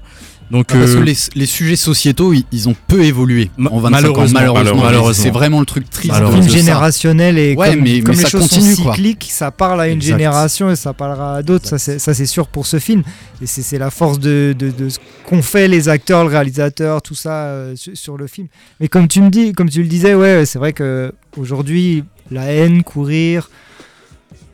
donc 0.51 0.67
Ah, 0.71 0.79
Parce 0.79 0.93
que 0.93 0.97
euh, 0.99 1.05
les, 1.05 1.17
les 1.35 1.47
sujets 1.47 1.77
sociétaux, 1.77 2.33
ils, 2.33 2.45
ils 2.51 2.69
ont 2.69 2.75
peu 2.89 3.03
évolué 3.05 3.51
Ma- 3.57 3.71
en 3.71 3.79
25 3.79 4.09
ans, 4.19 4.25
malheureusement. 4.33 5.13
C'est 5.13 5.31
vraiment 5.31 5.61
le 5.61 5.67
truc 5.67 5.89
triste. 5.89 6.15
Ça. 6.15 6.41
générationnel 6.49 7.39
et 7.39 7.55
Ouais, 7.55 7.71
comme, 7.71 7.81
mais- 7.83 8.01
comme 8.01 8.11
mais 8.11 8.17
les 8.17 8.23
ça 8.23 8.29
choses 8.29 8.43
continue, 8.43 8.75
sont 8.75 8.83
quoi. 8.83 8.95
cycliques, 8.95 9.29
ça 9.31 9.51
parle 9.51 9.81
à 9.81 9.87
une 9.89 9.95
Exact. 9.99 10.13
génération 10.13 10.71
et 10.71 10.77
ça 10.77 10.93
parlera 10.93 11.37
à 11.37 11.43
d'autres. 11.43 11.77
Ça 11.79 11.79
c'est 12.15 12.27
sûr 12.27 12.49
pour 12.49 12.67
ce 12.67 12.79
film. 12.79 13.03
Et 13.43 13.47
c'est 13.47 13.79
la 13.79 13.91
force 13.91 14.19
de, 14.19 14.55
de, 14.59 14.71
de 14.71 14.89
ce 14.89 14.99
qu'ont 15.27 15.43
fait 15.43 15.69
les 15.69 15.89
acteurs, 15.89 16.25
le 16.25 16.31
réalisateur, 16.31 17.01
tout 17.03 17.15
ça 17.15 17.45
euh, 17.45 17.77
sur, 17.77 17.97
sur 17.97 18.17
le 18.17 18.27
film. 18.27 18.49
Mais 18.81 18.89
comme 18.89 19.09
tu 19.09 19.21
me 19.23 19.31
dis, 19.31 19.53
comme 19.53 19.71
tu 19.71 19.83
le 19.83 19.89
disais, 19.89 20.15
ouais, 20.15 20.45
c'est 20.47 20.59
vrai 20.59 20.73
que 20.73 21.13
aujourd'hui 21.37 22.05
la 22.31 22.45
haine, 22.53 22.83
courir, 22.83 23.49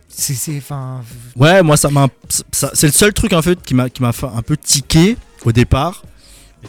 c'est 0.09 0.57
enfin 0.57 1.01
Ouais, 1.37 1.63
moi 1.63 1.77
ça 1.77 1.91
m'a. 1.91 2.09
C'est 2.29 2.87
le 2.87 2.93
seul 2.93 3.13
truc 3.13 3.33
en 3.33 3.43
fait 3.43 3.59
qui 3.63 3.75
m'a 3.75 3.91
qui 3.91 4.03
m'a 4.03 4.13
un 4.35 4.43
peu 4.43 4.57
tiqué 4.57 5.17
au 5.47 5.53
départ. 5.53 6.03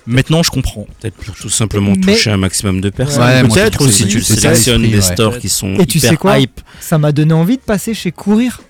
Maintenant 0.06 0.44
je 0.44 0.52
comprends. 0.52 0.86
Peut-être 1.00 1.16
pour 1.16 1.36
tout 1.36 1.50
simplement 1.50 1.94
Mais- 1.98 2.14
toucher 2.14 2.30
un 2.32 2.38
maximum 2.38 2.82
de 2.82 2.90
personnes. 2.90 3.24
Ouais, 3.24 3.44
Peut-être 3.48 3.82
aussi 3.86 4.08
tu 4.08 4.22
sélectionnes 4.22 4.84
des 4.84 4.96
ouais. 4.96 5.02
stores 5.02 5.40
qui 5.40 5.50
sont 5.50 5.74
Et 5.76 5.86
tu 5.86 5.98
hyper 5.98 6.10
sais 6.12 6.18
quoi? 6.18 6.40
hype. 6.40 6.62
ça 6.80 6.98
m'a 6.98 7.12
donné 7.12 7.34
envie 7.34 7.58
de 7.58 7.62
passer 7.62 7.94
chez 7.94 8.12
courir. 8.12 8.62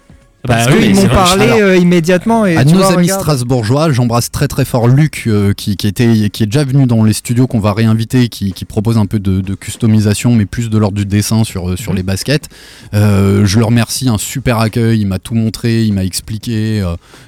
Bah 0.45 0.53
Parce 0.55 0.69
oui, 0.71 0.83
qu'ils 0.83 0.95
m'ont 0.95 1.07
parlé 1.09 1.45
Alors, 1.45 1.57
euh, 1.61 1.75
immédiatement 1.77 2.45
et 2.45 2.55
À 2.55 2.63
nos 2.63 2.77
vois, 2.77 2.87
amis 2.93 3.03
regarde. 3.07 3.21
strasbourgeois, 3.21 3.91
j'embrasse 3.91 4.31
très 4.31 4.47
très 4.47 4.63
fort 4.65 4.87
Luc 4.87 5.23
euh, 5.27 5.53
qui, 5.53 5.75
qui, 5.75 5.87
était, 5.87 6.29
qui 6.29 6.43
est 6.43 6.45
déjà 6.45 6.63
venu 6.63 6.85
dans 6.85 7.03
les 7.03 7.11
studios 7.11 7.47
qu'on 7.47 7.59
va 7.59 7.73
réinviter, 7.73 8.29
qui, 8.29 8.53
qui 8.53 8.63
propose 8.63 8.97
un 8.97 9.07
peu 9.07 9.19
de, 9.19 9.41
de 9.41 9.55
customisation, 9.55 10.33
mais 10.35 10.45
plus 10.45 10.69
de 10.69 10.77
l'ordre 10.77 10.95
du 10.95 11.05
dessin 11.05 11.43
sur, 11.43 11.69
euh, 11.71 11.75
sur 11.75 11.91
Mhm. 11.91 11.97
les 11.97 12.03
baskets. 12.03 12.47
Euh, 12.93 13.45
je 13.45 13.59
le 13.59 13.65
remercie, 13.65 14.07
un 14.07 14.17
super 14.19 14.59
accueil, 14.59 15.01
il 15.01 15.07
m'a 15.07 15.19
tout 15.19 15.33
montré, 15.35 15.83
il 15.83 15.91
m'a 15.93 16.05
expliqué, 16.05 16.81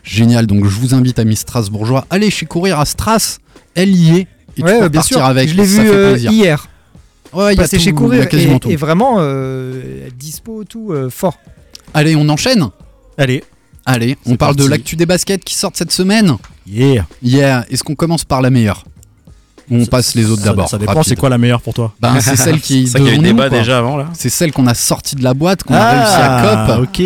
génial. 0.04 0.46
Donc 0.48 0.64
je 0.66 0.80
vous 0.80 0.94
invite, 0.94 1.20
amis 1.20 1.36
strasbourgeois, 1.36 2.06
allez 2.12 2.30
chez 2.30 2.46
Courir 2.46 2.80
à 2.80 2.86
Stras, 2.86 3.40
elle 3.76 3.94
y 3.94 4.18
est. 4.20 4.28
Et 4.56 4.64
Ouais, 4.64 4.76
tu 4.76 4.80
peux 4.82 4.90
bien 4.90 5.00
partir 5.02 5.18
sûr. 5.18 5.26
avec, 5.26 5.50
je 5.50 5.56
l'ai 5.56 5.64
vu 5.66 6.18
hier. 6.18 6.68
Ouais, 7.34 7.54
il 7.56 7.66
chez 7.68 7.78
il 7.78 7.86
y 7.88 7.94
courir 7.94 8.24
a 8.24 8.26
quasiment 8.28 8.56
et, 8.58 8.60
tout. 8.60 8.70
et 8.70 8.76
vraiment 8.78 9.18
dispo 10.18 10.64
tout 10.64 10.94
fort. 11.10 11.38
Allez, 11.94 12.16
on 12.16 12.30
enchaîne 12.30 12.70
Allez. 13.20 13.44
Allez, 13.86 14.18
on 14.26 14.36
parle 14.36 14.56
de 14.56 14.66
l'actu 14.68 14.96
des 14.96 15.06
baskets 15.06 15.44
qui 15.44 15.56
sortent 15.56 15.76
cette 15.78 15.92
semaine. 15.92 16.36
Yeah. 16.68 17.06
Hier, 17.24 17.66
est-ce 17.70 17.84
qu'on 17.84 17.96
commence 17.96 18.24
par 18.24 18.42
la 18.42 18.50
meilleure 18.50 18.86
Ou 19.72 19.78
on 19.78 19.84
Ça- 19.86 19.90
passe 19.90 20.14
les 20.16 20.30
autres 20.30 20.44
d'abord 20.44 20.70
Ça 20.70 20.78
dépend, 20.78 21.02
c'est 21.04 21.16
quoi 21.16 21.30
la 21.30 21.38
meilleure 21.40 21.62
pour 21.62 21.74
toi 21.74 21.94
Ben, 22.00 22.20
c'est 22.22 22.36
celle 22.38 22.62
qui 22.62 22.84
est 22.84 22.86
C'est 22.88 23.18
débat 23.18 23.50
déjà 23.50 23.80
avant 23.80 23.98
là. 23.98 24.08
C'est 24.14 24.30
celle 24.30 24.52
qu'on 24.52 24.68
a 24.68 24.74
sortie 24.76 25.16
de 25.16 25.24
la 25.24 25.34
boîte, 25.34 25.64
qu'on 25.64 25.74
a 25.74 25.92
réussi 25.92 26.16
à 26.16 26.42
cop. 26.42 26.76
Ah, 26.78 26.82
ok. 26.82 27.00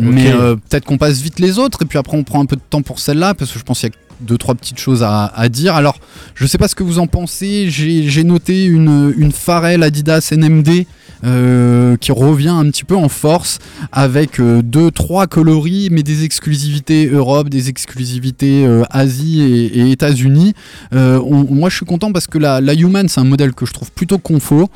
Mais 0.00 0.32
ok. 0.32 0.40
euh, 0.40 0.56
peut-être 0.56 0.84
qu'on 0.86 0.98
passe 0.98 1.20
vite 1.20 1.38
les 1.40 1.58
autres 1.58 1.82
et 1.82 1.84
puis 1.84 1.98
après 1.98 2.16
on 2.16 2.24
prend 2.24 2.40
un 2.40 2.46
peu 2.46 2.56
de 2.56 2.62
temps 2.68 2.82
pour 2.82 2.98
celle-là 2.98 3.34
parce 3.34 3.52
que 3.52 3.58
je 3.58 3.64
pense 3.64 3.80
qu'il 3.80 3.90
y 3.90 3.92
a 3.92 3.96
deux 4.22 4.38
trois 4.38 4.54
petites 4.54 4.78
choses 4.78 5.02
à, 5.02 5.26
à 5.26 5.48
dire. 5.48 5.74
Alors 5.74 5.98
je 6.34 6.46
sais 6.46 6.58
pas 6.58 6.68
ce 6.68 6.74
que 6.74 6.82
vous 6.82 6.98
en 7.00 7.06
pensez. 7.06 7.68
J'ai 7.70 8.08
j'ai 8.08 8.24
noté 8.24 8.64
une, 8.64 9.12
une 9.16 9.32
Pharrell 9.32 9.82
Adidas 9.82 10.30
NMD 10.32 10.86
euh, 11.24 11.96
qui 11.96 12.12
revient 12.12 12.48
un 12.48 12.64
petit 12.70 12.84
peu 12.84 12.96
en 12.96 13.08
force 13.08 13.58
avec 13.92 14.40
euh, 14.40 14.62
deux 14.62 14.90
trois 14.90 15.26
coloris 15.26 15.88
mais 15.90 16.02
des 16.02 16.24
exclusivités 16.24 17.06
Europe, 17.08 17.48
des 17.48 17.68
exclusivités 17.68 18.64
euh, 18.66 18.82
Asie 18.90 19.40
et, 19.42 19.78
et 19.80 19.90
États-Unis. 19.90 20.54
Euh, 20.94 21.20
moi 21.22 21.68
je 21.70 21.76
suis 21.76 21.86
content 21.86 22.12
parce 22.12 22.26
que 22.26 22.38
la, 22.38 22.60
la 22.60 22.74
Human 22.74 23.08
c'est 23.08 23.20
un 23.20 23.24
modèle 23.24 23.52
que 23.52 23.66
je 23.66 23.72
trouve 23.72 23.90
plutôt 23.92 24.18
confort, 24.18 24.68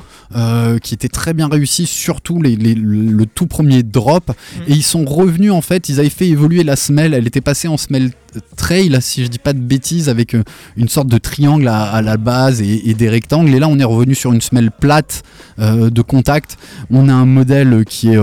qui 0.81 0.93
était 0.93 1.07
très 1.07 1.33
bien 1.33 1.47
réussi, 1.47 1.85
surtout 1.85 2.41
les, 2.41 2.55
les- 2.55 2.75
le 2.75 3.25
tout 3.25 3.47
premier 3.47 3.83
drop. 3.83 4.31
Et 4.67 4.73
ils 4.73 4.83
sont 4.83 5.05
revenus 5.05 5.51
en 5.51 5.61
fait, 5.61 5.89
ils 5.89 5.99
avaient 5.99 6.09
fait 6.09 6.27
évoluer 6.27 6.63
la 6.63 6.75
semelle, 6.75 7.13
elle 7.13 7.27
était 7.27 7.41
passée 7.41 7.67
en 7.67 7.77
semelle 7.77 8.11
trail, 8.55 8.97
si 9.01 9.23
je 9.23 9.29
dis 9.29 9.39
pas 9.39 9.53
de 9.53 9.59
bêtises, 9.59 10.09
avec 10.09 10.35
euh, 10.35 10.43
une 10.77 10.89
sorte 10.89 11.07
de 11.07 11.17
triangle 11.17 11.67
à, 11.67 12.01
la 12.01 12.17
base 12.17 12.61
et, 12.61 12.93
des 12.93 13.09
rectangles. 13.09 13.53
Et 13.53 13.59
là 13.59 13.67
on 13.67 13.79
est 13.79 13.83
revenu 13.83 14.15
sur 14.15 14.33
une 14.33 14.41
semelle 14.41 14.71
plate 14.71 15.23
euh, 15.59 15.89
de 15.89 16.01
contact. 16.01 16.57
On 16.89 17.09
a 17.09 17.13
un 17.13 17.25
modèle 17.25 17.85
qui 17.85 18.13
est 18.13 18.19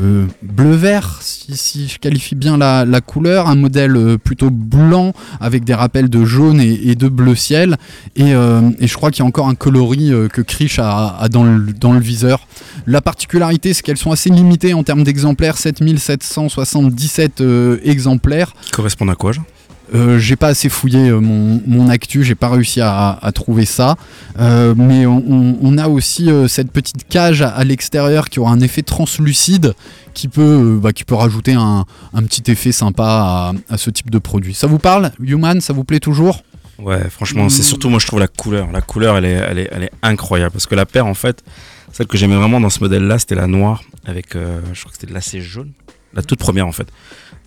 euh, 0.00 0.26
bleu-vert, 0.42 1.20
si, 1.22 1.88
je 1.88 1.98
qualifie 1.98 2.34
bien 2.34 2.56
la, 2.56 3.00
couleur, 3.00 3.48
un 3.48 3.54
modèle 3.54 3.96
euh, 3.96 4.18
plutôt 4.18 4.50
blanc 4.50 5.12
avec 5.40 5.64
des 5.64 5.74
rappels 5.74 6.08
de 6.08 6.24
jaune 6.24 6.60
et, 6.60 6.94
de 6.94 7.08
bleu 7.08 7.34
ciel. 7.34 7.76
Et, 8.16 8.34
euh, 8.34 8.60
et 8.78 8.86
je 8.86 8.94
crois 8.94 9.10
qu'il 9.10 9.22
y 9.22 9.22
a 9.22 9.28
encore 9.28 9.48
un 9.48 9.54
coloris 9.54 10.12
que 10.32 10.42
Krish 10.42 10.78
a, 10.78 11.28
dans, 11.30 11.44
le, 11.44 12.00
viseur. 12.00 12.46
La 12.86 13.00
particularité, 13.00 13.72
c'est 13.72 13.82
qu'elles 13.82 13.96
sont 13.96 14.12
assez 14.12 14.30
limitées 14.30 14.74
en 14.74 14.82
termes 14.82 15.04
d'exemplaires, 15.04 15.58
7777 15.58 17.40
euh, 17.40 17.78
exemplaires. 17.84 18.54
Correspondent 18.72 19.10
à 19.10 19.14
quoi 19.14 19.32
genre 19.32 19.44
Euh, 19.94 20.18
j'ai 20.18 20.36
pas 20.36 20.48
assez 20.48 20.68
fouillé 20.70 21.10
euh, 21.10 21.20
mon, 21.20 21.60
mon 21.66 21.88
actu, 21.90 22.24
j'ai 22.24 22.34
pas 22.34 22.48
réussi 22.48 22.80
à, 22.80 23.18
à 23.20 23.32
trouver 23.32 23.64
ça. 23.66 23.96
Euh, 24.40 24.74
mais 24.76 25.04
on, 25.06 25.18
on- 25.28 25.58
on 25.60 25.78
a 25.78 25.88
aussi 25.88 26.30
euh, 26.30 26.48
cette 26.48 26.70
petite 26.72 27.06
cage 27.08 27.42
à, 27.42 27.48
à 27.50 27.64
l'extérieur 27.64 28.30
qui 28.30 28.40
aura 28.40 28.52
un 28.52 28.60
effet 28.60 28.82
translucide 28.82 29.74
qui 30.14 30.28
peut, 30.28 30.40
euh, 30.76 30.78
bah, 30.80 30.92
qui 30.92 31.04
peut 31.04 31.14
rajouter 31.14 31.52
un, 31.52 31.84
un 32.14 32.22
petit 32.22 32.50
effet 32.50 32.72
sympa 32.72 33.04
à, 33.04 33.52
à 33.68 33.76
ce 33.76 33.90
type 33.90 34.10
de 34.10 34.18
produit. 34.18 34.54
Ça 34.54 34.66
vous 34.66 34.78
parle 34.78 35.10
Human, 35.20 35.60
ça 35.60 35.72
vous 35.74 35.84
plaît 35.84 36.00
toujours? 36.00 36.42
Ouais, 36.78 37.08
franchement, 37.10 37.48
c'est 37.50 37.62
surtout 37.62 37.88
moi 37.90 37.98
je 38.00 38.06
trouve 38.06 38.18
la 38.20 38.26
couleur. 38.26 38.72
La 38.72 38.80
couleur, 38.80 39.16
elle 39.18 39.26
est, 39.26 39.32
elle 39.48 39.58
est, 39.58 39.68
elle 39.70 39.82
est 39.84 39.92
incroyable 40.02 40.52
parce 40.52 40.66
que 40.66 40.74
la 40.74 40.86
paire, 40.86 41.06
en 41.06 41.14
fait, 41.14 41.44
celle 41.92 42.06
que 42.06 42.16
j'aimais 42.16 42.34
vraiment 42.36 42.60
dans 42.60 42.70
ce 42.70 42.80
modèle-là, 42.80 43.18
c'était 43.20 43.36
la 43.36 43.46
noire 43.46 43.82
avec, 44.06 44.34
euh, 44.34 44.60
je 44.72 44.80
crois 44.80 44.90
que 44.90 44.96
c'était 44.96 45.06
de 45.08 45.14
lacet 45.14 45.40
jaune, 45.40 45.70
la 46.14 46.22
toute 46.22 46.38
première 46.40 46.66
en 46.66 46.72
fait. 46.72 46.88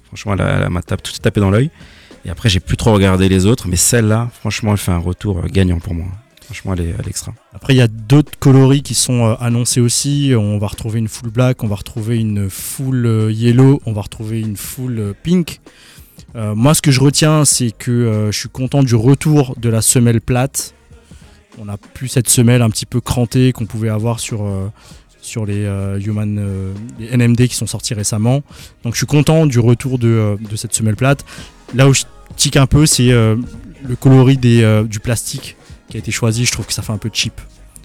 Franchement, 0.05 0.35
elle, 0.39 0.69
m'a 0.69 0.81
tout 0.81 1.11
tapé 1.21 1.41
dans 1.41 1.49
l'œil. 1.49 1.71
Après, 2.29 2.49
j'ai 2.49 2.59
plus 2.59 2.77
trop 2.77 2.93
regardé 2.93 3.29
les 3.29 3.45
autres, 3.45 3.67
mais 3.67 3.75
celle-là, 3.75 4.29
franchement, 4.39 4.71
elle 4.71 4.77
fait 4.77 4.91
un 4.91 4.97
retour 4.97 5.39
euh, 5.39 5.47
gagnant 5.47 5.79
pour 5.79 5.93
moi. 5.93 6.07
Franchement, 6.45 6.73
elle 6.73 6.81
est, 6.81 6.95
elle 6.97 7.05
est 7.05 7.09
extra. 7.09 7.33
Après, 7.53 7.73
il 7.73 7.77
y 7.77 7.81
a 7.81 7.87
d'autres 7.87 8.31
coloris 8.39 8.81
qui 8.81 8.95
sont 8.95 9.25
euh, 9.25 9.35
annoncés 9.39 9.81
aussi. 9.81 10.33
On 10.37 10.57
va 10.57 10.67
retrouver 10.67 10.99
une 10.99 11.07
full 11.07 11.29
black, 11.29 11.63
on 11.63 11.67
va 11.67 11.75
retrouver 11.75 12.17
une 12.17 12.49
full 12.49 13.05
euh, 13.05 13.31
yellow, 13.31 13.81
on 13.85 13.93
va 13.93 14.01
retrouver 14.01 14.41
une 14.41 14.57
full 14.57 15.13
pink. 15.23 15.59
Moi, 16.35 16.75
ce 16.75 16.83
que 16.83 16.91
je 16.91 16.99
retiens, 16.99 17.45
c'est 17.45 17.71
que 17.71 18.29
je 18.31 18.37
suis 18.37 18.49
content 18.49 18.83
du 18.83 18.93
retour 18.93 19.55
de 19.57 19.69
la 19.69 19.81
semelle 19.81 20.21
plate. 20.21 20.75
On 21.57 21.65
n'a 21.65 21.77
plus 21.77 22.09
cette 22.09 22.29
semelle 22.29 22.61
un 22.61 22.69
petit 22.69 22.85
peu 22.85 23.01
crantée 23.01 23.53
qu'on 23.53 23.65
pouvait 23.65 23.89
avoir 23.89 24.19
sur, 24.19 24.45
sur 25.19 25.47
les 25.47 25.63
Human 26.05 26.75
NMD 26.99 27.47
qui 27.47 27.55
sont 27.55 27.65
sortis 27.65 27.95
récemment. 27.95 28.43
Donc, 28.83 28.93
je 28.93 28.97
suis 28.97 29.07
content 29.07 29.47
du 29.47 29.57
retour 29.57 29.97
de, 29.97 30.37
de 30.39 30.55
cette 30.55 30.75
semelle 30.75 30.95
plate. 30.95 31.25
Là 31.73 31.89
où 31.89 31.93
je 31.95 32.03
tique 32.35 32.57
un 32.57 32.65
peu, 32.67 32.85
c'est 32.85 33.11
euh, 33.11 33.35
le 33.87 33.95
coloris 33.95 34.37
des, 34.37 34.61
euh, 34.63 34.83
du 34.83 34.99
plastique 34.99 35.55
qui 35.89 35.97
a 35.97 35.99
été 35.99 36.11
choisi. 36.11 36.45
Je 36.45 36.51
trouve 36.51 36.65
que 36.65 36.73
ça 36.73 36.81
fait 36.81 36.93
un 36.93 36.97
peu 36.97 37.09
cheap 37.11 37.39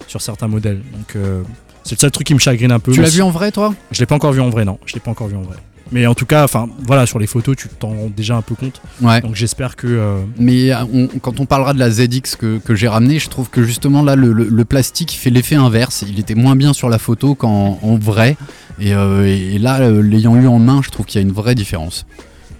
sur 0.07 0.21
certains 0.21 0.47
modèles. 0.47 0.81
Donc, 0.93 1.15
euh, 1.15 1.41
C'est 1.83 1.95
le 1.95 1.99
seul 1.99 2.11
truc 2.11 2.27
qui 2.27 2.33
me 2.33 2.39
chagrine 2.39 2.71
un 2.71 2.79
peu. 2.79 2.91
Tu 2.91 3.01
l'as 3.01 3.09
vu 3.09 3.21
en 3.21 3.29
vrai, 3.31 3.51
toi? 3.51 3.73
Je 3.91 3.99
l'ai 3.99 4.05
pas 4.05 4.15
encore 4.15 4.31
vu 4.33 4.41
en 4.41 4.49
vrai, 4.49 4.65
non. 4.65 4.79
Je 4.85 4.93
l'ai 4.93 4.99
pas 4.99 5.11
encore 5.11 5.27
vu 5.27 5.35
en 5.35 5.41
vrai. 5.41 5.57
Mais 5.91 6.07
en 6.07 6.15
tout 6.15 6.25
cas, 6.25 6.43
enfin, 6.45 6.69
voilà, 6.87 7.05
sur 7.05 7.19
les 7.19 7.27
photos, 7.27 7.55
tu 7.55 7.67
t'en 7.67 7.89
rends 7.89 8.09
déjà 8.15 8.35
un 8.35 8.41
peu 8.41 8.55
compte. 8.55 8.81
Ouais. 9.01 9.21
Donc 9.21 9.35
j'espère 9.35 9.75
que. 9.75 9.85
euh, 9.87 10.21
Mais 10.39 10.73
on- 10.73 11.07
quand 11.21 11.39
on 11.39 11.45
parlera 11.45 11.73
de 11.73 11.79
la 11.79 11.91
ZX 11.91 12.35
que, 12.39 12.57
que 12.57 12.73
j'ai 12.73 12.87
ramenée, 12.87 13.19
je 13.19 13.29
trouve 13.29 13.49
que 13.49 13.63
justement 13.63 14.01
là, 14.01 14.15
le, 14.15 14.31
le- 14.33 14.47
le 14.49 14.65
plastique 14.65 15.11
fait 15.11 15.29
l'effet 15.29 15.55
inverse. 15.55 16.03
Il 16.07 16.19
était 16.19 16.35
moins 16.35 16.55
bien 16.55 16.73
sur 16.73 16.89
la 16.89 16.97
photo 16.97 17.35
qu'en 17.35 17.79
en 17.81 17.95
vrai. 17.97 18.37
Et, 18.79 18.93
euh, 18.95 19.25
et 19.27 19.59
là, 19.59 19.87
l'ayant 19.91 20.35
eu 20.37 20.47
en 20.47 20.57
main, 20.57 20.81
je 20.83 20.89
trouve 20.89 21.05
qu'il 21.05 21.21
y 21.21 21.23
a 21.23 21.27
une 21.27 21.33
vraie 21.33 21.53
différence. 21.53 22.05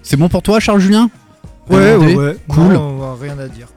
C'est 0.03 0.17
bon 0.17 0.27
pour 0.29 0.41
toi, 0.43 0.59
Charles 0.59 0.81
Julien? 0.81 1.09
Ouais, 1.69 1.95
ouais, 1.95 2.15
ouais. 2.15 2.37
Cool. 2.49 2.73
Non, 2.73 3.15
rien 3.15 3.37
à 3.39 3.47
dire. 3.47 3.67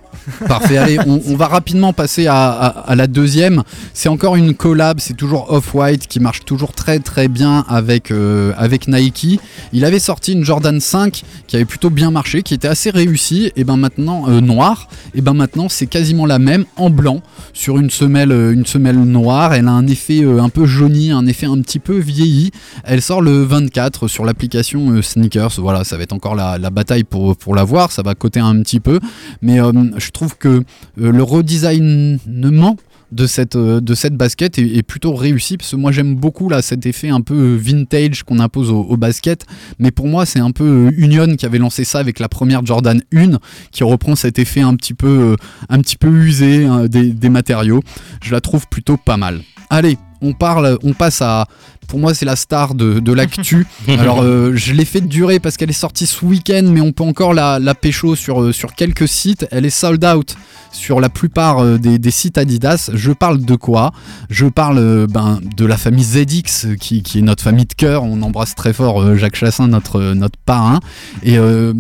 Parfait, 0.49 0.77
allez, 0.77 0.99
on, 1.07 1.37
va 1.37 1.47
rapidement 1.47 1.93
passer 1.93 2.27
à, 2.27 2.95
la 2.95 3.07
deuxième. 3.07 3.63
C'est 3.95 4.09
encore 4.09 4.37
une 4.37 4.55
collab, 4.55 4.99
c'est 5.01 5.15
toujours 5.15 5.53
Off-White 5.53 6.09
qui 6.09 6.21
marche 6.21 6.45
toujours 6.45 6.73
très 6.73 6.99
très 6.99 7.29
bien 7.29 7.65
avec, 7.69 8.11
euh, 8.11 8.53
Nike. 8.89 9.41
Il 9.73 9.85
avait 9.85 9.99
sorti 9.99 10.33
une 10.33 10.45
Jordan 10.45 10.81
5 10.81 11.23
qui 11.47 11.57
avait 11.57 11.65
plutôt 11.65 11.91
bien 11.91 12.11
marché, 12.11 12.43
qui 12.43 12.55
était 12.55 12.69
assez 12.69 12.91
réussie, 12.91 13.53
et 13.57 13.65
ben 13.65 13.77
maintenant, 13.77 14.29
euh, 14.29 14.41
noire, 14.41 14.89
et 15.15 15.21
ben 15.21 15.35
maintenant 15.35 15.69
c'est 15.69 15.87
quasiment 15.87 16.27
la 16.27 16.39
même 16.39 16.65
en 16.77 16.91
blanc 16.91 17.23
sur 17.53 17.79
une 17.79 17.91
semelle, 17.91 18.33
euh, 18.33 18.55
noire. 18.93 19.55
Elle 19.55 19.69
a 19.69 19.73
un 19.73 19.87
effet 19.87 20.25
un 20.25 20.49
peu 20.49 20.67
jauni, 20.67 21.13
un 21.13 21.27
effet 21.27 21.47
un 21.47 21.61
petit 21.61 21.79
peu 21.79 21.97
vieilli. 21.99 22.51
Elle 22.85 23.03
sort 23.03 23.23
le 23.23 23.43
24 23.43 24.09
sur 24.09 24.25
l'application 24.25 25.01
Sneakers. 25.01 25.53
Voilà, 25.59 25.85
ça 25.85 25.97
va 25.97 26.03
être 26.03 26.13
encore 26.13 26.35
la, 26.35 26.59
bataille 26.71 27.05
pour, 27.05 27.55
la 27.55 27.65
voir, 27.65 27.93
ça 27.93 28.03
va 28.03 28.15
coter 28.15 28.41
un 28.41 28.61
petit 28.63 28.81
peu. 28.81 29.01
Mais 29.43 29.61
je 30.07 30.11
trouve 30.13 30.37
que 30.37 30.49
euh, 30.49 30.63
le 30.97 31.23
redesignement 31.23 32.77
de 33.13 33.27
cette, 33.27 33.57
euh, 33.57 33.81
de 33.81 33.95
cette 33.95 34.15
basket 34.15 34.59
est, 34.59 34.83
plutôt 34.83 35.15
réussi 35.15 35.57
parce 35.57 35.71
que 35.73 35.77
moi 35.77 35.93
j'aime 35.93 36.15
beaucoup 36.15 36.49
là 36.49 36.63
cet 36.63 36.87
effet 36.87 37.09
un 37.09 37.21
peu 37.21 37.35
euh, 37.35 37.57
vintage 37.57 38.23
qu'on 38.23 38.39
impose 38.39 38.71
au, 38.71 38.81
au 38.81 38.97
basket. 38.97 39.47
Mais 39.79 39.91
pour 39.91 40.07
moi 40.07 40.27
c'est 40.27 40.39
un 40.39 40.53
peu 40.53 40.93
Union 40.97 41.35
qui 41.37 41.45
avait 41.45 41.59
lancé 41.59 41.85
ça 41.85 41.99
avec 41.99 42.21
la 42.21 42.29
première 42.29 42.65
Jordan 42.65 43.03
1 43.15 43.39
qui 43.73 43.85
reprend 43.85 44.15
cet 44.15 44.39
effet 44.39 44.61
un 44.61 44.77
petit 44.77 44.95
peu, 44.95 45.37
un 45.69 45.81
petit 45.81 45.97
peu 45.97 46.09
usé 46.09 46.65
hein, 46.65 46.87
des, 46.87 47.11
des 47.11 47.29
matériaux. 47.29 47.83
Je 48.23 48.33
la 48.33 48.41
trouve 48.41 48.67
plutôt 48.69 48.97
pas 48.97 49.17
mal. 49.17 49.41
Allez 49.71 49.99
on 50.23 50.33
parle 50.33 50.79
on 50.83 50.95
passe 50.95 51.21
à 51.21 51.47
pour 51.87 51.99
moi 51.99 52.15
c'est 52.15 52.25
la 52.25 52.37
star 52.37 52.75
de, 52.75 53.01
de 53.01 53.13
l'actu 53.13 53.67
alors 53.89 54.23
euh, 54.23 54.53
je 54.55 54.73
l'ai 54.73 54.85
fait 54.85 55.01
durer 55.01 55.41
parce 55.41 55.57
qu'elle 55.57 55.71
est 55.71 55.75
sortie 55.75 56.07
ce 56.07 56.25
week-end 56.25 56.65
mais 56.65 56.81
on 56.81 56.93
peut 56.93 57.05
encore 57.05 57.35
la, 57.35 57.59
la 57.59 57.75
pécho 57.75 58.17
sur, 58.17 58.43
euh, 58.43 58.53
sur 58.53 58.75
quelques 58.75 59.09
sites 59.09 59.47
elle 59.51 59.65
est 59.65 59.71
sold 59.71 60.05
out 60.05 60.37
sur 60.73 61.01
la 61.01 61.09
plupart 61.09 61.61
euh, 61.61 61.79
des, 61.79 61.99
des 61.99 62.11
sites 62.11 62.37
Adidas. 62.37 62.91
Je 62.93 63.13
parle 63.13 63.41
de 63.41 63.55
quoi? 63.55 63.93
Je 64.29 64.47
parle 64.47 65.07
ben, 65.07 65.41
de 65.57 65.65
la 65.65 65.79
famille 65.79 66.05
ZX, 66.05 66.77
qui, 66.79 67.03
qui 67.03 67.21
est 67.21 67.23
notre 67.23 67.43
famille 67.43 67.65
de 67.65 67.73
cœur. 67.73 68.03
On 68.03 68.21
embrasse 68.21 68.55
très 68.55 68.75
fort 68.75 69.17
Jacques 69.17 69.37
Chassin, 69.37 69.69
notre, 69.69 70.13
notre 70.13 70.39
parrain. 70.45 70.81
Et 71.23 71.39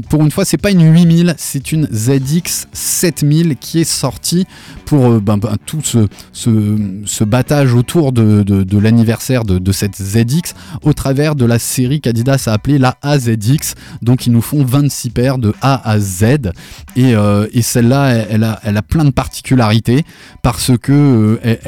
pour 0.08 0.22
une 0.22 0.30
fois, 0.30 0.46
c'est 0.46 0.56
pas 0.56 0.70
une 0.70 0.82
8000, 0.94 1.34
c'est 1.36 1.72
une 1.72 1.86
ZX 1.92 2.68
7000 2.72 3.56
qui 3.56 3.80
est 3.80 3.84
sortie 3.84 4.46
pour 4.86 5.20
ben, 5.20 5.36
ben, 5.36 5.56
tout 5.66 5.80
ce, 5.82 6.06
ce, 6.32 6.78
ce 7.04 7.24
battage 7.24 7.74
autour 7.74 8.12
de, 8.12 8.42
de, 8.42 8.62
de 8.62 8.78
l'anniversaire 8.78 9.44
de, 9.44 9.58
de 9.58 9.72
cette 9.72 9.95
ZX 10.00 10.54
au 10.82 10.92
travers 10.92 11.34
de 11.34 11.44
la 11.44 11.58
série 11.58 12.00
qu'Adidas 12.00 12.44
a 12.46 12.52
appelée 12.52 12.78
la 12.78 12.96
AZX. 13.02 13.74
Donc 14.02 14.26
ils 14.26 14.32
nous 14.32 14.42
font 14.42 14.64
26 14.64 15.10
paires 15.10 15.38
de 15.38 15.54
A 15.62 15.88
à 15.88 15.98
Z. 15.98 16.52
Et, 16.96 17.14
euh, 17.14 17.46
et 17.52 17.62
celle-là, 17.62 18.10
elle, 18.30 18.44
a, 18.44 18.60
elle 18.62 18.76
a 18.76 18.82
plein 18.82 19.04
de 19.04 19.10
particularités 19.10 20.04
parce 20.42 20.72
que 20.78 20.92
euh, 20.92 21.38
elle, 21.42 21.58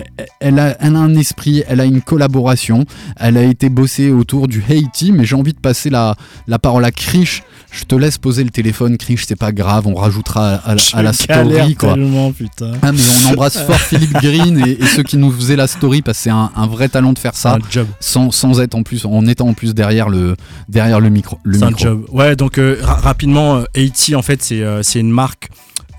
elle 0.41 0.59
a, 0.59 0.77
elle 0.81 0.97
a 0.97 1.01
un 1.01 1.15
esprit, 1.15 1.63
elle 1.69 1.81
a 1.81 1.85
une 1.85 2.03
collaboration, 2.03 2.85
elle 3.17 3.37
a 3.37 3.43
été 3.43 3.69
bossée 3.69 4.11
autour 4.11 4.49
du 4.49 4.63
Haiti, 4.69 5.13
mais 5.13 5.25
j'ai 5.25 5.37
envie 5.37 5.53
de 5.53 5.61
passer 5.61 5.91
la, 5.91 6.17
la 6.47 6.59
parole 6.59 6.85
à 6.85 6.91
Krish. 6.91 7.43
Je 7.71 7.85
te 7.85 7.95
laisse 7.95 8.17
poser 8.19 8.45
le 8.45 8.51
téléphone, 8.51 8.97
Krish, 8.97 9.25
c'est 9.27 9.37
pas 9.37 9.53
grave, 9.53 9.87
on 9.87 9.95
rajoutera 9.95 10.55
à, 10.55 10.73
à- 10.73 10.77
à 10.95 11.03
la 11.03 11.13
story 11.13 11.75
quoi. 11.75 11.95
tellement, 11.95 12.33
putain. 12.33 12.73
Ah 12.83 12.93
mais 12.93 12.99
on 13.27 13.29
embrasse 13.31 13.59
fort 13.63 13.77
Philippe 13.91 14.15
Green 14.15 14.59
et, 14.67 14.71
et 14.83 14.87
ceux 14.87 15.03
qui 15.03 15.17
nous 15.19 15.31
faisaient 15.31 15.55
la 15.57 15.67
story 15.67 16.01
parce 16.01 16.17
que 16.19 16.25
c'est 16.25 16.31
un, 16.31 16.51
un 16.57 16.67
vrai 16.67 16.89
talent 16.89 17.13
de 17.13 17.19
faire 17.19 17.37
ça 17.37 17.55
un 17.57 17.59
job. 17.71 17.87
sans, 18.01 18.31
sans 18.31 18.61
être 18.61 18.75
en 18.75 18.83
plus 18.83 19.05
en 19.05 19.27
étant 19.27 19.49
en 19.49 19.55
plus 19.55 19.75
derrière 19.75 20.09
le 20.09 20.35
derrière 20.69 20.99
le 21.01 21.11
micro. 21.11 21.39
Le 21.45 21.59
C'est 21.59 21.65
un 21.65 21.77
job. 21.77 22.05
Ouais, 22.11 22.37
donc 22.37 22.59
euh, 22.59 22.79
ra- 22.83 22.95
rapidement, 22.95 23.57
euh, 23.59 23.65
AT 23.77 24.15
en 24.17 24.23
fait, 24.23 24.43
c'est 24.43 24.63
euh, 24.63 24.83
c'est 24.83 25.01
une 25.01 25.11
marque 25.13 25.49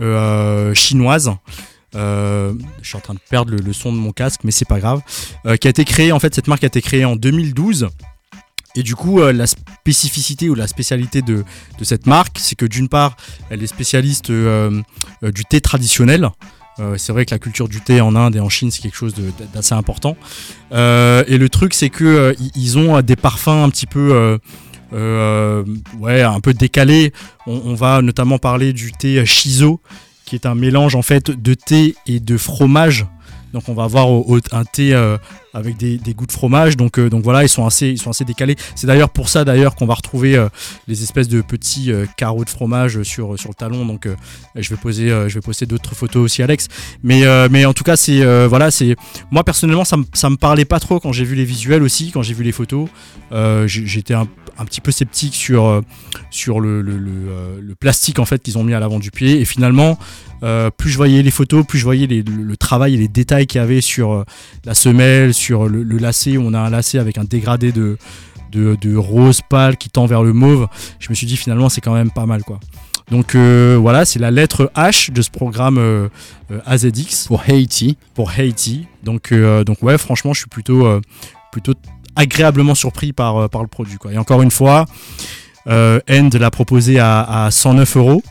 euh, 0.01 0.73
chinoise. 0.73 1.31
Euh, 1.95 2.53
je 2.81 2.87
suis 2.87 2.97
en 2.97 3.01
train 3.01 3.13
de 3.15 3.19
perdre 3.29 3.51
le, 3.51 3.57
le 3.57 3.73
son 3.73 3.91
de 3.91 3.97
mon 3.97 4.11
casque, 4.11 4.41
mais 4.43 4.51
c'est 4.51 4.67
pas 4.67 4.79
grave. 4.79 5.01
Euh, 5.45 5.55
qui 5.57 5.67
a 5.67 5.69
été 5.71 5.85
créée, 5.85 6.11
en 6.11 6.19
fait, 6.19 6.35
cette 6.35 6.47
marque 6.47 6.63
a 6.63 6.67
été 6.67 6.81
créée 6.81 7.03
en 7.05 7.15
2012. 7.15 7.87
Et 8.75 8.83
du 8.83 8.95
coup, 8.95 9.19
euh, 9.19 9.33
la 9.33 9.47
spécificité 9.47 10.49
ou 10.49 10.55
la 10.55 10.67
spécialité 10.67 11.21
de, 11.21 11.43
cette 11.81 12.05
marque, 12.05 12.37
c'est 12.39 12.55
que 12.55 12.65
d'une 12.65 12.87
part, 12.87 13.17
elle 13.49 13.63
est 13.63 13.67
spécialiste 13.67 14.29
euh, 14.29 14.81
euh, 15.23 15.31
du 15.31 15.45
thé 15.45 15.61
traditionnel. 15.61 16.29
C'est 16.95 17.11
vrai 17.11 17.25
que 17.25 17.35
la 17.35 17.39
culture 17.39 17.67
du 17.67 17.81
thé 17.81 17.99
en 17.99 18.15
Inde 18.15 18.37
et 18.37 18.39
en 18.39 18.47
Chine, 18.47 18.71
c'est 18.71 18.81
quelque 18.81 18.95
chose 18.95 19.13
d'assez 19.53 19.75
important. 19.75 20.15
Et 20.71 21.37
le 21.37 21.47
truc, 21.49 21.73
c'est 21.73 21.89
que 21.89 22.33
ils 22.55 22.77
ont 22.77 23.01
des 23.01 23.17
parfums 23.17 23.49
un 23.49 23.69
petit 23.69 23.85
peu, 23.85 24.39
ouais, 24.93 26.21
un 26.21 26.39
peu 26.39 26.53
décalés. 26.53 27.11
On, 27.47 27.73
va 27.73 28.01
notamment 28.01 28.37
parler 28.37 28.71
du 28.71 28.93
thé 28.93 29.25
shiso, 29.25 29.81
qui 30.23 30.35
est 30.35 30.45
un 30.45 30.55
mélange 30.55 30.95
en 30.95 31.01
fait 31.01 31.31
de 31.31 31.53
thé 31.53 31.95
et 32.07 32.21
de 32.21 32.37
fromage. 32.37 33.05
Donc 33.51 33.67
on 33.67 33.73
va 33.73 33.83
avoir 33.83 34.07
un 34.53 34.63
thé 34.63 34.95
avec 35.53 35.77
des, 35.77 35.97
des 35.97 36.13
goûts 36.13 36.25
de 36.25 36.31
fromage. 36.31 36.77
Donc, 36.77 36.99
euh, 36.99 37.09
donc 37.09 37.23
voilà, 37.23 37.43
ils 37.43 37.49
sont 37.49 37.65
assez, 37.65 37.89
ils 37.89 37.97
sont 37.97 38.09
assez 38.09 38.25
décalés. 38.25 38.55
C'est 38.75 38.87
d'ailleurs 38.87 39.09
pour 39.09 39.29
ça 39.29 39.45
d'ailleurs 39.45 39.75
qu'on 39.75 39.85
va 39.85 39.95
retrouver 39.95 40.35
euh, 40.35 40.49
les 40.87 41.03
espèces 41.03 41.27
de 41.27 41.41
petits 41.41 41.91
euh, 41.91 42.05
carreaux 42.17 42.45
de 42.45 42.49
fromage 42.49 43.03
sur, 43.03 43.39
sur 43.39 43.49
le 43.49 43.55
talon. 43.55 43.85
Donc 43.85 44.07
je 44.55 44.69
vais 44.69 44.75
poser, 44.75 45.09
je 45.09 45.33
vais 45.33 45.41
poster 45.41 45.65
d'autres 45.65 45.95
photos 45.95 46.23
aussi, 46.23 46.43
Alex. 46.43 46.67
Mais, 47.03 47.23
mais 47.49 47.65
en 47.65 47.73
tout 47.73 47.83
cas, 47.83 47.95
c'est 47.95 48.23
voilà, 48.47 48.69
moi 49.31 49.43
personnellement, 49.43 49.85
ça 49.85 49.97
ça 50.13 50.29
me 50.29 50.35
parlait 50.35 50.65
pas 50.65 50.79
trop 50.79 50.99
quand 50.99 51.11
j'ai 51.11 51.25
vu 51.25 51.35
les 51.35 51.45
visuels 51.45 51.83
aussi, 51.83 52.11
quand 52.11 52.21
j'ai 52.21 52.33
vu 52.33 52.43
les 52.43 52.51
photos. 52.51 52.87
J'étais 53.65 54.13
un, 54.13 54.27
petit 54.65 54.81
peu 54.81 54.91
sceptique 54.91 55.35
sur, 55.35 55.81
sur 56.31 56.59
le, 56.59 56.81
le, 56.81 57.75
plastique 57.79 58.19
en 58.19 58.25
fait 58.25 58.41
qu'ils 58.41 58.57
ont 58.57 58.63
mis 58.63 58.73
à 58.73 58.79
l'avant 58.79 58.99
du 58.99 59.11
pied. 59.11 59.39
Et 59.39 59.45
finalement, 59.45 59.97
plus 60.41 60.89
je 60.89 60.97
voyais 60.97 61.21
les 61.21 61.31
photos, 61.31 61.65
plus 61.65 61.79
je 61.79 61.83
voyais 61.83 62.07
le, 62.07 62.57
travail 62.57 62.95
et 62.95 62.97
les 62.97 63.07
détails 63.07 63.47
qu'il 63.47 63.59
y 63.59 63.63
avait 63.63 63.81
sur 63.81 64.25
la 64.65 64.73
semelle, 64.73 65.33
sur 65.39 65.67
le, 65.67 65.83
le 65.83 65.97
lacet. 65.97 66.37
où 66.37 66.43
On 66.45 66.53
a 66.53 66.59
un 66.59 66.69
lacet 66.69 66.99
avec 66.99 67.17
un 67.17 67.23
dégradé 67.23 67.71
de, 67.71 67.97
de, 68.51 68.77
de 68.79 68.95
rose 68.95 69.41
pâle 69.49 69.77
qui 69.77 69.89
tend 69.89 70.05
vers 70.05 70.23
le 70.23 70.33
mauve. 70.33 70.67
Je 70.99 71.09
me 71.09 71.15
suis 71.15 71.27
dit 71.27 71.37
finalement 71.37 71.69
c'est 71.69 71.81
quand 71.81 71.93
même 71.93 72.11
pas 72.11 72.25
mal 72.25 72.43
quoi. 72.43 72.59
Donc 73.11 73.33
euh, 73.35 73.77
voilà, 73.79 74.05
c'est 74.05 74.19
la 74.19 74.31
lettre 74.31 74.71
H 74.75 75.11
de 75.11 75.21
ce 75.21 75.31
programme 75.31 75.77
euh, 75.77 76.09
euh, 76.51 76.59
AZX 76.65 77.27
Pour 77.27 77.43
Haiti. 77.47 77.97
pour 78.13 78.31
Haiti. 78.31 78.85
Donc, 79.03 79.33
donc 79.33 79.81
ouais, 79.81 79.97
franchement, 79.97 80.33
je 80.33 80.39
suis 80.39 80.49
plutôt, 80.49 80.87
plutôt 81.51 81.73
agréablement 82.15 82.75
surpris 82.75 83.13
par, 83.13 83.49
par 83.49 83.61
le 83.61 83.67
produit. 83.67 83.97
Quoi. 83.97 84.13
Et 84.13 84.17
encore 84.17 84.41
une 84.41 84.51
fois, 84.51 84.85
End 85.67 86.29
l'a 86.33 86.51
proposé 86.51 86.99
à, 86.99 87.45
à 87.45 87.51
109 87.51 87.97
euros. 87.97 88.21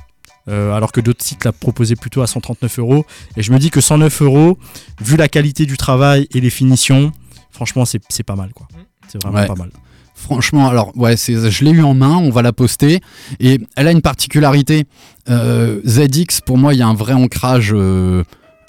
Euh, 0.49 0.73
alors 0.73 0.93
que 0.93 1.01
d'autres 1.01 1.23
sites 1.25 1.45
l'a 1.45 1.53
proposé 1.53 1.95
plutôt 1.97 2.23
à 2.23 2.27
139 2.27 2.79
euros. 2.79 3.07
Et 3.37 3.43
je 3.43 3.53
me 3.53 3.59
dis 3.59 3.71
que 3.71 3.81
109 3.81 4.23
euros, 4.23 4.59
vu 5.01 5.17
la 5.17 5.29
qualité 5.29 5.67
du 5.67 5.77
travail 5.77 6.27
et 6.35 6.41
les 6.41 6.51
finitions, 6.51 7.13
franchement, 7.51 7.85
c'est 7.85 8.01
c'est 8.09 8.23
pas 8.23 8.37
mal. 8.37 8.51
quoi. 8.55 8.67
C'est 9.09 9.23
vraiment 9.23 9.39
Ouais. 9.39 9.47
pas 9.47 9.55
mal. 9.55 9.71
Franchement, 10.15 10.69
alors 10.69 10.97
ouais, 10.97 11.17
c'est, 11.17 11.49
je 11.51 11.65
l'ai 11.65 11.71
eu 11.71 11.83
en 11.85 11.95
main, 11.95 12.17
on 12.17 12.31
va 12.31 12.43
la 12.43 12.53
poster. 12.53 13.01
Et 13.39 13.61
elle 13.77 13.87
a 13.87 13.93
une 13.93 14.03
particularité. 14.03 14.85
Euh, 15.31 15.81
ZX, 15.87 16.41
pour 16.45 16.59
moi, 16.59 16.75
il 16.75 16.79
y 16.79 16.83
a 16.83 16.89
un 16.89 16.95
vrai 16.95 17.13
ancrage 17.13 17.71
euh, 17.73 18.25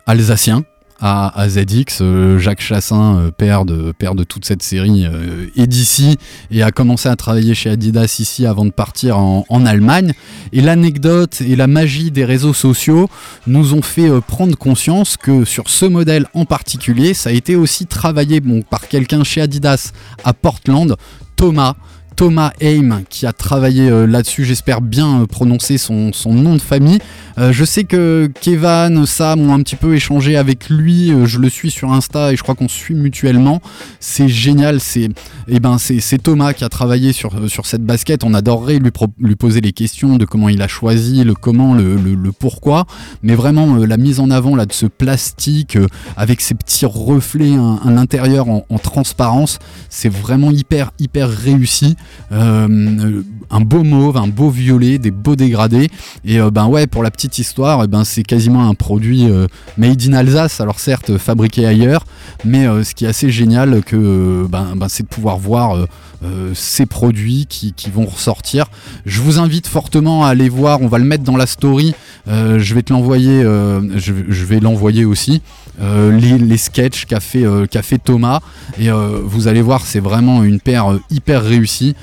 alsacien 0.05 0.63
à, 1.01 1.47
ZX. 1.47 1.99
Euh, 2.01 2.37
Jacques 2.37 2.61
Chassin, 2.61 3.17
euh, 3.17 3.31
père, 3.31 3.65
de, 3.65 3.91
père 3.91 4.15
de 4.15 4.23
toute 4.23 4.45
cette 4.45 4.63
série, 4.63 5.05
euh, 5.05 5.47
est 5.55 5.67
d'ici 5.67 6.17
et 6.51 6.63
a 6.63 6.71
commencé 6.71 7.09
à 7.09 7.15
travailler 7.15 7.53
chez 7.55 7.69
Adidas 7.69 8.17
ici 8.19 8.45
avant 8.45 8.65
de 8.65 8.71
partir 8.71 9.17
en, 9.17 9.45
en 9.47 9.65
Allemagne. 9.65 10.13
Et 10.51 10.61
l'anecdote 10.61 11.41
et 11.41 11.55
la 11.55 11.67
magie 11.67 12.11
des 12.11 12.25
réseaux 12.25 12.53
sociaux 12.53 13.09
nous 13.47 13.73
ont 13.73 13.81
fait 13.81 14.09
prendre 14.21 14.57
conscience 14.57 15.17
que 15.17 15.45
sur 15.45 15.69
ce 15.69 15.85
modèle 15.85 16.25
en 16.33 16.45
particulier, 16.45 17.13
ça 17.13 17.29
a 17.29 17.33
été 17.33 17.55
aussi 17.55 17.85
travaillé 17.85 18.39
bon, 18.41 18.61
par 18.61 18.87
quelqu'un 18.87 19.23
chez 19.23 19.41
Adidas 19.41 19.91
à 20.23 20.33
Portland, 20.33 20.95
Thomas. 21.35 21.75
Thomas 22.19 22.51
Aim 22.59 23.03
qui 23.09 23.25
a 23.25 23.31
travaillé 23.31 23.89
euh, 23.89 24.05
là-dessus. 24.05 24.43
J'espère 24.43 24.81
bien 24.81 25.21
euh, 25.21 25.25
prononcer 25.25 25.77
son, 25.77 26.11
nom 26.25 26.55
de 26.55 26.61
famille. 26.61 26.99
Euh, 27.37 27.53
je 27.53 27.63
sais 27.63 27.85
que 27.85 28.29
Kevan, 28.41 29.05
Sam 29.05 29.39
ont 29.49 29.53
un 29.53 29.61
petit 29.61 29.77
peu 29.77 29.95
échangé 29.95 30.35
avec 30.35 30.69
lui. 30.69 31.13
je 31.23 31.39
le 31.39 31.47
suis 31.47 31.71
sur 31.71 31.93
Insta 31.93 32.33
et 32.33 32.35
je 32.35 32.43
crois 32.43 32.55
qu'on 32.55 32.67
se 32.67 32.75
suit 32.75 32.93
mutuellement. 32.93 33.61
C'est 34.01 34.27
génial. 34.27 34.81
C'est 34.81 35.07
eh 35.47 35.61
ben 35.61 35.77
Thomas 36.21 36.51
qui 36.51 36.65
a 36.65 36.69
travaillé 36.69 37.13
sur, 37.13 37.49
sur 37.49 37.65
cette 37.65 37.85
basket. 37.85 38.25
On 38.25 38.33
adorerait 38.33 38.79
lui, 38.79 39.35
poser 39.37 39.61
les 39.61 39.71
questions 39.71 40.17
de 40.17 40.25
comment 40.25 40.49
il 40.49 40.61
a 40.61 40.67
choisi, 40.67 41.23
le 41.23 41.35
comment, 41.35 41.73
le, 41.73 42.31
pourquoi. 42.37 42.85
Mais 43.23 43.35
vraiment 43.35 43.77
la 43.77 43.95
mise 43.95 44.19
en 44.19 44.29
avant 44.29 44.57
là 44.57 44.65
de 44.65 44.73
ce 44.73 44.87
plastique 44.87 45.77
avec 46.17 46.41
ces 46.41 46.53
petits 46.53 46.85
reflets 46.85 47.53
hein, 47.53 47.79
à 47.85 47.91
l'intérieur 47.91 48.49
en, 48.49 48.65
en 48.69 48.77
transparence, 48.77 49.59
c'est 49.87 50.11
vraiment 50.11 50.51
hyper 50.51 50.91
hyper 50.99 51.29
réussi. 51.29 51.95
Euh, 52.31 53.21
un 53.51 53.61
beau 53.61 53.83
mauve, 53.83 54.17
un 54.17 54.27
beau 54.27 54.49
violet, 54.49 54.97
des 54.97 55.11
beaux 55.11 55.35
dégradés. 55.35 55.89
Et 56.25 56.39
euh, 56.39 56.51
ben 56.51 56.67
ouais, 56.67 56.87
pour 56.87 57.03
la 57.03 57.11
petite 57.11 57.39
histoire, 57.39 57.83
eh 57.83 57.87
ben 57.87 58.03
c'est 58.03 58.23
quasiment 58.23 58.69
un 58.69 58.73
produit 58.73 59.29
euh, 59.29 59.47
made 59.77 60.01
in 60.07 60.13
Alsace. 60.13 60.61
Alors 60.61 60.79
certes 60.79 61.17
fabriqué 61.17 61.65
ailleurs, 61.65 62.05
mais 62.45 62.67
euh, 62.67 62.83
ce 62.83 62.95
qui 62.95 63.05
est 63.05 63.07
assez 63.07 63.29
génial 63.29 63.81
euh, 63.93 64.47
ben, 64.47 64.75
ben, 64.75 64.87
c'est 64.89 65.03
de 65.03 65.07
pouvoir 65.07 65.37
voir 65.37 65.75
euh, 66.23 66.51
ces 66.53 66.85
produits 66.85 67.45
qui, 67.47 67.73
vont 67.93 68.05
ressortir. 68.05 68.65
Je 69.05 69.21
vous 69.21 69.39
invite 69.39 69.67
fortement 69.67 70.25
à 70.25 70.29
aller 70.29 70.49
voir. 70.49 70.81
On 70.81 70.87
va 70.87 70.97
le 70.97 71.05
mettre 71.05 71.23
dans 71.23 71.37
la 71.37 71.47
story. 71.47 71.95
Je 72.27 72.73
vais 72.73 72.83
te 72.83 72.91
l'envoyer. 72.93 73.41
je, 73.41 74.45
vais 74.45 74.59
l'envoyer 74.59 75.05
aussi. 75.05 75.41
les, 75.79 76.57
sketchs 76.57 77.05
qu'a 77.05 77.21
fait, 77.21 77.97
Thomas. 78.03 78.41
Et 78.77 78.89
vous 79.23 79.47
allez 79.47 79.61
voir, 79.61 79.85
c'est 79.85 80.01
vraiment 80.01 80.43
une 80.43 80.59
paire 80.59 80.99
hyper 81.09 81.41
réussie. 81.41 81.95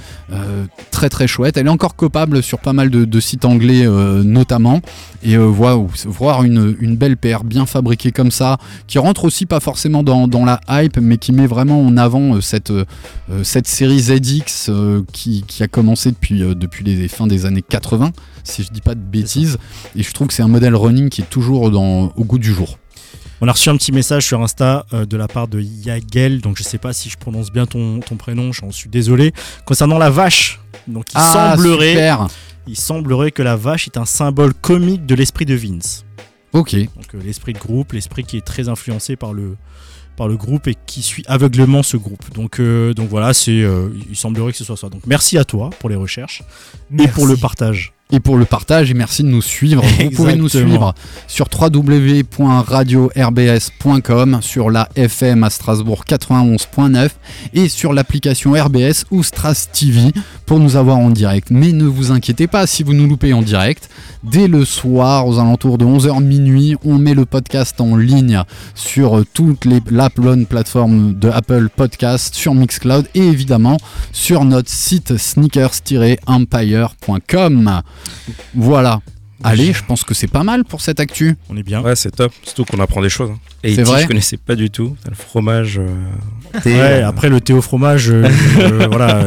Très 0.90 1.10
très 1.10 1.26
chouette. 1.26 1.58
Elle 1.58 1.66
est 1.66 1.70
encore 1.70 1.94
copable 1.94 2.42
sur 2.42 2.58
pas 2.58 2.72
mal 2.72 2.88
de, 2.88 3.20
sites 3.20 3.44
anglais 3.44 3.86
notamment. 3.86 4.80
Et 5.22 5.36
voir 5.36 6.42
une, 6.42 6.74
une 6.80 6.96
belle 6.96 7.18
paire 7.18 7.44
bien 7.44 7.66
fabriquée 7.66 8.12
comme 8.12 8.30
ça, 8.30 8.56
qui 8.86 8.98
rentre 8.98 9.24
aussi 9.24 9.46
pas 9.46 9.60
forcément 9.60 10.02
dans, 10.02 10.15
dans 10.26 10.44
la 10.44 10.60
hype, 10.68 10.98
mais 10.98 11.18
qui 11.18 11.32
met 11.32 11.46
vraiment 11.46 11.80
en 11.80 11.96
avant 11.96 12.36
euh, 12.36 12.40
cette, 12.40 12.70
euh, 12.70 12.84
cette 13.42 13.68
série 13.68 14.00
ZX 14.00 14.68
euh, 14.68 15.02
qui, 15.12 15.44
qui 15.46 15.62
a 15.62 15.68
commencé 15.68 16.10
depuis, 16.10 16.42
euh, 16.42 16.54
depuis 16.54 16.84
les 16.84 17.08
fins 17.08 17.26
des 17.26 17.44
années 17.44 17.62
80, 17.62 18.12
si 18.44 18.62
je 18.62 18.70
dis 18.70 18.80
pas 18.80 18.94
de 18.94 19.00
bêtises. 19.00 19.58
Et 19.94 20.02
je 20.02 20.12
trouve 20.12 20.28
que 20.28 20.34
c'est 20.34 20.42
un 20.42 20.48
modèle 20.48 20.74
running 20.74 21.08
qui 21.10 21.20
est 21.20 21.30
toujours 21.30 21.70
dans, 21.70 22.12
au 22.16 22.24
goût 22.24 22.38
du 22.38 22.52
jour. 22.52 22.78
On 23.42 23.48
a 23.48 23.52
reçu 23.52 23.68
un 23.68 23.76
petit 23.76 23.92
message 23.92 24.24
sur 24.24 24.42
Insta 24.42 24.86
euh, 24.94 25.04
de 25.04 25.16
la 25.16 25.28
part 25.28 25.46
de 25.46 25.60
Yagel, 25.60 26.40
donc 26.40 26.56
je 26.56 26.62
sais 26.62 26.78
pas 26.78 26.94
si 26.94 27.10
je 27.10 27.18
prononce 27.18 27.52
bien 27.52 27.66
ton, 27.66 28.00
ton 28.00 28.16
prénom, 28.16 28.50
j'en 28.52 28.70
suis 28.72 28.88
désolé. 28.88 29.32
Concernant 29.66 29.98
la 29.98 30.08
vache, 30.08 30.58
donc 30.88 31.04
il 31.14 31.20
semblerait, 31.20 32.08
Ah, 32.08 32.16
super 32.16 32.28
il 32.66 32.76
semblerait 32.76 33.30
que 33.30 33.42
la 33.42 33.54
vache 33.54 33.86
est 33.86 33.98
un 33.98 34.06
symbole 34.06 34.54
comique 34.54 35.06
de 35.06 35.14
l'esprit 35.14 35.44
de 35.44 35.54
Vince. 35.54 36.04
Ok. 36.52 36.74
Donc 36.74 37.14
euh, 37.14 37.20
l'esprit 37.22 37.52
de 37.52 37.58
groupe, 37.58 37.92
l'esprit 37.92 38.24
qui 38.24 38.38
est 38.38 38.44
très 38.44 38.68
influencé 38.68 39.16
par 39.16 39.34
le 39.34 39.56
par 40.16 40.28
le 40.28 40.36
groupe 40.36 40.66
et 40.68 40.74
qui 40.86 41.02
suit 41.02 41.24
aveuglément 41.26 41.82
ce 41.82 41.96
groupe. 41.96 42.32
Donc 42.34 42.60
euh, 42.60 42.94
donc 42.94 43.08
voilà, 43.08 43.34
c'est 43.34 43.62
euh, 43.62 43.88
il 44.08 44.16
semblerait 44.16 44.52
que 44.52 44.58
ce 44.58 44.64
soit 44.64 44.76
ça. 44.76 44.88
Donc 44.88 45.02
merci 45.06 45.38
à 45.38 45.44
toi 45.44 45.70
pour 45.78 45.88
les 45.88 45.96
recherches 45.96 46.42
et 46.98 47.08
pour 47.08 47.26
le 47.26 47.36
partage. 47.36 47.95
Et 48.12 48.20
pour 48.20 48.36
le 48.36 48.44
partage 48.44 48.92
et 48.92 48.94
merci 48.94 49.24
de 49.24 49.28
nous 49.28 49.42
suivre. 49.42 49.82
Vous 50.00 50.10
pouvez 50.10 50.36
nous 50.36 50.48
suivre 50.48 50.94
sur 51.26 51.48
www.radio-rbs.com, 51.52 54.38
sur 54.42 54.70
la 54.70 54.88
FM 54.94 55.42
à 55.42 55.50
Strasbourg 55.50 56.04
91.9 56.08 57.08
et 57.54 57.68
sur 57.68 57.92
l'application 57.92 58.52
RBS 58.52 59.06
ou 59.10 59.24
Stras 59.24 59.66
TV 59.72 60.12
pour 60.46 60.60
nous 60.60 60.76
avoir 60.76 60.98
en 60.98 61.10
direct. 61.10 61.48
Mais 61.50 61.72
ne 61.72 61.82
vous 61.84 62.12
inquiétez 62.12 62.46
pas 62.46 62.68
si 62.68 62.84
vous 62.84 62.94
nous 62.94 63.08
loupez 63.08 63.32
en 63.32 63.42
direct. 63.42 63.90
Dès 64.22 64.46
le 64.46 64.64
soir, 64.64 65.26
aux 65.26 65.40
alentours 65.40 65.78
de 65.78 65.84
11h 65.84 66.22
minuit, 66.22 66.76
on 66.84 66.98
met 66.98 67.14
le 67.14 67.24
podcast 67.24 67.80
en 67.80 67.96
ligne 67.96 68.40
sur 68.74 69.24
toutes 69.34 69.64
les 69.64 69.80
la 69.90 70.10
plateforme 70.10 71.14
de 71.14 71.28
Apple 71.28 71.68
Podcast, 71.74 72.34
sur 72.34 72.54
Mixcloud 72.54 73.08
et 73.14 73.26
évidemment 73.26 73.78
sur 74.12 74.44
notre 74.44 74.68
site 74.68 75.16
sneakers-empire.com. 75.16 77.82
Voilà. 78.54 79.00
Allez, 79.44 79.72
je 79.72 79.84
pense 79.84 80.02
que 80.04 80.14
c'est 80.14 80.26
pas 80.26 80.42
mal 80.44 80.64
pour 80.64 80.80
cette 80.80 80.98
actu. 81.00 81.36
On 81.50 81.56
est 81.56 81.62
bien. 81.62 81.82
Ouais, 81.82 81.94
c'est 81.96 82.10
top. 82.10 82.32
Surtout 82.42 82.64
qu'on 82.64 82.80
apprend 82.80 83.02
des 83.02 83.08
choses. 83.10 83.30
hein. 83.30 83.38
Et 83.62 83.74
C'est 83.74 83.82
vrai 83.82 84.02
je 84.02 84.06
connaissais 84.06 84.36
pas 84.36 84.54
du 84.54 84.70
tout. 84.70 84.96
Le 85.08 85.14
fromage. 85.14 85.78
euh, 85.78 86.60
thé, 86.62 86.72
Ouais, 86.74 86.80
euh, 87.02 87.08
après 87.08 87.28
le 87.28 87.40
thé 87.40 87.52
au 87.52 87.60
fromage, 87.60 88.10
euh, 88.10 88.28
voilà. 88.90 89.22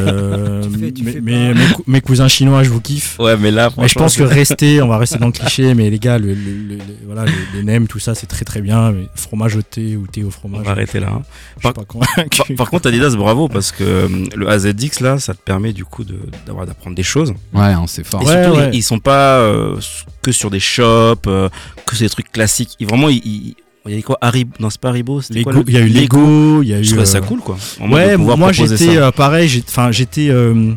Tu 0.63 0.79
fais- 0.79 0.91
tu 0.91 1.03
mes, 1.03 1.11
fais 1.11 1.21
mes- 1.21 1.53
pas. 1.53 1.59
mes 1.59 1.73
cou- 1.73 1.83
mes 1.87 2.01
cousins 2.01 2.27
chinois, 2.27 2.63
je 2.63 2.69
vous 2.69 2.81
kiffe. 2.81 3.17
Ouais, 3.19 3.37
mais 3.37 3.51
là, 3.51 3.69
Mais 3.77 3.87
je 3.87 3.95
pense 3.95 4.15
que 4.15 4.23
rester, 4.23 4.81
on 4.81 4.87
va 4.87 4.97
rester 4.99 5.17
dans 5.19 5.27
le 5.27 5.31
cliché, 5.31 5.73
mais 5.73 5.89
les 5.89 5.99
gars, 5.99 6.17
le, 6.17 6.27
le- 6.33 6.33
le- 6.33 6.75
le- 6.75 6.83
voilà, 7.05 7.25
les, 7.25 7.31
les 7.57 7.63
nems, 7.63 7.87
tout 7.87 7.99
ça, 7.99 8.15
c'est 8.15 8.27
très 8.27 8.45
très 8.45 8.61
bien. 8.61 8.91
Mais 8.91 9.07
fromage 9.15 9.55
au 9.57 9.61
thé 9.61 9.95
ou 9.95 10.07
thé 10.07 10.23
au 10.23 10.27
on 10.27 10.31
fromage. 10.31 10.65
va 10.65 10.71
arrêter 10.71 10.99
là. 10.99 11.09
hein. 11.13 11.21
Je 11.59 11.67
suis 11.67 11.73
pas 11.73 11.83
convaincu. 11.85 12.37
Par, 12.37 12.47
par 12.57 12.69
contre, 12.71 12.87
Adidas, 12.87 13.15
bravo, 13.15 13.47
parce 13.47 13.71
que 13.71 13.83
euh, 13.83 14.07
le 14.35 14.47
AZX, 14.49 15.01
là, 15.01 15.19
ça 15.19 15.33
te 15.33 15.41
permet 15.41 15.73
du 15.73 15.85
coup 15.85 16.03
de- 16.03 16.19
d'avoir 16.47 16.65
d'apprendre 16.65 16.95
des 16.95 17.03
choses. 17.03 17.33
Ouais, 17.53 17.61
hein, 17.65 17.83
c'est 17.87 18.05
fort. 18.05 18.21
Et 18.21 18.25
Ouais, 18.25 18.43
surtout, 18.43 18.57
ouais. 18.59 18.69
Ils, 18.73 18.77
ils 18.77 18.83
sont 18.83 18.99
pas 18.99 19.39
euh, 19.39 19.75
que 20.21 20.31
sur 20.31 20.49
des 20.49 20.59
shops, 20.59 21.27
euh, 21.27 21.49
que 21.85 21.95
sur 21.95 22.05
des 22.05 22.09
trucs 22.09 22.31
classiques. 22.31 22.75
Ils, 22.79 22.87
vraiment, 22.87 23.09
il 23.09 23.55
y 23.87 23.93
avait 23.93 24.01
quoi 24.01 24.17
Haribo 24.21 24.51
Non, 24.59 24.69
c'est 24.69 24.79
pas 24.81 24.89
Haribo. 24.89 25.21
quoi, 25.43 25.53
il 25.67 25.73
y 25.73 25.77
a 25.77 25.81
eu 25.81 25.87
Lego, 25.89 26.61
il 26.63 26.69
y 26.69 26.73
a 26.73 26.79
eu. 26.79 26.83
Je 26.83 26.89
trouvais 26.91 27.05
ça 27.05 27.17
euh, 27.19 27.21
cool, 27.21 27.39
quoi. 27.39 27.57
Ouais, 27.81 28.17
moi 28.17 28.51
j'étais 28.51 28.97
euh, 28.97 29.11
pareil, 29.11 29.63
enfin 29.67 29.91
j'étais 29.91 30.29
euh, 30.29 30.73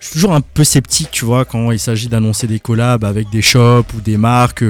je 0.00 0.06
suis 0.06 0.12
toujours 0.14 0.32
un 0.34 0.40
peu 0.40 0.64
sceptique, 0.64 1.10
tu 1.10 1.24
vois, 1.24 1.44
quand 1.44 1.70
il 1.72 1.78
s'agit 1.78 2.08
d'annoncer 2.08 2.46
des 2.46 2.60
collabs 2.60 3.04
avec 3.04 3.30
des 3.30 3.42
shops 3.42 3.92
ou 3.96 4.00
des 4.00 4.16
marques. 4.16 4.64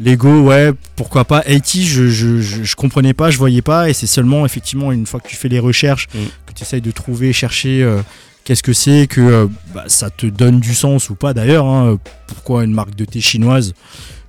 Lego, 0.00 0.40
ouais, 0.42 0.72
pourquoi 0.96 1.24
pas. 1.24 1.42
Haiti, 1.46 1.86
je, 1.86 2.08
je, 2.08 2.40
je, 2.40 2.64
je 2.64 2.74
comprenais 2.76 3.14
pas, 3.14 3.30
je 3.30 3.38
voyais 3.38 3.62
pas, 3.62 3.88
et 3.88 3.92
c'est 3.92 4.08
seulement 4.08 4.44
effectivement 4.44 4.90
une 4.90 5.06
fois 5.06 5.20
que 5.20 5.28
tu 5.28 5.36
fais 5.36 5.48
les 5.48 5.60
recherches, 5.60 6.08
Mm. 6.14 6.18
que 6.46 6.52
tu 6.54 6.62
essayes 6.64 6.80
de 6.80 6.90
trouver, 6.90 7.32
chercher 7.32 7.82
euh, 7.82 8.00
qu'est-ce 8.44 8.62
que 8.62 8.72
c'est, 8.72 9.06
que 9.06 9.20
euh, 9.20 9.46
bah, 9.74 9.84
ça 9.88 10.10
te 10.10 10.26
donne 10.26 10.60
du 10.60 10.74
sens 10.74 11.10
ou 11.10 11.14
pas 11.14 11.34
d'ailleurs. 11.34 11.66
hein. 11.66 11.98
pourquoi 12.26 12.64
une 12.64 12.72
marque 12.72 12.94
de 12.94 13.04
thé 13.04 13.20
chinoise? 13.20 13.74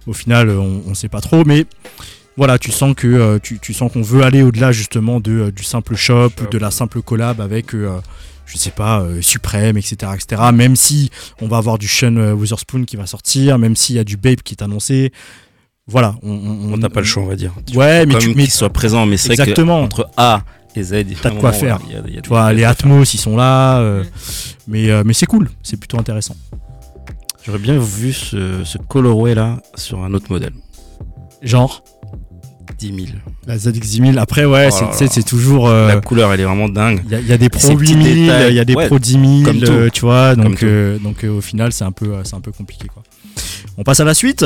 Au 0.07 0.13
final, 0.13 0.49
on, 0.49 0.84
on 0.88 0.93
sait 0.93 1.09
pas 1.09 1.22
trop, 1.22 1.43
mais 1.45 1.66
voilà, 2.38 2.59
tu 2.59 2.72
sens 2.72 2.93
que 2.95 3.07
euh, 3.07 3.39
tu, 3.41 3.59
tu 3.59 3.74
sens 3.74 3.91
qu'on 3.91 4.01
veut 4.01 4.24
aller 4.24 4.43
au-delà 4.43 4.72
justement 4.72 5.20
de, 5.20 5.32
euh, 5.32 5.51
du 5.51 5.63
simple 5.63 5.95
shop, 5.95 6.32
de 6.51 6.57
la 6.57 6.70
simple 6.72 7.01
collab 7.01 7.41
avec, 7.41 7.74
je 7.74 8.57
sais 8.57 8.70
pas, 8.72 9.01
euh, 9.01 9.22
Supreme, 9.22 9.78
etc., 9.78 10.11
etc. 10.13 10.41
Même 10.53 10.76
si 10.76 11.09
on 11.41 11.47
va 11.47 11.57
avoir 11.57 11.78
du 11.80 11.88
Sean 11.88 12.16
Witherspoon 12.34 12.84
qui 12.86 12.95
va 12.97 13.05
sortir, 13.07 13.57
même 13.57 13.76
s'il 13.76 13.95
y 13.95 13.99
a 13.99 14.03
du 14.03 14.18
Babe 14.18 14.41
qui 14.43 14.53
est 14.53 14.61
annoncé. 14.63 15.11
Voilà, 15.88 16.16
on 16.24 16.32
on- 16.32 16.74
On 16.74 16.78
n'a 16.78 16.89
pas 16.89 16.99
le 16.99 17.05
choix, 17.05 17.24
on 17.24 17.28
va 17.28 17.36
dire. 17.36 17.53
Ouais, 17.76 18.05
mais 18.05 18.16
tu, 18.18 18.28
qu'il 18.30 18.38
mais 18.38 18.47
soit 18.47 18.70
présent, 18.72 19.05
mais 19.05 19.18
c'est 19.18 19.30
que 19.30 19.34
Exactement. 19.41 19.82
entre 19.82 20.09
A 20.18 20.43
et 20.78 20.84
Z, 20.84 21.05
T'as 21.21 21.30
de 21.32 21.39
quoi 21.39 21.51
faire. 21.51 21.80
y 21.89 21.95
a- 21.95 22.17
y 22.17 22.21
tu 22.21 22.30
vois, 22.30 22.51
les 22.53 22.63
Atmos, 22.63 23.13
ils 23.13 23.17
sont 23.17 23.36
là, 23.38 23.80
euh, 23.80 24.03
mais 24.67 24.89
euh, 24.89 25.03
mais 25.05 25.13
c'est 25.13 25.26
cool, 25.26 25.49
c'est 25.63 25.78
plutôt 25.78 25.97
intéressant. 25.99 26.36
J'aurais 27.45 27.59
bien 27.59 27.78
vu 27.78 28.11
ce, 28.13 28.63
ce 28.63 28.78
colorway 28.78 29.36
là 29.36 29.61
sur 29.76 30.03
un 30.03 30.13
autre 30.13 30.28
modèle. 30.32 30.53
Genre 31.41 31.84
10 32.80 32.88
000. 32.88 32.97
la 33.47 33.57
ZX 33.57 33.99
1000. 34.01 34.19
Après, 34.19 34.43
ouais, 34.45 34.69
Oh 34.71 34.91
c'est 34.93 35.23
toujours. 35.23 35.67
euh, 35.69 35.88
La 35.88 36.01
couleur, 36.01 36.34
elle 36.34 36.39
est 36.41 36.43
vraiment 36.45 36.67
dingue. 36.67 37.01
Il 37.05 37.11
y, 37.11 37.15
a- 37.15 37.19
il 37.21 37.28
y 37.28 37.32
a 37.32 37.38
des 37.38 37.47
Pro 37.49 37.61
ces 37.61 37.76
petits 37.76 37.93
8000, 37.93 38.17
il 38.49 38.55
y 38.55 38.59
a 38.59 38.65
des 38.65 38.73
Ouais, 38.76 38.88
Pro 38.88 38.99
10 38.99 39.11
000, 39.11 39.23
comme 39.45 39.59
tout. 39.61 39.71
euh, 39.71 39.89
tu 39.93 40.01
vois, 40.01 40.36
donc, 40.36 40.61
euh, 40.63 40.97
euh, 41.23 41.30
au 41.38 41.41
final, 41.41 41.71
c'est 41.71 41.86
un, 41.86 41.91
peu, 41.93 42.15
euh, 42.15 42.23
c'est 42.26 42.36
un 42.36 42.41
peu 42.41 42.51
compliqué. 42.51 42.88
Quoi. 42.88 43.03
On 43.78 43.84
passe 43.84 43.99
à 43.99 44.03
la 44.03 44.13
suite 44.13 44.45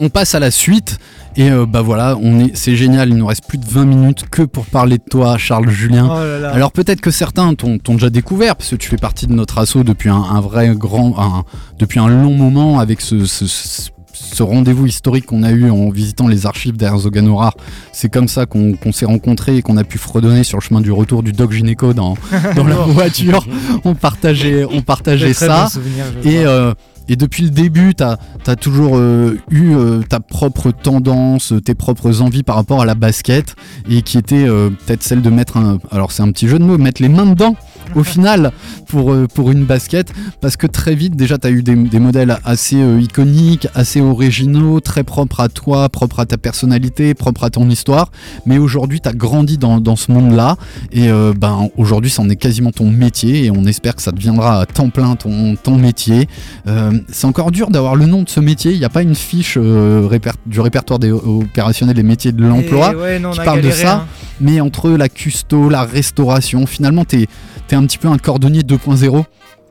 On 0.00 0.08
passe 0.10 0.34
à 0.34 0.40
la 0.40 0.50
suite. 0.50 0.98
Et 1.36 1.50
euh, 1.50 1.66
bah 1.66 1.82
voilà, 1.82 2.16
on 2.20 2.40
est, 2.40 2.56
c'est 2.56 2.74
génial. 2.74 3.10
Il 3.10 3.16
nous 3.16 3.26
reste 3.26 3.44
plus 3.46 3.58
de 3.58 3.66
20 3.66 3.84
minutes 3.84 4.24
que 4.30 4.42
pour 4.42 4.64
parler 4.66 4.98
de 4.98 5.02
toi, 5.08 5.38
Charles 5.38 5.68
Julien. 5.70 6.08
Oh 6.10 6.14
là 6.18 6.38
là. 6.40 6.50
Alors 6.50 6.72
peut-être 6.72 7.00
que 7.00 7.10
certains 7.10 7.54
t'ont 7.54 7.78
t'ont 7.78 7.94
déjà 7.94 8.10
découvert 8.10 8.56
parce 8.56 8.70
que 8.70 8.76
tu 8.76 8.88
fais 8.88 8.96
partie 8.96 9.26
de 9.26 9.32
notre 9.32 9.58
assaut 9.58 9.84
depuis 9.84 10.08
un, 10.08 10.16
un 10.22 10.40
vrai 10.40 10.72
grand, 10.74 11.14
un- 11.18 11.44
depuis 11.78 12.00
un 12.00 12.08
long 12.08 12.34
moment 12.34 12.80
avec 12.80 13.00
ce, 13.00 13.24
ce- 13.24 13.46
ce- 13.46 13.90
ce 14.14 14.42
rendez-vous 14.42 14.86
historique 14.86 15.26
qu'on 15.26 15.44
a 15.44 15.52
eu 15.52 15.70
en 15.70 15.90
visitant 15.90 16.26
les 16.26 16.44
archives 16.46 16.76
d'Herzoganorar. 16.76 17.54
C'est 17.92 18.08
comme 18.12 18.26
ça 18.26 18.46
qu'on 18.46 18.72
qu'on 18.74 18.90
s'est 18.90 19.06
rencontrés 19.06 19.58
et 19.58 19.62
qu'on 19.62 19.76
a 19.76 19.84
pu 19.84 19.98
fredonner 19.98 20.42
sur 20.42 20.58
le 20.58 20.62
chemin 20.62 20.80
du 20.80 20.90
retour 20.90 21.22
du 21.22 21.30
Doc 21.32 21.52
Gynéco 21.52 21.92
dans, 21.92 22.14
dans 22.56 22.64
la 22.66 22.74
voiture. 22.86 23.46
On 23.84 23.94
partageait, 23.94 24.64
on 24.64 24.80
partageait 24.82 25.34
Très 25.34 25.46
ça. 25.46 25.62
bon 25.64 25.68
souvenir, 25.68 26.04
je 26.24 26.28
Et, 26.28 26.44
euh, 26.44 26.72
et 27.08 27.16
depuis 27.16 27.42
le 27.42 27.50
début, 27.50 27.94
tu 27.94 28.04
as, 28.04 28.56
toujours 28.56 28.96
euh, 28.96 29.38
eu 29.50 29.74
euh, 29.74 30.02
ta 30.02 30.20
propre 30.20 30.70
tendance, 30.70 31.54
tes 31.64 31.74
propres 31.74 32.20
envies 32.20 32.42
par 32.42 32.56
rapport 32.56 32.82
à 32.82 32.84
la 32.84 32.94
basket, 32.94 33.56
et 33.90 34.02
qui 34.02 34.18
était 34.18 34.46
euh, 34.46 34.70
peut-être 34.70 35.02
celle 35.02 35.22
de 35.22 35.30
mettre 35.30 35.56
un. 35.56 35.78
Alors, 35.90 36.12
c'est 36.12 36.22
un 36.22 36.30
petit 36.30 36.48
jeu 36.48 36.58
de 36.58 36.64
mots, 36.64 36.76
mettre 36.76 37.00
les 37.00 37.08
mains 37.08 37.26
dedans 37.26 37.56
au 37.94 38.04
final 38.04 38.52
pour, 38.88 39.12
euh, 39.12 39.26
pour 39.32 39.50
une 39.50 39.64
basket 39.64 40.12
parce 40.40 40.56
que 40.56 40.66
très 40.66 40.94
vite 40.94 41.16
déjà 41.16 41.38
tu 41.38 41.46
as 41.46 41.50
eu 41.50 41.62
des, 41.62 41.74
des 41.74 41.98
modèles 41.98 42.38
assez 42.44 42.76
euh, 42.76 43.00
iconiques, 43.00 43.66
assez 43.74 44.00
originaux, 44.00 44.80
très 44.80 45.04
propres 45.04 45.40
à 45.40 45.48
toi, 45.48 45.88
propres 45.88 46.20
à 46.20 46.26
ta 46.26 46.36
personnalité, 46.38 47.14
propres 47.14 47.44
à 47.44 47.50
ton 47.50 47.68
histoire. 47.70 48.10
Mais 48.46 48.58
aujourd'hui 48.58 49.00
tu 49.00 49.08
as 49.08 49.12
grandi 49.12 49.58
dans, 49.58 49.80
dans 49.80 49.96
ce 49.96 50.12
monde-là 50.12 50.56
et 50.92 51.08
euh, 51.10 51.32
ben 51.36 51.68
aujourd'hui 51.76 52.10
c'en 52.10 52.28
est 52.28 52.36
quasiment 52.36 52.70
ton 52.72 52.90
métier 52.90 53.44
et 53.44 53.50
on 53.50 53.64
espère 53.64 53.94
que 53.96 54.02
ça 54.02 54.12
deviendra 54.12 54.60
à 54.60 54.66
temps 54.66 54.90
plein 54.90 55.16
ton, 55.16 55.56
ton 55.56 55.76
métier. 55.76 56.28
Euh, 56.66 56.92
c'est 57.10 57.26
encore 57.26 57.50
dur 57.50 57.70
d'avoir 57.70 57.96
le 57.96 58.06
nom 58.06 58.22
de 58.22 58.28
ce 58.28 58.40
métier, 58.40 58.72
il 58.72 58.78
n'y 58.78 58.84
a 58.84 58.88
pas 58.90 59.02
une 59.02 59.14
fiche 59.14 59.56
réper- 59.58 60.32
du 60.46 60.60
répertoire 60.60 60.98
des 60.98 61.10
opérationnels 61.12 61.94
des 61.96 62.02
métiers 62.02 62.32
de 62.32 62.44
l'emploi 62.44 62.94
ouais, 62.94 63.20
on 63.24 63.30
qui 63.30 63.40
parle 63.40 63.60
de 63.60 63.70
ça. 63.70 63.94
hein. 63.96 64.06
mais 64.40 64.60
entre 64.60 64.90
la 64.90 65.08
custo, 65.08 65.68
la 65.68 65.82
restauration, 65.84 66.66
finalement, 66.66 67.04
t'es 67.04 67.26
es 67.70 67.74
un 67.78 67.86
petit 67.86 67.98
peu 67.98 68.08
un 68.08 68.18
cordonnier 68.18 68.62
2.0. 68.62 69.24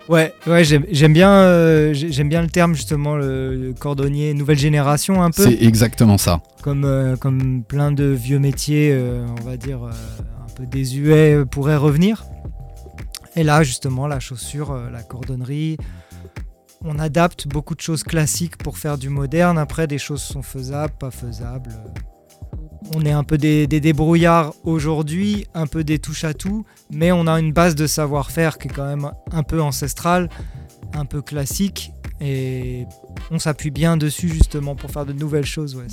Ouais, 0.10 0.34
ouais, 0.48 0.64
j'aime 0.64 1.12
bien, 1.14 1.30
euh, 1.32 1.94
j'ai- 1.94 2.12
j'aime 2.14 2.30
bien 2.30 2.42
le 2.42 2.48
terme 2.48 2.74
justement, 2.76 3.18
le, 3.18 3.74
cordonnier 3.78 4.34
nouvelle 4.34 4.58
génération 4.58 5.22
un 5.22 5.32
peu, 5.32 5.44
C'est 5.44 5.62
exactement 5.64 6.18
ça. 6.18 6.42
comme 6.62 6.86
euh, 6.86 7.18
comme 7.18 7.64
plein 7.64 7.92
de 7.92 8.06
vieux 8.06 8.40
métiers, 8.40 8.92
euh, 8.94 9.26
on 9.42 9.44
va 9.44 9.58
dire 9.58 9.80
un 9.84 10.50
peu 10.56 10.66
désuets 10.66 11.44
pourraient 11.52 11.76
revenir. 11.76 12.24
Et 13.36 13.44
là, 13.44 13.64
justement, 13.64 14.08
la 14.08 14.20
chaussure, 14.22 14.74
la 14.92 15.04
cordonnerie, 15.04 15.78
on 16.86 16.98
adapte 17.00 17.48
beaucoup 17.48 17.76
de 17.76 17.82
choses 17.82 18.04
classiques 18.04 18.58
pour 18.58 18.78
faire 18.78 18.98
du 18.98 19.10
moderne. 19.10 19.58
Après, 19.58 19.88
des 19.88 19.98
choses 19.98 20.22
sont 20.22 20.42
faisables, 20.42 20.94
pas 20.98 21.12
faisables. 21.12 21.72
On 22.96 23.06
est 23.06 23.12
un 23.12 23.24
peu 23.24 23.38
des, 23.38 23.68
des 23.68 23.80
débrouillards 23.80 24.54
aujourd'hui, 24.64 25.46
un 25.54 25.68
peu 25.68 25.84
des 25.84 26.00
touches 26.00 26.24
à 26.24 26.34
tout, 26.34 26.66
mais 26.92 27.12
on 27.12 27.28
a 27.28 27.40
une 27.40 27.52
base 27.52 27.76
de 27.76 27.88
savoir-faire 27.88 28.58
qui 28.58 28.68
est 28.68 28.72
quand 28.72 28.86
même 28.88 29.10
un 29.32 29.44
peu 29.44 29.62
ancestrale, 29.62 30.30
un 30.94 31.06
peu 31.06 31.22
classique, 31.22 31.92
et 32.22 32.86
on 33.30 33.40
s'appuie 33.40 33.72
bien 33.72 33.98
dessus 33.98 34.30
justement 34.30 34.76
pour 34.76 34.90
faire 34.92 35.06
de 35.06 35.14
nouvelles 35.14 35.46
choses. 35.46 35.76
Ouais. 35.76 35.88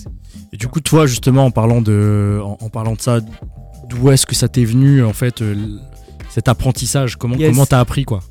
Et 0.52 0.56
du 0.56 0.68
coup, 0.68 0.80
toi, 0.80 1.06
justement, 1.06 1.46
en 1.46 1.50
parlant 1.50 1.80
de, 1.82 2.40
en, 2.42 2.56
en 2.60 2.68
parlant 2.68 2.94
de 2.94 3.00
ça, 3.00 3.20
d'où 3.88 4.10
est-ce 4.10 4.26
que 4.26 4.34
ça 4.34 4.48
t'est 4.48 4.64
venu, 4.64 5.02
en 5.04 5.12
fait, 5.12 5.42
euh, 5.42 5.54
cet 6.30 6.48
apprentissage? 6.48 7.16
Comment 7.16 7.36
Yes. 7.36 7.50
comment 7.50 7.66
t'as 7.66 7.80
appris, 7.80 8.04
quoi? 8.04 8.22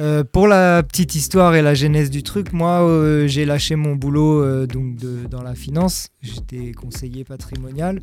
Euh, 0.00 0.22
pour 0.22 0.46
la 0.46 0.82
petite 0.82 1.14
histoire 1.16 1.56
et 1.56 1.62
la 1.62 1.74
genèse 1.74 2.10
du 2.10 2.22
truc, 2.22 2.52
moi 2.52 2.82
euh, 2.82 3.26
j'ai 3.26 3.44
lâché 3.44 3.74
mon 3.74 3.96
boulot 3.96 4.42
euh, 4.42 4.66
donc 4.66 4.96
dans 5.28 5.42
la 5.42 5.54
finance. 5.54 6.08
J'étais 6.22 6.72
conseiller 6.72 7.24
patrimonial 7.24 8.00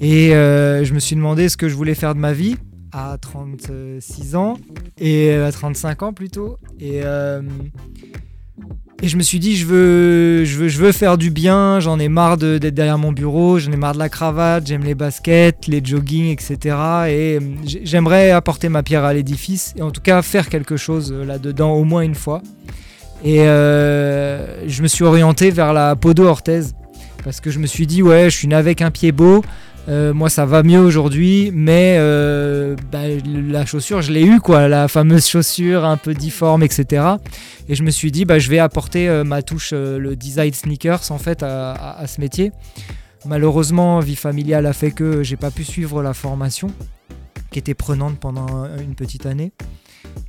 et 0.00 0.30
je 0.30 0.92
me 0.92 0.98
suis 0.98 1.16
demandé 1.16 1.48
ce 1.48 1.56
que 1.56 1.68
je 1.68 1.74
voulais 1.74 1.94
faire 1.94 2.14
de 2.14 2.20
ma 2.20 2.32
vie 2.32 2.56
à 2.92 3.16
36 3.20 4.36
ans 4.36 4.56
et 4.98 5.32
à 5.32 5.50
35 5.50 6.02
ans 6.02 6.12
plutôt. 6.12 6.58
Et, 6.80 7.02
et 9.00 9.06
je 9.06 9.16
me 9.16 9.22
suis 9.22 9.38
dit 9.38 9.56
je 9.56 9.64
veux, 9.64 10.44
je 10.44 10.58
veux, 10.58 10.68
je 10.68 10.78
veux 10.78 10.90
faire 10.90 11.18
du 11.18 11.30
bien. 11.30 11.78
J'en 11.78 12.00
ai 12.00 12.08
marre 12.08 12.36
d'être 12.36 12.74
derrière 12.74 12.98
mon 12.98 13.12
bureau. 13.12 13.58
J'en 13.58 13.70
ai 13.70 13.76
marre 13.76 13.94
de 13.94 13.98
la 13.98 14.08
cravate. 14.08 14.66
J'aime 14.66 14.82
les 14.82 14.96
baskets, 14.96 15.68
les 15.68 15.80
jogging, 15.84 16.32
etc. 16.32 16.56
Et 17.06 17.36
euh, 17.36 17.40
j'aimerais 17.64 18.32
apporter 18.32 18.68
ma 18.68 18.82
pierre 18.82 19.04
à 19.04 19.14
l'édifice 19.14 19.72
et 19.76 19.82
en 19.82 19.92
tout 19.92 20.00
cas 20.00 20.20
faire 20.22 20.48
quelque 20.48 20.76
chose 20.76 21.12
euh, 21.12 21.24
là-dedans 21.24 21.74
au 21.74 21.84
moins 21.84 22.02
une 22.02 22.16
fois. 22.16 22.42
Et 23.24 23.42
euh, 23.42 24.66
je 24.68 24.82
me 24.82 24.88
suis 24.88 25.04
orienté 25.04 25.50
vers 25.50 25.72
la 25.72 25.94
podo 25.94 26.24
orthèse 26.24 26.74
parce 27.22 27.40
que 27.40 27.50
je 27.50 27.60
me 27.60 27.66
suis 27.66 27.86
dit 27.86 28.02
ouais, 28.02 28.30
je 28.30 28.36
suis 28.36 28.48
né 28.48 28.56
avec 28.56 28.82
un 28.82 28.90
pied 28.90 29.12
beau. 29.12 29.44
Euh, 29.88 30.12
moi, 30.12 30.28
ça 30.28 30.44
va 30.44 30.62
mieux 30.62 30.80
aujourd'hui, 30.80 31.50
mais 31.54 31.96
euh, 31.98 32.76
bah, 32.92 33.04
la 33.24 33.64
chaussure, 33.64 34.02
je 34.02 34.12
l'ai 34.12 34.22
eu, 34.22 34.38
quoi, 34.38 34.68
la 34.68 34.86
fameuse 34.86 35.26
chaussure 35.28 35.84
un 35.86 35.96
peu 35.96 36.12
difforme, 36.12 36.62
etc. 36.62 37.02
Et 37.70 37.74
je 37.74 37.82
me 37.82 37.90
suis 37.90 38.12
dit, 38.12 38.26
bah, 38.26 38.38
je 38.38 38.50
vais 38.50 38.58
apporter 38.58 39.08
euh, 39.08 39.24
ma 39.24 39.40
touche, 39.42 39.72
le 39.72 40.14
design 40.14 40.52
sneakers, 40.52 41.10
en 41.10 41.16
fait, 41.18 41.42
à, 41.42 41.72
à- 41.72 42.00
à 42.00 42.06
ce 42.06 42.20
métier. 42.20 42.52
Malheureusement, 43.24 43.98
vie 44.00 44.14
familiale 44.16 44.66
a 44.66 44.72
fait 44.74 44.90
que 44.90 45.22
j'ai 45.22 45.36
pas 45.36 45.50
pu 45.50 45.64
suivre 45.64 46.02
la 46.02 46.12
formation, 46.12 46.68
qui 47.50 47.58
était 47.58 47.74
prenante 47.74 48.18
pendant 48.18 48.66
une 48.78 48.94
petite 48.94 49.24
année. 49.24 49.52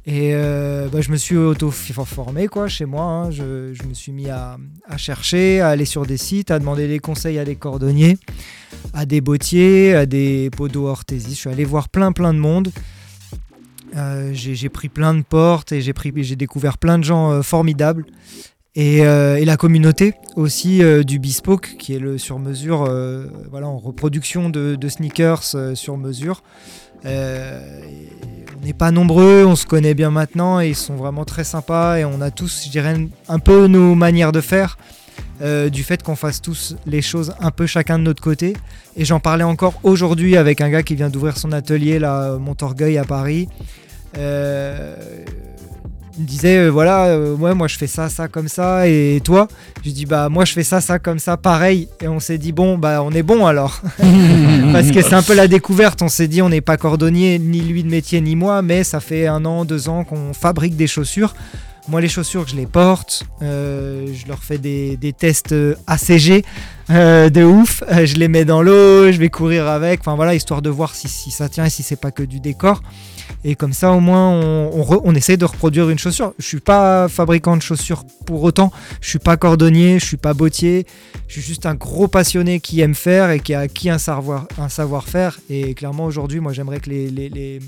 Et 0.06 0.32
euh, 0.34 0.88
bah, 0.92 1.02
je 1.02 1.12
me 1.12 1.18
suis 1.18 1.38
auto-formé 1.38 2.48
quoi, 2.48 2.68
chez 2.68 2.86
moi. 2.86 3.04
hein. 3.04 3.32
Je, 3.32 3.44
me 3.88 3.94
suis 3.94 4.12
mis 4.12 4.30
à, 4.30 4.58
chercher, 4.98 5.62
à 5.62 5.70
aller 5.70 5.86
sur 5.86 6.06
des 6.06 6.18
sites, 6.18 6.50
à 6.50 6.58
demander 6.58 6.88
des 6.88 6.98
conseils 6.98 7.38
à 7.38 7.46
des 7.46 7.56
cordonniers, 7.56 8.18
à 8.94 9.06
des 9.06 9.22
bottiers, 9.22 9.94
à 9.94 10.08
des 10.08 10.50
podo-orthésistes. 10.56 11.36
Je 11.36 11.40
suis 11.40 11.50
allé 11.50 11.64
voir 11.64 11.90
plein 11.90 12.12
plein 12.12 12.34
de 12.34 12.40
monde. 12.40 12.72
Euh, 13.98 14.32
j'ai 14.34 14.70
pris 14.70 14.90
plein 14.90 15.14
de 15.14 15.22
portes 15.22 15.72
et 15.72 15.82
j'ai 15.82 16.36
découvert 16.36 16.80
plein 16.80 16.98
de 16.98 17.04
gens 17.04 17.32
euh, 17.32 17.42
formidables. 17.44 18.06
Et, 18.76 19.04
la 19.04 19.58
communauté 19.58 20.14
aussi 20.36 20.82
du 21.04 21.20
Bespoke, 21.20 21.76
qui 21.78 21.94
est 21.94 22.00
le 22.00 22.18
sur-mesure, 22.18 22.90
voilà, 23.52 23.68
en 23.68 23.78
reproduction 23.78 24.50
de, 24.50 24.78
sneakers 24.88 25.44
sur 25.76 25.98
mesure. 25.98 26.42
On 28.62 28.66
n'est 28.66 28.74
pas 28.74 28.92
nombreux, 28.92 29.46
on 29.46 29.56
se 29.56 29.66
connaît 29.66 29.94
bien 29.94 30.12
maintenant 30.12 30.60
et 30.60 30.70
ils 30.70 30.76
sont 30.76 30.96
vraiment 30.96 31.26
très 31.26 31.44
sympas 31.44 31.98
et 31.98 32.06
on 32.06 32.22
a 32.22 32.32
tous, 32.32 32.64
je 32.66 32.70
dirais, 32.70 32.96
un 33.28 33.40
peu 33.40 33.68
nos 33.68 33.96
manières 33.96 34.32
de 34.32 34.42
faire. 34.42 34.78
euh, 35.42 35.70
du 35.70 35.84
fait 35.84 36.04
qu'on 36.04 36.16
fasse 36.16 36.42
tous 36.42 36.76
les 36.86 37.02
choses 37.02 37.34
un 37.40 37.52
peu 37.52 37.66
chacun 37.66 37.98
de 38.00 38.04
notre 38.04 38.22
côté. 38.22 38.56
Et 38.98 39.06
j'en 39.06 39.20
parlais 39.20 39.44
encore 39.44 39.80
aujourd'hui 39.84 40.36
avec 40.38 40.62
un 40.62 40.70
gars 40.70 40.84
qui 40.84 40.96
vient 40.96 41.10
d'ouvrir 41.10 41.38
son 41.38 41.52
atelier 41.52 42.00
là, 42.00 42.38
Montorgueil 42.38 42.98
à 42.98 43.06
Paris. 43.06 43.48
Euh, 44.18 44.96
il 46.20 46.24
me 46.24 46.28
disait 46.28 46.58
euh, 46.58 46.68
voilà, 46.70 47.06
euh, 47.06 47.34
ouais, 47.36 47.56
moi 47.56 47.68
je 47.70 47.78
fais 47.78 47.88
ça, 47.88 48.10
ça 48.10 48.28
comme 48.28 48.50
ça, 48.50 48.88
et 48.88 49.22
toi? 49.24 49.48
Je 49.86 49.90
dis 49.90 50.06
bah 50.06 50.28
moi 50.28 50.44
je 50.44 50.52
fais 50.52 50.64
ça, 50.64 50.82
ça 50.82 51.00
comme 51.00 51.18
ça, 51.18 51.38
pareil. 51.38 51.88
Et 52.02 52.10
on 52.10 52.20
s'est 52.20 52.38
dit 52.38 52.52
bon 52.52 52.78
bah 52.78 53.02
on 53.02 53.12
est 53.12 53.24
bon 53.24 53.46
alors, 53.46 53.82
parce 54.74 54.92
que 54.92 55.02
c'est 55.02 55.14
un 55.14 55.24
peu 55.24 55.34
la 55.34 55.48
découverte. 55.48 56.02
On 56.02 56.10
s'est 56.10 56.28
dit 56.28 56.42
on 56.42 56.50
n'est 56.50 56.60
pas 56.62 56.76
cordonnier, 56.76 57.40
ni 57.40 57.62
lui 57.62 57.84
de 57.84 57.90
métier 57.90 58.20
ni 58.20 58.36
moi, 58.36 58.62
mais 58.62 58.84
ça 58.84 59.00
fait 59.00 59.28
un 59.28 59.46
an, 59.46 59.64
deux 59.64 59.88
ans 59.88 60.04
qu'on 60.04 60.34
fabrique 60.34 60.76
des 60.76 60.88
chaussures. 60.88 61.34
Moi, 61.88 62.02
les 62.02 62.10
chaussures, 62.10 62.46
je 62.48 62.56
les 62.56 62.68
porte. 62.68 63.24
euh, 63.42 64.06
je 64.14 64.28
leur 64.28 64.44
fais 64.44 64.60
des, 64.60 64.96
des 64.98 65.12
tests 65.14 65.56
ACG 65.88 66.44
euh, 66.90 67.30
de 67.30 67.44
ouf. 67.44 67.84
Euh, 67.92 68.06
je 68.06 68.16
les 68.16 68.28
mets 68.28 68.46
dans 68.46 68.62
l'eau, 68.62 69.12
je 69.12 69.18
vais 69.18 69.30
courir 69.30 69.68
avec. 69.68 70.00
Enfin 70.00 70.16
voilà, 70.16 70.34
histoire 70.34 70.62
de 70.62 70.70
voir 70.70 70.96
si, 70.96 71.08
ça 71.32 71.50
tient 71.50 71.66
et 71.66 71.70
si 71.70 71.84
c'est 71.84 72.00
pas 72.00 72.12
que 72.12 72.24
du 72.24 72.40
décor. 72.40 72.82
Et 73.44 73.56
comme 73.56 73.74
ça, 73.74 73.92
au 73.92 74.00
moins, 74.00 74.30
on, 74.32 75.02
on, 75.04 75.16
essaie 75.16 75.38
de 75.38 75.46
reproduire 75.46 75.90
une 75.90 76.00
chaussure. 76.00 76.34
Je 76.40 76.46
suis 76.46 76.60
pas 76.60 77.08
fabricant 77.08 77.56
de 77.56 77.62
chaussures 77.62 78.04
pour 78.26 78.44
autant. 78.44 78.72
Je 79.02 79.10
suis 79.10 79.20
pas 79.20 79.38
cordonnier, 79.38 80.00
je 80.00 80.06
suis 80.06 80.18
pas 80.18 80.34
bottier. 80.34 80.86
Je 81.28 81.34
suis 81.34 81.42
juste 81.42 81.66
un 81.66 81.76
gros 81.76 82.08
passionné 82.08 82.60
qui 82.60 82.82
aime 82.82 82.96
faire 82.96 83.30
et 83.30 83.40
qui 83.40 83.54
a 83.54 83.60
acquis 83.62 83.90
un 83.90 84.00
savoir, 84.00 84.48
un 84.58 84.68
savoir-faire. 84.68 85.40
Et 85.50 85.76
clairement, 85.76 86.06
aujourd'hui, 86.06 86.40
moi, 86.40 86.54
j'aimerais 86.54 86.80
que 86.80 86.90
les, 86.90 87.10
les, 87.10 87.30
les, 87.30 87.60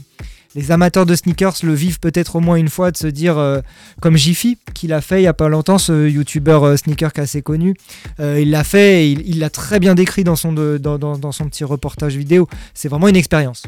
les 0.56 0.72
amateurs 0.72 1.06
de 1.06 1.16
sneakers 1.16 1.56
le 1.64 1.74
vivent 1.74 2.00
peut-être 2.00 2.36
au 2.36 2.40
moins 2.42 2.56
une 2.58 2.68
fois, 2.70 2.92
de 2.92 2.98
se 2.98 3.08
dire, 3.08 3.38
euh, 3.38 3.60
comme 4.02 4.18
Jiffy, 4.18 4.58
qui 4.74 4.88
l'a 4.88 5.00
fait 5.02 5.22
il 5.22 5.24
y 5.24 5.28
a 5.28 5.34
pas 5.34 5.48
longtemps, 5.48 5.78
ce 5.78 6.10
youtubeur 6.10 6.64
euh, 6.66 6.76
sneaker 6.76 7.12
assez 7.16 7.42
connu. 7.42 7.74
Euh, 8.20 8.40
il 8.42 8.52
l'a 8.52 8.64
fait 8.64 9.06
et 9.08 9.12
il 9.12 9.40
l'a 9.40 9.50
très 9.50 9.80
bien 9.80 9.96
décrit 9.96 10.24
dans 10.24 10.36
son, 10.36 10.52
de- 10.54 10.78
dans, 10.78 10.98
dans- 11.00 11.18
dans 11.18 11.32
son 11.32 11.46
petit 11.48 11.64
reportage 11.64 12.16
vidéo. 12.18 12.48
C'est 12.74 12.90
vraiment 12.90 13.08
une 13.08 13.16
expérience. 13.16 13.64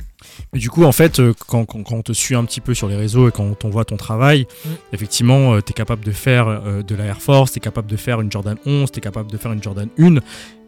Mais 0.52 0.60
du 0.60 0.70
coup, 0.70 0.84
en 0.84 0.92
fait, 0.92 1.20
euh, 1.20 1.34
quand, 1.48 1.66
quand- 1.66 1.84
quand 1.84 1.96
on 1.96 2.02
te 2.02 2.12
suit 2.14 2.36
un 2.36 2.44
petit 2.46 2.62
peu 2.62 2.74
sur 2.74 2.88
les 2.88 2.96
réseaux 2.96 3.28
et 3.30 3.32
quand 3.32 3.64
on 3.66 3.70
voit 3.70 3.86
ton 3.86 3.98
travail, 3.98 4.46
Mm. 4.66 4.70
effectivement, 4.94 5.62
tu 5.62 5.72
es 5.72 5.74
capable 5.74 6.04
de 6.04 6.12
faire 6.12 6.62
de 6.84 6.96
la 6.96 7.06
Air 7.06 7.22
Force, 7.22 7.52
tu 7.54 7.58
es 7.58 7.62
capable 7.62 7.90
de 7.90 7.96
faire 7.98 8.20
une 8.22 8.32
Jordan 8.32 8.58
11, 8.66 8.92
tu 8.92 8.98
es 8.98 9.02
capable 9.02 9.32
de 9.32 9.38
faire 9.38 9.52
une 9.54 9.64
Jordan 9.64 9.88
1. 10.00 10.20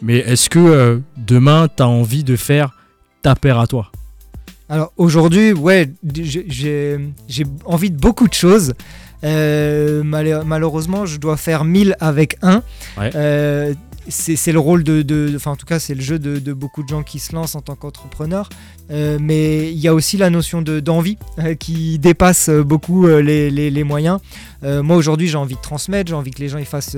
Mais 0.01 0.17
est-ce 0.19 0.49
que 0.49 1.01
demain, 1.17 1.67
tu 1.75 1.83
as 1.83 1.87
envie 1.87 2.23
de 2.23 2.35
faire 2.35 2.71
ta 3.21 3.35
paire 3.35 3.59
à 3.59 3.67
toi? 3.67 3.91
Alors 4.69 4.91
aujourd'hui, 4.97 5.53
ouais, 5.53 5.91
j'ai- 6.13 7.45
envie 7.65 7.91
de 7.91 7.97
beaucoup 7.97 8.27
de 8.27 8.33
choses. 8.33 8.73
Euh, 9.23 10.03
malhe- 10.03 10.43
malheureusement, 10.45 11.05
je 11.05 11.17
dois 11.17 11.37
faire 11.37 11.63
1000 11.65 11.95
avec 11.99 12.37
un. 12.41 12.61
Ouais. 12.97 13.11
Euh, 13.15 13.73
c'est 14.07 14.51
le 14.51 14.59
rôle 14.59 14.83
de, 14.83 15.01
de- 15.01 15.33
enfin 15.35 15.49
en 15.49 15.55
tout 15.55 15.65
cas 15.65 15.79
c'est 15.79 15.95
le 15.95 16.01
jeu 16.01 16.19
de, 16.19 16.37
de 16.37 16.53
beaucoup 16.53 16.83
de 16.83 16.87
gens 16.87 17.01
qui 17.01 17.17
se 17.17 17.33
lancent 17.33 17.55
en 17.55 17.61
tant 17.61 17.73
qu'entrepreneur. 17.75 18.49
Euh, 18.91 19.17
mais 19.19 19.71
il 19.71 19.79
y 19.79 19.87
a 19.87 19.95
aussi 19.95 20.15
la 20.17 20.29
notion 20.29 20.61
de- 20.61 20.79
d'envie 20.79 21.17
qui 21.59 21.97
dépasse 21.97 22.51
beaucoup 22.51 23.07
les, 23.07 23.49
les- 23.49 23.71
les 23.71 23.83
moyens. 23.83 24.19
Moi 24.61 24.95
aujourd'hui 24.95 25.27
j'ai 25.27 25.37
envie 25.37 25.55
de 25.55 25.61
transmettre, 25.61 26.09
j'ai 26.09 26.15
envie 26.15 26.29
que 26.29 26.39
les 26.39 26.49
gens 26.49 26.59
ils 26.59 26.65
fassent, 26.65 26.95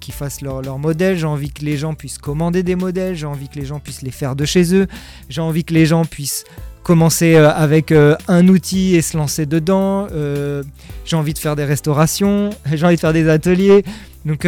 qu'ils 0.00 0.14
fassent 0.14 0.40
leur, 0.40 0.62
leur 0.62 0.78
modèle, 0.78 1.16
j'ai 1.18 1.26
envie 1.26 1.50
que 1.50 1.64
les 1.64 1.76
gens 1.76 1.94
puissent 1.94 2.18
commander 2.18 2.62
des 2.62 2.76
modèles, 2.76 3.16
j'ai 3.16 3.26
envie 3.26 3.48
que 3.48 3.58
les 3.58 3.64
gens 3.66 3.80
puissent 3.80 4.02
les 4.02 4.10
faire 4.12 4.36
de 4.36 4.44
chez 4.44 4.72
eux, 4.74 4.86
j'ai 5.28 5.40
envie 5.40 5.64
que 5.64 5.74
les 5.74 5.86
gens 5.86 6.04
puissent 6.04 6.44
commencer 6.86 7.34
euh, 7.34 7.50
avec 7.50 7.90
euh, 7.90 8.14
un 8.28 8.46
outil 8.46 8.94
et 8.94 9.02
se 9.02 9.16
lancer 9.16 9.44
dedans. 9.44 10.06
Euh, 10.12 10.62
j'ai 11.04 11.16
envie 11.16 11.34
de 11.34 11.38
faire 11.40 11.56
des 11.56 11.64
restaurations, 11.64 12.50
j'ai 12.72 12.86
envie 12.86 12.94
de 12.94 13.00
faire 13.00 13.12
des 13.12 13.28
ateliers. 13.28 13.82
Donc 14.24 14.46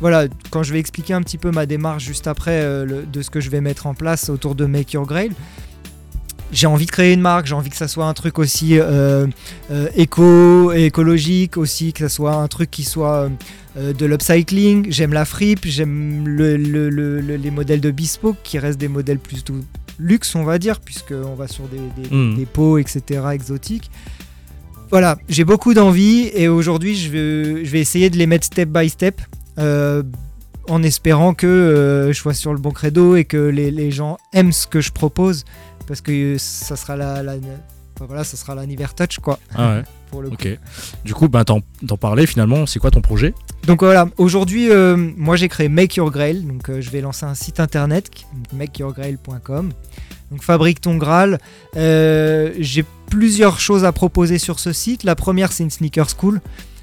voilà, 0.00 0.26
quand 0.50 0.62
je 0.62 0.72
vais 0.74 0.78
expliquer 0.78 1.14
un 1.14 1.22
petit 1.22 1.38
peu 1.38 1.50
ma 1.50 1.64
démarche 1.64 2.04
juste 2.04 2.26
après 2.26 2.62
de 2.86 3.22
ce 3.22 3.30
que 3.30 3.40
je 3.40 3.48
vais 3.48 3.62
mettre 3.62 3.86
en 3.86 3.94
place 3.94 4.28
autour 4.28 4.54
de 4.54 4.66
Make 4.66 4.92
Your 4.92 5.06
Grail, 5.06 5.30
j'ai 6.52 6.66
envie 6.66 6.84
de 6.86 6.90
créer 6.90 7.12
une 7.14 7.20
marque, 7.22 7.46
j'ai 7.46 7.54
envie 7.54 7.70
que 7.70 7.76
ça 7.76 7.88
soit 7.88 8.04
un 8.06 8.14
truc 8.14 8.38
aussi 8.38 8.78
éco, 9.96 10.72
écologique, 10.72 11.56
aussi 11.56 11.92
que 11.94 12.00
ça 12.00 12.08
soit 12.10 12.34
un 12.34 12.48
truc 12.48 12.70
qui 12.70 12.84
soit 12.84 13.28
de 13.76 14.06
l'upcycling. 14.06 14.86
J'aime 14.90 15.12
la 15.14 15.24
fripe, 15.24 15.64
j'aime 15.66 16.26
le- 16.26 16.56
le- 16.56 16.88
le- 16.90 17.20
le- 17.20 17.36
les 17.36 17.50
modèles 17.50 17.80
de 17.80 17.90
bespoke 17.90 18.36
qui 18.42 18.58
restent 18.58 18.80
des 18.80 18.88
modèles 18.88 19.18
plutôt 19.18 19.54
luxe, 19.98 20.34
on 20.34 20.44
va 20.44 20.58
dire, 20.58 20.80
puisqu'on 20.80 21.34
va 21.34 21.48
sur 21.48 21.64
des, 21.68 21.80
des, 22.08 22.34
des 22.36 22.46
pots, 22.46 22.78
etc., 22.78 23.02
exotiques. 23.32 23.90
Voilà, 24.90 25.18
j'ai 25.28 25.44
beaucoup 25.44 25.74
d'envie 25.74 26.30
et 26.32 26.46
aujourd'hui 26.48 26.94
je 26.96 27.10
vais, 27.10 27.64
je 27.64 27.70
vais 27.70 27.80
essayer 27.80 28.08
de 28.08 28.16
les 28.16 28.26
mettre 28.28 28.46
step 28.46 28.68
by 28.68 28.88
step 28.88 29.20
euh, 29.58 30.04
en 30.68 30.80
espérant 30.84 31.34
que 31.34 31.46
euh, 31.46 32.12
je 32.12 32.18
sois 32.20 32.34
sur 32.34 32.52
le 32.52 32.60
bon 32.60 32.70
credo 32.70 33.16
et 33.16 33.24
que 33.24 33.36
les, 33.36 33.72
les 33.72 33.90
gens 33.90 34.16
aiment 34.32 34.52
ce 34.52 34.68
que 34.68 34.80
je 34.80 34.92
propose 34.92 35.44
parce 35.88 36.00
que 36.00 36.36
ça 36.38 36.76
sera 36.76 36.94
la, 36.96 37.22
la- 37.24 37.34
enfin, 37.34 38.06
voilà, 38.06 38.22
ça 38.22 38.36
sera 38.36 38.54
l'anniversaire 38.54 38.94
touch 39.08 39.18
quoi 39.18 39.40
Ah 39.56 39.76
ouais, 39.78 39.82
pour 40.12 40.22
le 40.22 40.28
coup. 40.28 40.34
ok. 40.34 40.56
Du 41.04 41.14
coup, 41.14 41.26
t'en 41.28 41.60
t'en 41.86 41.96
parlais 41.96 42.26
finalement, 42.26 42.64
c'est 42.66 42.78
quoi 42.78 42.92
ton 42.92 43.00
projet? 43.00 43.34
Donc 43.66 43.82
voilà, 43.82 44.06
aujourd'hui, 44.16 44.70
euh, 44.70 44.96
moi 44.96 45.34
j'ai 45.34 45.48
créé 45.48 45.68
Make 45.68 45.96
Your 45.96 46.12
Grail, 46.12 46.42
donc 46.42 46.70
euh, 46.70 46.80
je 46.80 46.88
vais 46.90 47.00
lancer 47.00 47.26
un 47.26 47.34
site 47.34 47.58
internet, 47.58 48.10
makeyourgrail.com. 48.52 49.72
Donc 50.30 50.42
fabrique 50.42 50.80
ton 50.80 50.96
Graal. 50.96 51.40
Euh, 51.76 52.52
j'ai 52.60 52.84
plusieurs 53.10 53.58
choses 53.58 53.84
à 53.84 53.90
proposer 53.90 54.38
sur 54.38 54.60
ce 54.60 54.72
site. 54.72 55.02
La 55.02 55.16
première, 55.16 55.50
c'est 55.50 55.64
une 55.64 55.70
sneaker 55.70 56.06
school. 56.08 56.40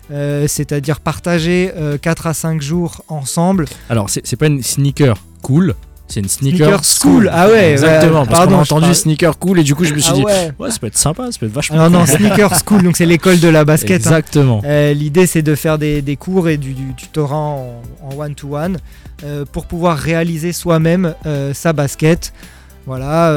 c'est-à-dire 0.09 0.99
partager 0.99 1.71
4 2.01 2.27
à 2.27 2.33
5 2.33 2.61
jours 2.61 3.03
ensemble. 3.07 3.65
Alors, 3.89 4.09
c'est 4.09 4.35
pas 4.35 4.47
une 4.47 4.61
sneaker 4.61 5.17
cool, 5.41 5.75
c'est 6.13 6.19
une 6.21 6.29
sneaker, 6.29 6.83
Sneaker 6.83 6.83
school. 6.85 7.29
Ah 7.33 7.47
ouais, 7.47 7.71
Exactement, 7.71 8.21
ouais, 8.21 8.25
parce 8.27 8.37
pardon, 8.39 8.51
qu'on 8.53 8.57
a 8.59 8.61
entendu 8.61 8.81
parle- 8.83 8.95
sneaker 8.95 9.37
cool 9.39 9.59
et 9.59 9.63
du 9.63 9.75
coup, 9.75 9.83
je 9.83 9.93
me 9.93 9.99
suis 9.99 10.11
Ah 10.11 10.15
dit, 10.15 10.23
ouais. 10.23 10.51
ouais, 10.59 10.71
ça 10.71 10.79
peut 10.79 10.87
être 10.87 10.97
sympa, 10.97 11.31
ça 11.31 11.39
peut 11.39 11.45
être 11.47 11.51
vachement 11.53 11.89
non, 11.89 11.99
cool. 12.05 12.07
Sneaker 12.17 12.51
School, 12.65 12.83
donc 12.83 12.95
c'est 12.97 13.05
l'école 13.05 13.39
de 13.39 13.47
la 13.47 13.65
basket. 13.65 13.91
hein. 14.05 14.09
Exactement. 14.09 14.61
Euh, 14.65 14.93
L'idée, 14.93 15.27
c'est 15.27 15.41
de 15.41 15.55
faire 15.55 15.77
des, 15.77 16.01
des 16.01 16.15
cours 16.15 16.47
et 16.49 16.57
du, 16.57 16.73
du 16.73 16.93
tutorat 16.95 17.35
en 17.35 17.81
en 18.03 18.17
one-to-one 18.17 18.77
euh, 19.23 19.45
pour 19.49 19.65
pouvoir 19.65 19.97
réaliser 19.97 20.51
soi-même 20.51 21.13
euh, 21.25 21.53
sa 21.53 21.71
basket. 21.73 22.33
Voilà, 22.85 23.27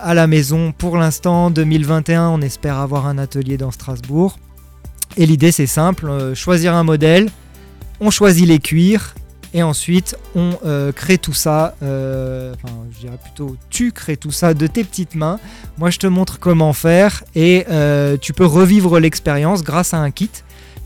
à 0.00 0.14
la 0.14 0.26
maison. 0.26 0.72
Pour 0.72 0.96
l'instant, 0.96 1.50
2021, 1.50 2.28
on 2.30 2.40
espère 2.40 2.78
avoir 2.78 3.06
un 3.06 3.18
atelier 3.18 3.58
dans 3.58 3.70
Strasbourg. 3.70 4.38
Et 5.18 5.26
l'idée, 5.26 5.52
c'est 5.52 5.66
simple 5.66 6.32
choisir 6.34 6.74
un 6.74 6.84
modèle, 6.84 7.28
on 8.00 8.10
choisit 8.10 8.48
les 8.48 8.58
cuirs. 8.60 9.14
Et 9.56 9.62
ensuite, 9.62 10.16
on 10.34 10.58
euh, 10.66 10.90
crée 10.90 11.16
tout 11.16 11.32
ça, 11.32 11.76
euh, 11.80 12.52
enfin, 12.54 12.74
je 12.92 12.98
dirais 12.98 13.18
plutôt, 13.22 13.56
tu 13.70 13.92
crées 13.92 14.16
tout 14.16 14.32
ça 14.32 14.52
de 14.52 14.66
tes 14.66 14.82
petites 14.82 15.14
mains. 15.14 15.38
Moi, 15.78 15.90
je 15.90 16.00
te 16.00 16.08
montre 16.08 16.40
comment 16.40 16.72
faire 16.72 17.22
et 17.36 17.64
euh, 17.70 18.16
tu 18.20 18.32
peux 18.32 18.44
revivre 18.44 18.98
l'expérience 18.98 19.62
grâce 19.62 19.94
à 19.94 19.98
un 19.98 20.10
kit. 20.10 20.30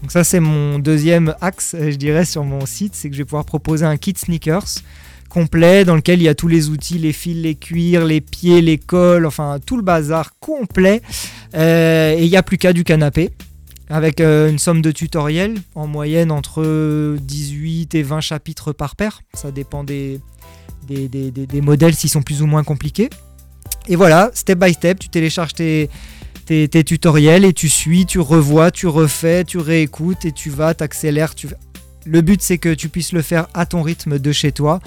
Donc 0.03 0.13
ça, 0.13 0.23
c'est 0.23 0.39
mon 0.39 0.79
deuxième 0.79 1.35
axe, 1.41 1.75
je 1.81 1.97
dirais, 1.97 2.27
sur 2.27 2.45
mon 2.45 2.67
site, 2.67 2.95
c'est 2.95 3.09
que 3.09 3.15
je 3.15 3.23
vais 3.23 3.25
pouvoir 3.25 3.47
proposer 3.47 3.87
un 3.87 3.97
kit 3.97 4.15
sneakers 4.15 4.83
complet 5.31 5.85
dans 5.85 5.97
lequel 5.97 6.21
il 6.21 6.25
y 6.25 6.29
a 6.29 6.35
tous 6.35 6.49
les 6.49 6.69
outils, 6.69 6.99
les 6.99 7.13
fils, 7.13 7.37
les 7.37 7.55
cuirs, 7.55 8.05
les 8.05 8.21
pieds, 8.21 8.61
les 8.61 8.79
cols, 8.79 9.27
enfin 9.27 9.59
tout 9.65 9.77
le 9.77 9.83
bazar 9.83 10.39
complet. 10.41 11.01
Et 11.55 12.17
il 12.21 12.29
n'y 12.29 12.37
a 12.37 12.43
plus 12.43 12.59
qu'à 12.59 12.75
du 12.75 12.85
canapé 12.85 13.31
avec 13.91 14.21
euh, 14.21 14.51
une 14.51 14.59
somme 14.59 14.83
de 14.83 14.91
tutoriels 14.91 15.57
en 15.75 15.87
moyenne 15.87 16.31
entre 16.31 17.17
18 17.21 17.95
et 17.95 18.03
20 18.03 18.21
chapitres 18.21 18.73
par 18.73 18.97
paire. 18.97 19.23
Ça 19.35 19.51
dépend 19.51 19.85
des, 19.85 20.21
des, 20.87 21.09
des- 21.09 21.31
des- 21.31 21.61
modèles 21.61 21.95
s'ils 21.95 22.11
sont 22.11 22.23
plus 22.23 22.43
ou 22.43 22.47
moins 22.47 22.65
compliqués. 22.65 23.09
Et 23.89 23.97
voilà, 23.97 24.31
step 24.35 24.59
by 24.59 24.73
step, 24.75 24.99
tu 24.99 25.09
télécharges 25.09 25.55
tes, 25.55 25.89
tes, 26.45 26.69
tes 26.69 26.85
tutoriels 26.85 27.45
et 27.45 27.53
tu 27.53 27.69
suis, 27.69 28.05
tu 28.07 28.19
revois, 28.21 28.71
tu 28.71 28.87
refais, 28.87 29.45
tu 29.45 29.59
réécoutes 29.59 30.25
et 30.25 30.33
tu 30.33 30.51
vas, 30.51 30.75
t'accélères. 30.75 31.35
Tu... 31.35 31.49
Le 32.05 32.21
but 32.21 32.43
c'est 32.43 32.59
que 32.59 32.75
tu 32.75 32.89
puisses 32.89 33.13
le 33.13 33.23
faire 33.23 33.49
à 33.55 33.65
ton 33.67 33.83
rythme 33.83 34.19
de 34.19 34.33
chez 34.33 34.53
toi. 34.53 34.81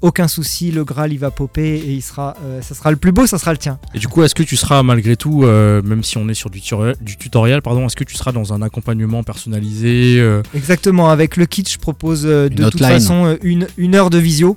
Aucun 0.00 0.28
souci, 0.28 0.70
le 0.70 0.84
Graal 0.84 1.12
il 1.12 1.18
va 1.18 1.30
popper 1.30 1.76
et 1.76 1.92
il 1.92 2.02
sera, 2.02 2.36
euh, 2.44 2.60
ça 2.60 2.74
sera 2.74 2.90
le 2.90 2.96
plus 2.98 3.12
beau, 3.12 3.26
ça 3.26 3.38
sera 3.38 3.52
le 3.52 3.58
tien. 3.58 3.78
Et 3.94 3.98
du 3.98 4.06
coup, 4.06 4.22
est-ce 4.22 4.34
que 4.34 4.42
tu 4.42 4.56
seras 4.56 4.82
malgré 4.82 5.16
tout, 5.16 5.44
euh, 5.44 5.80
même 5.82 6.02
si 6.02 6.18
on 6.18 6.28
est 6.28 6.34
sur 6.34 6.50
du, 6.50 6.60
tutoriel- 6.60 6.96
du 7.00 7.16
tutoriel, 7.16 7.62
pardon, 7.62 7.86
est-ce 7.86 7.96
que 7.96 8.04
tu 8.04 8.14
seras 8.14 8.32
dans 8.32 8.52
un 8.52 8.60
accompagnement 8.60 9.22
personnalisé 9.22 10.16
euh, 10.18 10.42
Exactement, 10.54 11.08
avec 11.10 11.36
le 11.36 11.46
kit, 11.46 11.64
je 11.68 11.78
propose 11.78 12.26
euh, 12.26 12.48
Une 12.50 12.56
de 12.56 12.64
toute 12.70 12.80
façon 12.80 13.24
euh, 13.26 13.36
une, 13.42 13.66
une 13.78 13.94
heure 13.94 14.10
de 14.10 14.18
visio 14.18 14.56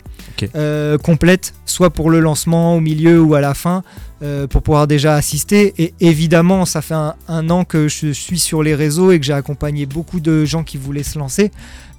euh, 0.55 0.97
complète, 0.97 1.53
soit 1.65 1.91
pour 1.91 2.09
le 2.09 2.19
lancement, 2.19 2.75
au 2.75 2.79
milieu 2.81 3.21
ou 3.21 3.33
à 3.35 3.41
la 3.41 3.53
fin, 3.53 3.83
euh, 4.23 4.47
pour 4.47 4.61
pouvoir 4.63 4.87
déjà 4.87 5.15
assister. 5.15 5.73
Et 5.77 5.93
évidemment, 5.99 6.65
ça 6.65 6.81
fait 6.81 6.93
un, 6.93 7.13
un 7.27 7.49
an 7.49 7.63
que 7.63 7.87
je 7.87 8.11
suis 8.11 8.39
sur 8.39 8.63
les 8.63 8.75
réseaux 8.75 9.11
et 9.11 9.19
que 9.19 9.25
j'ai 9.25 9.33
accompagné 9.33 9.85
beaucoup 9.85 10.19
de 10.19 10.43
gens 10.45 10.63
qui 10.63 10.77
voulaient 10.77 11.03
se 11.03 11.17
lancer. 11.17 11.51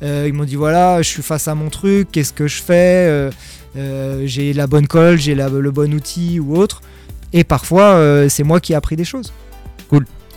Euh, 0.02 0.24
ils 0.28 0.32
m'ont 0.32 0.44
dit 0.44 0.54
voilà, 0.56 1.02
je 1.02 1.08
suis 1.08 1.22
face 1.22 1.48
à 1.48 1.54
mon 1.54 1.70
truc, 1.70 2.08
qu'est-ce 2.12 2.32
que 2.32 2.46
je 2.46 2.62
fais 2.62 3.06
Euh, 3.08 3.30
euh, 3.76 4.22
J'ai 4.26 4.52
la 4.52 4.66
bonne 4.66 4.86
colle, 4.86 5.18
j'ai 5.18 5.34
le 5.34 5.70
bon 5.70 5.92
outil 5.94 6.38
ou 6.40 6.56
autre. 6.56 6.80
Et 7.32 7.44
parfois, 7.44 8.00
c'est 8.28 8.42
moi 8.44 8.58
qui 8.60 8.72
ai 8.72 8.76
appris 8.76 8.96
des 8.96 9.04
choses. 9.04 9.32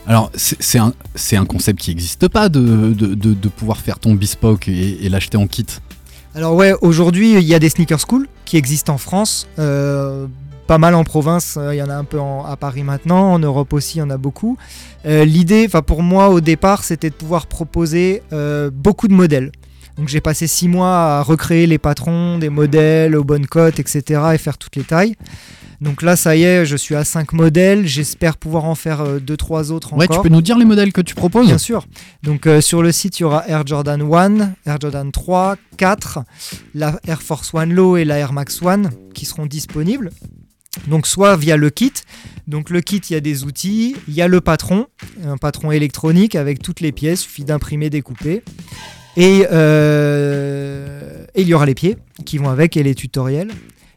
Alors, 0.06 0.30
c'est 0.34 0.78
un, 0.78 0.92
un 1.32 1.44
concept 1.46 1.78
qui 1.80 1.90
n'existe 1.90 2.26
pas 2.28 2.48
de, 2.48 2.92
de, 2.92 3.14
de- 3.14 3.34
de 3.34 3.48
pouvoir 3.48 3.78
faire 3.78 3.98
ton 4.00 4.14
bespoke 4.14 4.66
et, 4.68 5.04
et 5.06 5.08
l'acheter 5.08 5.36
en 5.36 5.46
kit? 5.46 5.64
Alors 6.34 6.54
ouais, 6.54 6.74
aujourd'hui 6.80 7.34
il 7.34 7.44
y 7.44 7.54
a 7.54 7.58
des 7.58 7.68
sneaker 7.68 8.00
schools 8.00 8.26
qui 8.46 8.56
existent 8.56 8.94
en 8.94 8.98
France, 8.98 9.46
euh, 9.58 10.26
pas 10.72 10.78
mal 10.78 10.94
en 10.94 11.04
province, 11.04 11.58
euh, 11.60 11.74
il 11.74 11.76
y 11.76 11.82
en 11.82 11.90
a 11.90 11.94
un 11.94 12.04
peu 12.04 12.18
en- 12.18 12.46
à 12.46 12.56
Paris 12.56 12.82
maintenant, 12.82 13.30
en 13.34 13.38
Europe 13.38 13.74
aussi 13.74 13.96
il 13.96 13.98
y 13.98 14.02
en 14.02 14.08
a 14.08 14.16
beaucoup. 14.16 14.56
Euh, 15.04 15.26
L'idée, 15.26 15.64
enfin 15.66 15.82
pour 15.82 16.02
moi 16.02 16.30
au 16.30 16.40
départ, 16.40 16.82
c'était 16.82 17.10
de 17.10 17.14
pouvoir 17.14 17.44
proposer 17.46 18.22
euh, 18.32 18.70
beaucoup 18.72 19.06
de 19.06 19.12
modèles. 19.12 19.52
Donc 19.98 20.08
j'ai 20.08 20.22
passé 20.22 20.46
six 20.46 20.68
mois 20.68 21.18
à 21.18 21.22
recréer 21.22 21.66
les 21.66 21.76
patrons, 21.76 22.38
des 22.38 22.48
modèles 22.48 23.14
aux 23.16 23.22
bonnes 23.24 23.46
cotes, 23.46 23.80
etc. 23.80 24.22
et 24.32 24.38
faire 24.38 24.56
toutes 24.56 24.76
les 24.76 24.84
tailles. 24.84 25.14
Donc 25.82 26.00
là 26.00 26.16
ça 26.16 26.36
y 26.36 26.44
est, 26.44 26.64
je 26.64 26.76
suis 26.76 26.94
à 26.94 27.04
5 27.04 27.34
modèles, 27.34 27.86
j'espère 27.86 28.38
pouvoir 28.38 28.64
en 28.64 28.74
faire 28.74 29.04
2-3 29.20 29.72
autres 29.72 29.92
Ouais, 29.92 30.04
encore. 30.06 30.22
tu 30.22 30.28
peux 30.30 30.34
nous 30.34 30.40
dire 30.40 30.56
les 30.56 30.64
modèles 30.64 30.92
que 30.94 31.02
tu 31.02 31.14
proposes? 31.14 31.48
Bien 31.48 31.58
sûr. 31.58 31.84
Donc 32.22 32.46
euh, 32.46 32.62
sur 32.62 32.82
le 32.82 32.92
site, 32.92 33.18
il 33.18 33.22
y 33.22 33.26
aura 33.26 33.46
Air 33.46 33.66
Jordan 33.66 34.00
1, 34.00 34.38
Air 34.64 34.78
Jordan 34.80 35.12
3, 35.12 35.56
4, 35.76 36.20
la 36.74 36.98
Air 37.06 37.20
Force 37.20 37.52
One 37.52 37.74
Low 37.74 37.98
et 37.98 38.04
la 38.06 38.16
Air 38.16 38.32
Max 38.32 38.62
One 38.62 38.88
qui 39.12 39.26
seront 39.26 39.44
disponibles. 39.44 40.10
Donc 40.88 41.06
soit 41.06 41.36
via 41.36 41.56
le 41.56 41.70
kit. 41.70 41.92
Donc 42.48 42.70
le 42.70 42.80
kit, 42.80 42.96
il 43.10 43.12
y 43.12 43.16
a 43.16 43.20
des 43.20 43.44
outils, 43.44 43.94
il 44.08 44.14
y 44.14 44.22
a 44.22 44.28
le 44.28 44.40
patron, 44.40 44.86
un 45.24 45.36
patron 45.36 45.70
électronique 45.70 46.34
avec 46.34 46.60
toutes 46.62 46.80
les 46.80 46.92
pièces, 46.92 47.20
il 47.20 47.24
suffit 47.24 47.44
d'imprimer, 47.44 47.90
découper. 47.90 48.42
Et, 49.16 49.46
euh, 49.52 51.24
et 51.34 51.42
il 51.42 51.48
y 51.48 51.54
aura 51.54 51.66
les 51.66 51.74
pieds 51.74 51.96
qui 52.24 52.38
vont 52.38 52.48
avec 52.48 52.76
et 52.76 52.82
les 52.82 52.94
tutoriels. 52.94 53.50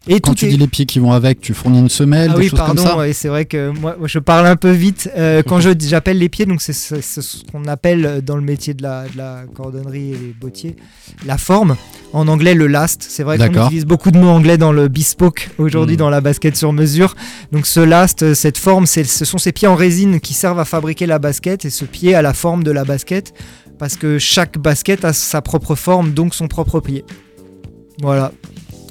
Et 0.07 0.19
Quand 0.19 0.36
tu 0.36 0.45
est- 0.45 0.49
dis 0.49 0.57
les 0.57 0.67
pieds 0.67 0.86
qui 0.86 0.99
vont 0.99 1.13
avec, 1.13 1.41
tu 1.41 1.55
fournis 1.55 1.80
une 1.80 1.89
semelle, 1.89 2.30
ah 2.30 2.34
des 2.36 2.39
oui, 2.41 2.49
choses 2.49 2.59
pardon, 2.59 2.76
comme 2.76 2.84
ça 2.91 2.95
ouais, 2.97 3.11
c'est 3.11 3.28
vrai 3.28 3.45
que 3.45 3.69
moi, 3.71 3.97
je 4.03 4.19
parle 4.19 4.45
un 4.45 4.55
peu 4.55 4.69
vite. 4.69 5.09
Euh, 5.17 5.41
quand 5.47 5.59
je 5.61 5.71
j'appelle 5.80 6.19
les 6.19 6.30
pieds, 6.30 6.45
donc 6.45 6.61
c'est 6.61 6.73
ce 6.73 7.43
qu'on 7.51 7.65
appelle 7.65 8.21
dans 8.23 8.36
le 8.36 8.43
métier 8.43 8.76
de 8.76 8.84
la, 8.84 9.05
de 9.11 9.17
la 9.17 9.45
cordonnerie 9.55 10.11
et 10.11 10.17
des 10.17 10.36
bottiers 10.39 10.76
la 11.26 11.39
forme. 11.39 11.76
En 12.16 12.28
anglais, 12.30 12.53
le 12.53 12.68
last. 12.68 13.05
C'est 13.07 13.24
vrai 13.24 13.38
qu'on 13.38 13.66
utilise 13.66 13.86
beaucoup 13.86 14.09
de 14.09 14.18
mots 14.18 14.30
anglais 14.30 14.57
dans 14.57 14.72
le 14.72 14.88
bespoke 14.88 15.49
aujourd'hui, 15.57 15.95
Mm. 15.95 15.99
dans 15.99 16.09
la 16.09 16.22
basket 16.22 16.55
sur 16.55 16.72
mesure. 16.74 17.13
Donc 17.51 17.66
ce 17.66 17.80
last, 17.82 18.24
euh, 18.24 18.34
cette 18.34 18.57
forme, 18.57 18.86
ce 18.86 19.03
sont 19.03 19.38
ces 19.38 19.51
pieds 19.51 19.68
en 19.68 19.76
résine 19.76 20.20
qui 20.20 20.34
servent 20.34 20.59
à 20.59 20.66
fabriquer 20.66 21.05
la 21.07 21.20
basket 21.20 21.66
et 21.66 21.70
ce 21.70 21.84
pied 21.86 22.16
a 22.16 22.22
la 22.22 22.34
forme 22.34 22.63
de 22.63 22.72
la 22.72 22.86
basket 22.86 23.34
parce 23.78 23.95
que 23.97 24.18
chaque 24.18 24.57
basket 24.57 25.03
a 25.03 25.11
sa 25.13 25.41
propre 25.41 25.76
forme, 25.76 26.11
donc 26.11 26.34
son 26.34 26.47
propre 26.47 26.80
pied. 26.80 27.03
Voilà. 28.01 28.32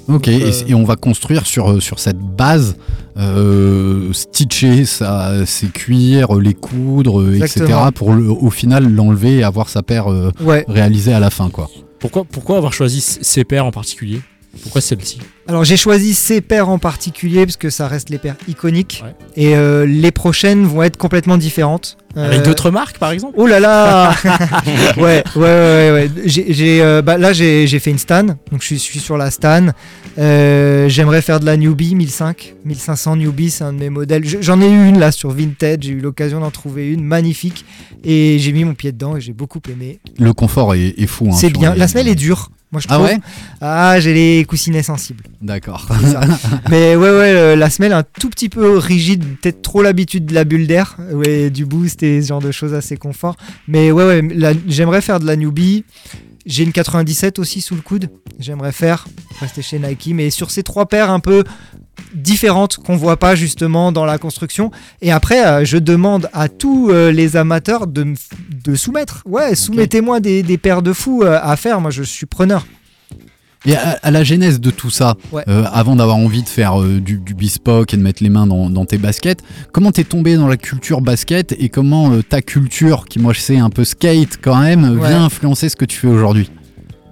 Ok, 0.06 0.28
Donc, 0.28 0.28
euh, 0.28 0.52
et 0.68 0.74
on 0.74 0.84
va 0.84 0.96
construire 0.96 1.46
sur, 1.46 1.70
euh, 1.70 1.80
sur 1.80 1.98
cette 1.98 2.18
base, 2.18 2.76
euh, 3.16 4.12
stitcher 4.12 4.84
sa, 4.84 5.46
ses 5.46 5.68
cuirs, 5.68 6.34
les 6.34 6.52
coudre, 6.52 7.22
euh, 7.22 7.34
etc. 7.42 7.64
Pour 7.94 8.12
le- 8.12 8.28
au 8.30 8.50
final 8.50 8.92
l'enlever 8.92 9.36
et 9.38 9.42
avoir 9.44 9.70
sa 9.70 9.82
paire 9.82 10.12
euh, 10.12 10.30
Ouais. 10.42 10.64
réalisée 10.68 11.14
à 11.14 11.20
la 11.20 11.30
fin. 11.30 11.48
quoi. 11.48 11.70
Pourquoi, 12.10 12.56
avoir 12.56 12.72
choisi 12.72 13.00
ces 13.00 13.44
paires 13.44 13.66
en 13.66 13.70
particulier? 13.70 14.20
Pourquoi 14.62 14.80
celle-ci 14.80 15.18
Alors 15.46 15.62
j'ai 15.64 15.76
choisi 15.76 16.14
ces 16.14 16.40
paires 16.40 16.70
en 16.70 16.78
particulier 16.78 17.44
parce 17.44 17.58
que 17.58 17.68
ça 17.68 17.86
reste 17.86 18.08
les 18.08 18.16
paires 18.18 18.36
iconiques 18.48 19.02
Ouais. 19.04 19.14
et 19.36 19.54
euh, 19.56 19.84
les 19.84 20.10
prochaines 20.10 20.64
vont 20.64 20.82
être 20.82 20.96
complètement 20.96 21.36
différentes. 21.36 21.98
Avec 22.16 22.40
Euh, 22.40 22.42
d'autres 22.44 22.70
marques 22.70 22.98
par 22.98 23.10
exemple? 23.10 23.34
Oh 23.36 23.46
là 23.46 23.58
là 23.60 24.14
Ouais, 24.96 25.22
ouais, 25.36 25.42
ouais, 25.42 25.90
ouais. 25.92 26.10
J'ai, 26.24 26.80
euh, 26.80 27.02
bah, 27.02 27.18
là 27.18 27.32
j'ai, 27.32 27.66
fait 27.78 27.90
une 27.90 27.98
Stan, 27.98 28.22
donc 28.24 28.36
je 28.60 28.66
suis, 28.66 28.76
je 28.76 28.82
suis 28.82 29.00
sur 29.00 29.16
la 29.18 29.30
Stan. 29.30 29.66
Euh, 30.16 30.88
j'aimerais 30.88 31.20
faire 31.22 31.40
de 31.40 31.44
la 31.46 31.56
Newbie 31.56 31.94
1005, 31.94 32.54
1500 32.64 33.16
Newbie, 33.16 33.50
c'est 33.50 33.64
un 33.64 33.72
de 33.72 33.78
mes 33.78 33.90
modèles. 33.90 34.24
Je- 34.24 34.38
J'en 34.40 34.60
ai 34.62 34.68
eu 34.70 34.88
une 34.88 34.98
là 35.00 35.10
sur 35.12 35.30
Vinted, 35.30 35.82
j'ai 35.82 35.90
eu 35.92 36.00
l'occasion 36.00 36.40
d'en 36.40 36.50
trouver 36.52 36.90
une 36.92 37.02
magnifique 37.04 37.64
et 38.04 38.38
j'ai 38.38 38.52
mis 38.52 38.64
mon 38.64 38.74
pied 38.74 38.92
dedans 38.92 39.16
et 39.16 39.20
j'ai 39.20 39.32
beaucoup 39.32 39.60
aimé. 39.68 39.98
Le 40.18 40.32
confort 40.32 40.74
est, 40.74 40.94
est 40.96 41.06
fou. 41.08 41.26
hein, 41.30 41.36
c'est 41.36 41.50
bien, 41.50 41.72
les- 41.74 41.80
la 41.80 41.88
semelle 41.88 42.08
est 42.08 42.14
dure. 42.14 42.50
Moi, 42.72 42.80
je 42.80 42.86
Ah 42.90 42.94
trouve. 42.94 43.06
ouais? 43.06 43.18
Ah, 43.60 44.00
j'ai 44.00 44.12
les 44.14 44.44
coussinets 44.46 44.82
sensibles. 44.82 45.22
D'accord. 45.44 45.86
Mais 46.70 46.96
ouais, 46.96 47.10
ouais, 47.10 47.34
euh, 47.34 47.54
la 47.54 47.68
semelle 47.68 47.92
un 47.92 48.02
tout 48.02 48.30
petit 48.30 48.48
peu 48.48 48.78
rigide, 48.78 49.22
peut-être 49.42 49.60
trop 49.60 49.82
l'habitude 49.82 50.24
de 50.24 50.32
la 50.34 50.44
bulle 50.44 50.66
d'air, 50.66 50.96
ouais, 51.12 51.50
du 51.50 51.66
boost 51.66 52.02
et 52.02 52.22
ce 52.22 52.28
genre 52.28 52.40
de 52.40 52.50
choses 52.50 52.72
assez 52.72 52.96
confort. 52.96 53.36
Mais 53.68 53.92
ouais, 53.92 54.22
ouais, 54.22 54.56
j'aimerais 54.66 55.02
faire 55.02 55.20
de 55.20 55.26
la 55.26 55.36
newbie. 55.36 55.84
J'ai 56.46 56.64
une 56.64 56.72
97 56.72 57.38
aussi 57.38 57.60
sous 57.60 57.74
le 57.74 57.82
coude. 57.82 58.08
J'aimerais 58.38 58.72
faire 58.72 59.06
rester 59.38 59.60
chez 59.60 59.78
Nike, 59.78 60.12
mais 60.14 60.30
sur 60.30 60.50
ces 60.50 60.62
trois 60.62 60.86
paires 60.86 61.10
un 61.10 61.20
peu 61.20 61.44
différentes 62.14 62.78
qu'on 62.78 62.96
voit 62.96 63.18
pas 63.18 63.34
justement 63.34 63.92
dans 63.92 64.06
la 64.06 64.16
construction. 64.16 64.70
Et 65.02 65.12
après, 65.12 65.46
euh, 65.46 65.64
je 65.66 65.76
demande 65.76 66.30
à 66.32 66.48
tous 66.48 66.88
euh, 66.90 67.12
les 67.12 67.36
amateurs 67.36 67.86
de, 67.86 68.14
de 68.64 68.74
soumettre. 68.74 69.22
Ouais, 69.26 69.54
soumettez-moi 69.54 70.20
des, 70.20 70.42
des 70.42 70.56
paires 70.56 70.80
de 70.80 70.94
fous 70.94 71.22
à 71.22 71.54
faire. 71.56 71.82
Moi, 71.82 71.90
je 71.90 72.02
suis 72.02 72.24
preneur. 72.24 72.64
Et 73.66 73.74
à, 73.76 73.98
à 74.02 74.10
la 74.10 74.24
genèse 74.24 74.60
de 74.60 74.70
tout 74.70 74.90
ça, 74.90 75.14
Ouais. 75.32 75.42
euh, 75.48 75.64
avant 75.72 75.96
d'avoir 75.96 76.16
envie 76.16 76.42
de 76.42 76.48
faire 76.48 76.80
euh, 76.80 77.00
du, 77.00 77.16
du 77.16 77.34
bespoke 77.34 77.94
et 77.94 77.96
de 77.96 78.02
mettre 78.02 78.22
les 78.22 78.28
mains 78.28 78.46
dans, 78.46 78.68
dans 78.68 78.84
tes 78.84 78.98
baskets, 78.98 79.42
comment 79.72 79.90
t'es 79.92 80.04
tombé 80.04 80.36
dans 80.36 80.48
la 80.48 80.56
culture 80.56 81.00
basket 81.00 81.52
et 81.58 81.68
comment 81.70 82.12
euh, 82.12 82.22
ta 82.22 82.42
culture, 82.42 83.06
qui 83.08 83.18
moi 83.18 83.32
je 83.32 83.40
sais 83.40 83.56
un 83.58 83.70
peu 83.70 83.84
skate 83.84 84.38
quand 84.42 84.60
même, 84.60 84.98
Ouais. 84.98 85.08
vient 85.08 85.24
influencer 85.24 85.68
ce 85.68 85.76
que 85.76 85.84
tu 85.86 85.96
fais 85.98 86.08
aujourd'hui? 86.08 86.50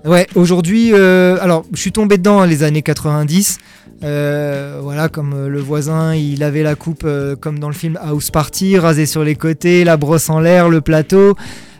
Ouais, 0.04 0.26
aujourd'hui, 0.34 0.92
alors 0.94 1.64
je 1.72 1.78
suis 1.80 1.92
tombé 1.92 2.18
dedans 2.18 2.44
les 2.44 2.64
années 2.64 2.82
90. 2.82 3.58
Euh, 4.04 4.80
voilà, 4.82 5.08
comme 5.08 5.32
euh, 5.32 5.48
le 5.48 5.60
voisin, 5.60 6.12
il 6.16 6.42
avait 6.42 6.64
la 6.64 6.74
coupe 6.74 7.02
euh, 7.04 7.36
comme 7.36 7.60
dans 7.60 7.68
le 7.68 7.74
film 7.74 7.96
House 8.02 8.32
Party, 8.32 8.76
rasé 8.76 9.06
sur 9.06 9.22
les 9.22 9.36
côtés, 9.36 9.84
la 9.84 9.96
brosse 9.96 10.28
en 10.28 10.40
l'air, 10.40 10.68
le 10.68 10.80
plateau. 10.80 11.36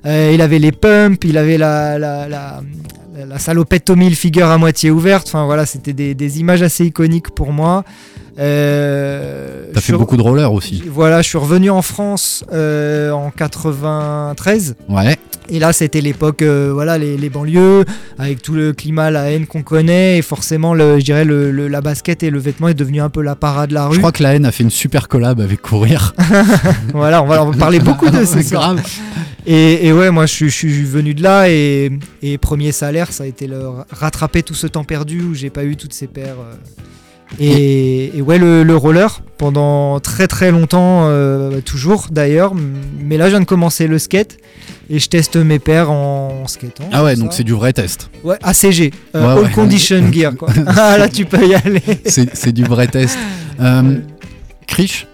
Euh, 0.06 0.32
il 0.34 0.40
avait 0.42 0.58
les 0.58 0.72
pumps, 0.72 1.18
il 1.24 1.38
avait 1.38 1.58
la, 1.58 1.98
la, 1.98 2.28
la, 2.28 2.60
la- 3.26 3.38
salopette 3.38 3.84
Tommy 3.84 4.06
Hilfiger 4.08 4.42
à 4.42 4.58
moitié 4.58 4.90
ouverte. 4.90 5.28
Enfin 5.28 5.44
voilà, 5.46 5.64
c'était 5.66 5.92
des, 5.92 6.14
des 6.14 6.40
images 6.40 6.62
assez 6.62 6.84
iconiques 6.86 7.30
pour 7.30 7.52
moi. 7.52 7.84
Euh, 8.38 9.66
T'as 9.74 9.80
fait 9.80 9.92
beaucoup 9.92 10.16
de 10.16 10.22
roller 10.22 10.52
aussi. 10.52 10.82
Voilà, 10.88 11.22
je 11.22 11.28
suis 11.28 11.38
revenu 11.38 11.70
en 11.70 11.82
France 11.82 12.44
euh, 12.52 13.10
en 13.12 13.30
93. 13.30 14.74
Ouais. 14.88 15.16
Et 15.54 15.58
là, 15.58 15.72
c'était 15.74 16.00
l'époque, 16.00 16.40
euh, 16.40 16.70
voilà, 16.72 16.96
les, 16.96 17.18
les 17.18 17.28
banlieues, 17.28 17.84
avec 18.18 18.40
tout 18.40 18.54
le 18.54 18.72
climat, 18.72 19.10
la 19.10 19.30
haine 19.30 19.46
qu'on 19.46 19.62
connaît, 19.62 20.16
et 20.16 20.22
forcément, 20.22 20.72
le, 20.72 20.98
je 20.98 21.04
dirais, 21.04 21.26
le, 21.26 21.50
le- 21.50 21.68
la 21.68 21.82
basket 21.82 22.22
et 22.22 22.30
le 22.30 22.38
vêtement 22.38 22.68
est 22.68 22.74
devenu 22.74 23.02
un 23.02 23.10
peu 23.10 23.20
la 23.20 23.36
parade 23.36 23.68
de 23.68 23.74
la 23.74 23.86
rue. 23.86 23.94
Je 23.94 23.98
crois 24.00 24.12
que 24.12 24.22
la 24.22 24.34
haine 24.34 24.46
a 24.46 24.50
fait 24.52 24.62
une 24.64 24.70
super 24.70 25.08
collab 25.08 25.40
avec 25.40 25.60
Courir. 25.60 26.14
Voilà, 26.94 27.22
on 27.22 27.26
va 27.26 27.42
en 27.44 27.52
parler 27.52 27.80
beaucoup 27.90 28.08
de 28.08 28.24
ce 28.24 28.40
C'est 28.40 28.50
grave. 28.54 28.80
Et, 29.46 29.86
et 29.88 29.92
ouais, 29.92 30.10
moi, 30.10 30.24
je, 30.24 30.32
suis- 30.32 30.48
je 30.50 30.56
suis 30.56 30.84
venu 30.84 31.12
de 31.12 31.22
là, 31.22 31.50
et, 31.50 31.90
et 32.22 32.38
premier 32.38 32.72
salaire, 32.72 33.12
ça 33.12 33.24
a 33.24 33.26
été 33.26 33.46
le 33.46 33.60
rattraper 33.90 34.42
tout 34.42 34.54
ce 34.54 34.66
temps 34.66 34.84
perdu 34.84 35.20
où 35.20 35.34
j'ai 35.34 35.50
pas 35.50 35.64
eu 35.64 35.76
toutes 35.76 35.92
ces 35.92 36.06
paires. 36.06 36.36
euh. 36.40 36.54
Et, 37.40 38.16
et 38.18 38.20
ouais, 38.22 38.38
le, 38.38 38.62
le 38.62 38.76
roller, 38.76 39.20
pendant 39.38 40.00
très 40.00 40.26
très 40.28 40.50
longtemps, 40.50 41.06
euh, 41.08 41.60
toujours 41.62 42.08
d'ailleurs, 42.10 42.52
mais 43.00 43.16
là, 43.16 43.26
je 43.26 43.30
viens 43.30 43.40
de 43.40 43.46
commencer 43.46 43.86
le 43.86 43.98
skate, 43.98 44.36
et 44.94 44.98
je 44.98 45.08
teste 45.08 45.36
mes 45.36 45.58
paires 45.58 45.90
en, 45.90 46.46
skatant. 46.46 46.84
Ah 46.92 47.02
ouais, 47.02 47.16
donc 47.16 47.32
ça. 47.32 47.38
c'est 47.38 47.44
du 47.44 47.52
vrai 47.54 47.72
test. 47.72 48.10
Ouais, 48.22 48.36
ACG, 48.42 48.92
euh, 49.14 49.20
Ouais, 49.26 49.32
All 49.32 49.38
ouais. 49.46 49.50
Condition 49.50 50.04
Gear, 50.12 50.34
quoi. 50.36 50.50
ah 50.66 50.98
là, 50.98 51.08
tu 51.08 51.24
peux 51.24 51.44
y 51.46 51.54
aller. 51.54 51.82
C'est 52.06 52.36
c'est 52.36 52.52
du 52.52 52.64
vrai 52.64 52.86
test. 52.88 53.18
Euh, 53.60 53.98
Krish 54.66 55.06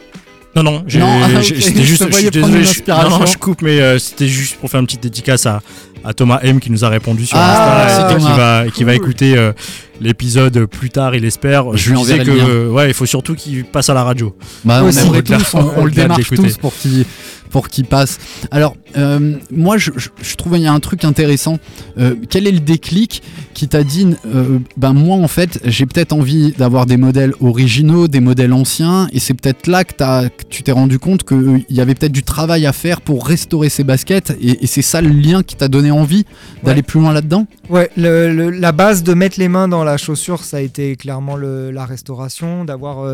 Non, 0.57 0.63
non, 0.65 0.83
j'ai- 0.87 0.99
Non, 0.99 1.07
ah, 1.23 1.41
j'ai- 1.41 1.55
ok. 1.57 1.63
c'était 1.63 1.81
Je 1.83 1.85
juste. 1.85 2.07
te 2.07 2.13
Je 2.13 2.19
suis 2.19 2.31
désolé, 2.31 2.65
je, 2.65 3.09
non, 3.11 3.25
je 3.27 3.39
coupe, 3.39 3.63
mais 3.63 3.81
euh, 3.81 3.99
c'était 3.99 4.27
juste 4.27 4.57
pour 4.57 4.69
faire 4.71 4.81
une 4.81 4.87
petite 4.87 5.03
dédicace 5.03 5.47
à, 5.47 5.61
à 6.05 6.13
Thomas 6.13 6.41
M 6.43 6.59
qui 6.59 6.71
nous 6.73 6.85
a 6.85 6.89
répondu 6.89 7.27
sur 7.27 7.37
Ah, 7.39 7.87
Insta 7.87 8.67
et 8.67 8.71
qui 8.71 8.83
va, 8.85 8.93
qui 8.95 8.97
écouter 8.97 9.37
euh, 9.37 9.53
l'épisode 10.01 10.67
plus 10.67 10.91
tard, 10.91 11.15
il 11.15 11.25
espère. 11.25 11.77
Je 11.77 11.91
lui 11.93 11.99
disais 11.99 12.19
que, 12.21 12.31
euh, 12.31 12.71
ouais, 12.71 12.89
il 12.89 12.95
faut 12.95 13.07
surtout 13.07 13.35
qu'il 13.35 13.65
passe 13.65 13.89
à 13.91 13.95
la 13.95 14.03
radio. 14.05 14.35
Bah, 14.65 14.81
on 14.83 14.89
Au-delà- 14.89 15.39
tous, 15.39 15.55
on, 15.55 15.71
on 15.77 15.85
le 15.85 15.91
démarche 15.91 16.31
tous 16.31 16.57
pour 16.57 16.75
qu'il 16.75 17.05
pour 17.49 17.69
qu'il 17.69 17.85
passe. 17.85 18.19
Alors, 18.51 18.77
euh, 18.97 19.35
moi, 19.51 19.79
je, 19.79 19.91
je, 19.97 20.09
je 20.23 20.35
trouve 20.37 20.55
qu'il 20.55 20.63
y 20.63 20.67
a 20.67 20.73
un 20.73 20.81
truc 20.81 21.05
intéressant. 21.05 21.59
Euh, 21.99 22.15
quel 22.31 22.47
est 22.47 22.53
le 22.53 22.61
déclic 22.61 23.23
qui 23.55 23.67
t'a 23.69 23.83
dit, 23.83 24.07
euh, 24.27 24.59
ben 24.77 24.93
moi, 24.93 25.17
en 25.17 25.27
fait, 25.29 25.61
j'ai 25.65 25.85
peut-être 25.87 26.13
envie 26.13 26.53
d'avoir 26.53 26.87
des 26.87 26.97
modèles 26.97 27.33
originaux, 27.41 28.07
des 28.07 28.21
modèles 28.21 28.53
anciens, 28.53 29.09
et 29.13 29.19
c'est 29.19 29.35
peut-être 29.35 29.67
là 29.67 29.85
que, 29.85 30.29
tu 30.49 30.63
t'es 30.63 30.73
rendu 30.73 30.99
compte 30.99 31.25
qu'il 31.25 31.65
y 31.69 31.81
avait 31.81 31.95
peut-être 31.95 32.13
du 32.13 32.23
travail 32.23 32.67
à 32.67 32.73
faire 32.73 33.01
pour 33.01 33.27
restaurer 33.27 33.69
ces 33.69 33.83
baskets, 33.85 34.37
et, 34.41 34.63
et 34.63 34.67
c'est 34.67 34.83
ça 34.83 35.01
le 35.01 35.09
lien 35.09 35.43
qui 35.43 35.57
t'a 35.57 35.69
donné 35.69 35.91
envie 35.91 36.25
d'aller 36.63 36.83
plus 36.83 37.01
loin 37.01 37.13
là-dedans? 37.13 37.47
Ouais, 37.69 37.91
le- 37.97 38.33
le- 38.33 38.51
la 38.51 38.73
base 38.73 39.03
de 39.03 39.13
mettre 39.15 39.41
les 39.41 39.49
mains 39.49 39.67
dans 39.67 39.83
la 39.83 39.97
chaussure, 39.97 40.45
ça 40.45 40.59
a 40.59 40.61
été 40.61 40.95
clairement 40.97 41.37
le- 41.37 41.71
la 41.73 41.85
restauration, 41.85 42.65
d'avoir 42.65 43.05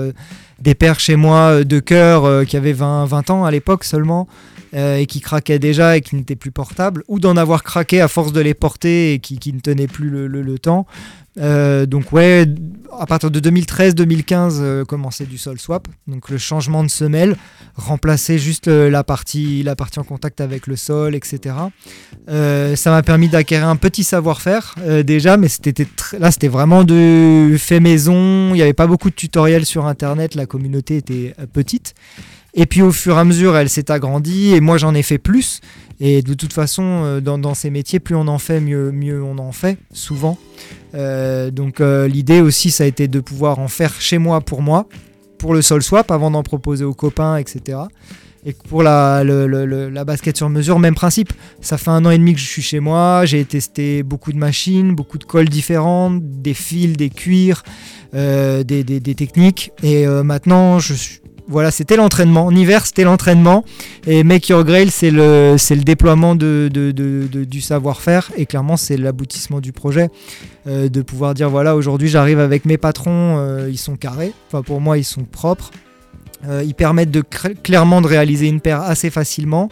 des 0.61 0.75
paires 0.75 1.01
chez 1.01 1.17
moi 1.17 1.61
euh, 1.61 1.65
de 1.65 1.81
cœur 1.81 2.25
euh, 2.25 2.45
qui 2.45 2.57
avaient 2.57 2.73
20, 2.73 3.07
20 3.07 3.31
ans 3.31 3.45
à 3.45 3.51
l'époque 3.51 3.85
seulement 3.85 4.29
euh, 4.75 4.97
et 4.97 5.07
qui 5.07 5.21
craquaient 5.21 5.59
déjà 5.59 5.97
et 5.97 6.01
qui 6.01 6.17
n'étaient 6.17 6.37
plus 6.37 6.51
portables, 6.51 7.03
ou 7.09 7.21
d'en 7.21 7.37
avoir 7.37 7.63
craqué 7.63 8.01
à 8.01 8.09
force 8.09 8.33
de 8.33 8.41
les 8.41 8.55
porter 8.55 9.15
et 9.15 9.19
qui, 9.19 9.39
qui 9.39 9.53
ne 9.53 9.61
tenaient 9.61 9.87
plus 9.87 10.09
le, 10.11 10.27
le- 10.27 10.59
temps. 10.59 10.87
Donc 11.37 12.13
ouais, 12.13 12.47
à 12.99 13.07
partir 13.07 13.31
de 13.31 13.41
2013-2015, 13.41 14.59
euh, 14.61 14.85
commençait 14.85 15.27
du 15.27 15.39
sol 15.39 15.59
swap, 15.59 15.89
donc 16.07 16.29
le 16.31 16.39
changement 16.39 16.83
de 16.83 16.89
semelle, 16.89 17.37
remplacer 17.77 18.39
juste 18.39 18.69
euh, 18.69 18.91
la, 18.91 19.05
partie, 19.05 19.63
la 19.63 19.77
partie 19.77 19.99
en 19.99 20.05
contact 20.05 20.41
avec 20.41 20.67
le 20.67 20.77
sol, 20.77 21.15
etc. 21.15 21.57
Euh, 22.29 22.77
ça 22.77 22.91
m'a 22.91 23.03
permis 23.03 23.29
d'acquérir 23.29 23.69
un 23.69 23.77
petit 23.77 24.05
savoir-faire 24.05 24.75
euh, 24.81 25.03
déjà, 25.03 25.37
mais 25.37 25.49
c'était 25.49 25.87
là 26.19 26.31
c'était 26.31 26.49
vraiment 26.49 26.85
de 26.85 27.57
fait 27.59 27.81
maison. 27.81 28.51
Il 28.51 28.55
n'y 28.55 28.63
avait 28.63 28.73
pas 28.73 28.87
beaucoup 28.87 29.11
de 29.11 29.15
tutoriels 29.15 29.67
sur 29.67 29.87
internet, 29.87 30.35
la 30.35 30.47
communauté 30.47 30.97
était 30.97 31.35
petite. 31.53 31.95
Et 32.57 32.67
puis 32.67 32.83
au 32.83 32.93
fur 32.93 33.17
et 33.17 33.21
à 33.21 33.25
mesure, 33.25 33.57
elle 33.57 33.69
s'est 33.69 33.91
agrandie 33.91 34.55
et 34.55 34.61
moi 34.61 34.79
j'en 34.79 34.95
ai 34.95 35.03
fait 35.03 35.19
plus. 35.19 35.61
Et 36.01 36.23
de 36.23 36.35
toute 36.35 36.53
façon, 36.53 36.83
euh, 36.83 37.21
dans, 37.21 37.55
ces 37.55 37.71
métiers, 37.71 38.01
plus 38.01 38.15
on 38.15 38.27
en 38.27 38.39
fait, 38.39 38.61
mieux, 38.61 39.23
on 39.23 39.39
en 39.39 39.53
fait, 39.53 39.79
souvent. 39.93 40.39
Euh, 40.95 41.51
donc 41.51 41.81
euh, 41.81 42.09
l'idée 42.09 42.41
aussi, 42.41 42.71
ça 42.71 42.85
a 42.85 42.87
été 42.87 43.09
de 43.09 43.21
pouvoir 43.21 43.59
en 43.59 43.69
faire 43.69 44.01
chez 44.01 44.19
moi 44.19 44.41
pour 44.41 44.63
moi, 44.63 44.87
pour 45.39 45.55
le 45.55 45.63
sol 45.63 45.83
swap, 45.83 46.11
avant 46.11 46.31
d'en 46.31 46.43
proposer 46.43 46.85
aux 46.85 46.95
copains, 46.95 47.37
etc. 47.37 47.79
Et 48.47 48.53
pour 48.69 48.83
la, 48.83 49.25
la 49.25 50.05
basket 50.05 50.37
sur 50.37 50.51
mesure, 50.51 50.79
même 50.79 50.95
principe. 50.95 51.33
Ça 51.63 51.79
fait 51.79 51.91
un 51.91 52.05
an 52.05 52.11
et 52.11 52.19
demi 52.19 52.35
que 52.35 52.41
je 52.41 52.47
suis 52.47 52.61
chez 52.61 52.79
moi. 52.79 53.25
J'ai 53.25 53.43
testé 53.47 54.03
beaucoup 54.03 54.33
de 54.33 54.37
machines, 54.37 54.95
beaucoup 54.95 55.17
de 55.17 55.25
colles 55.25 55.49
différentes, 55.49 56.21
des 56.23 56.53
fils, 56.53 56.95
des 56.95 57.09
cuirs, 57.09 57.63
des, 58.13 59.15
techniques. 59.17 59.73
Et 59.83 60.07
maintenant, 60.07 60.79
je 60.79 60.93
suis. 60.93 61.21
Voilà, 61.47 61.71
c'était 61.71 61.97
l'entraînement. 61.97 62.47
En 62.47 62.55
hiver, 62.55 62.87
c'était 62.87 63.05
l'entraînement. 63.05 63.65
Et 64.07 64.25
Make 64.25 64.49
Your 64.49 64.65
Grail, 64.65 64.91
c'est 64.91 65.11
le, 65.11 65.57
c'est 65.59 65.75
le 65.75 65.83
déploiement 65.83 66.35
de, 66.35 66.71
de- 66.73 66.91
de- 66.91 67.45
du 67.45 67.61
savoir-faire. 67.61 68.31
Et 68.37 68.47
clairement, 68.47 68.77
c'est 68.79 68.97
l'aboutissement 68.97 69.61
du 69.61 69.73
projet. 69.73 70.09
Euh, 70.67 70.89
de 70.89 71.03
pouvoir 71.03 71.35
dire 71.35 71.51
voilà, 71.51 71.77
aujourd'hui, 71.77 72.09
j'arrive 72.09 72.41
avec 72.41 72.65
mes 72.65 72.79
patrons, 72.79 73.37
euh, 73.39 73.69
ils 73.71 73.77
sont 73.79 73.97
carrés. 73.97 74.33
Enfin, 74.49 74.63
pour 74.63 74.81
moi, 74.81 74.97
ils 74.97 75.05
sont 75.05 75.25
propres. 75.25 75.71
Euh, 76.49 76.63
ils 76.65 76.75
permettent 76.75 77.11
de 77.11 77.23
clairement 77.63 78.01
de 78.01 78.07
réaliser 78.07 78.47
une 78.49 78.61
paire 78.61 78.81
assez 78.81 79.11
facilement. 79.11 79.69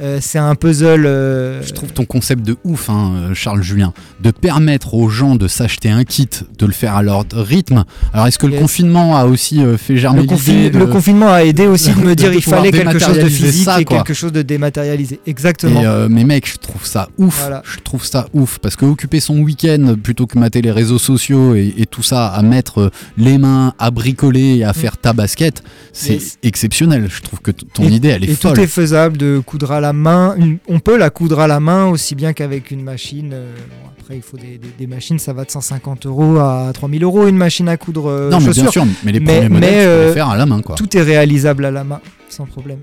Euh, 0.00 0.18
c'est 0.20 0.38
un 0.38 0.54
puzzle. 0.54 1.04
euh, 1.04 1.62
Je 1.62 1.72
trouve 1.72 1.92
ton 1.92 2.04
concept 2.06 2.42
de 2.46 2.56
ouf, 2.64 2.88
hein, 2.88 3.12
euh, 3.16 3.34
Charles 3.34 3.62
Julien, 3.62 3.92
de 4.22 4.30
permettre 4.30 4.94
aux 4.94 5.08
gens 5.10 5.34
de 5.36 5.46
s'acheter 5.46 5.90
un 5.90 6.04
kit, 6.04 6.28
de 6.58 6.66
le 6.66 6.72
faire 6.72 6.96
à 6.96 7.02
leur 7.02 7.24
rythme. 7.32 7.84
Alors, 8.14 8.26
est-ce 8.26 8.38
que 8.38 8.46
le 8.46 8.58
confinement 8.58 9.16
a 9.18 9.26
aussi 9.26 9.60
fait 9.76 9.96
germer 9.98 10.22
le, 10.22 10.26
confi- 10.26 10.70
de... 10.70 10.78
le 10.78 10.86
confinement 10.86 11.28
a 11.30 11.44
aidé 11.44 11.66
aussi 11.66 11.90
de 11.92 12.00
me 12.00 12.14
dire 12.16 12.32
il 12.32 12.40
pouvoir 12.42 12.60
fallait 12.62 12.72
quelque 12.72 12.98
chose 12.98 13.18
de 13.18 13.28
physique 13.28 13.64
ça, 13.64 13.80
et 13.80 13.84
quelque 13.84 14.14
chose 14.14 14.32
de 14.32 14.42
dématérialisé. 14.42 15.20
Exactement. 15.26 15.82
Et, 15.82 15.86
euh, 15.86 16.08
mais 16.10 16.24
mec, 16.24 16.48
je 16.50 16.56
trouve 16.56 16.86
ça 16.86 17.08
ouf. 17.18 17.38
Voilà. 17.40 17.62
Je 17.64 17.80
trouve 17.80 18.04
ça 18.04 18.26
ouf 18.32 18.58
parce 18.58 18.76
que 18.76 18.86
occuper 18.86 19.20
son 19.20 19.38
week-end 19.40 19.96
plutôt 20.02 20.26
que 20.26 20.38
mater 20.38 20.62
les 20.62 20.70
réseaux 20.70 20.98
sociaux 20.98 21.54
et, 21.54 21.74
et 21.76 21.84
tout 21.86 22.02
ça, 22.02 22.28
à 22.28 22.42
mettre 22.42 22.90
les 23.18 23.36
mains, 23.36 23.74
à 23.78 23.90
bricoler 23.90 24.56
et 24.56 24.64
à 24.64 24.72
faire 24.72 24.96
ta 24.96 25.12
basket, 25.12 25.62
c'est 25.92 26.10
Mm. 26.10 26.12
Yes. 26.14 26.38
exceptionnel. 26.42 27.08
Je 27.14 27.20
trouve 27.20 27.40
que 27.40 27.50
ton 27.50 27.84
Et- 27.84 27.92
idée, 27.92 28.08
elle 28.08 28.24
est 28.24 28.30
et 28.30 28.34
folle. 28.34 28.54
tout 28.54 28.60
est 28.60 28.66
faisable 28.66 29.16
de 29.18 29.40
coudre 29.44 29.72
à 29.72 29.80
la 29.80 29.89
main. 29.92 30.34
Une- 30.36 30.58
on 30.68 30.78
peut 30.80 30.96
la 30.96 31.10
coudre 31.10 31.40
à 31.40 31.46
la 31.46 31.60
main 31.60 31.86
aussi 31.86 32.14
bien 32.14 32.32
qu'avec 32.32 32.70
une 32.70 32.82
machine. 32.82 33.30
euh, 33.32 33.52
bon, 33.56 33.88
après, 34.00 34.16
il 34.16 34.22
faut 34.22 34.36
des, 34.36 34.58
des- 34.58 34.72
des 34.78 34.86
machines, 34.86 35.18
ça 35.18 35.32
va 35.32 35.44
de 35.44 35.50
150 35.50 36.06
euros 36.06 36.38
à 36.38 36.70
3000 36.74 37.02
euros 37.04 37.26
une 37.28 37.36
machine 37.36 37.68
à 37.68 37.76
coudre 37.76 38.08
euh, 38.10 38.30
non, 38.30 38.38
mais 38.40 38.46
chaussures. 38.46 38.62
bien 38.64 38.70
sûr, 38.72 38.86
mais 39.04 39.12
les 39.12 39.20
Mais- 39.20 39.26
premiers 39.36 39.48
modèles, 39.48 39.70
mais, 39.70 39.78
tu 39.80 39.84
peux 39.84 39.90
euh, 39.90 40.06
les 40.08 40.14
faire 40.14 40.28
à 40.28 40.36
la 40.36 40.46
main, 40.46 40.60
quoi. 40.62 40.74
Tout 40.76 40.96
est 40.96 41.02
réalisable 41.02 41.64
à 41.64 41.70
la 41.70 41.84
main, 41.84 42.00
sans 42.28 42.46
problème. 42.46 42.78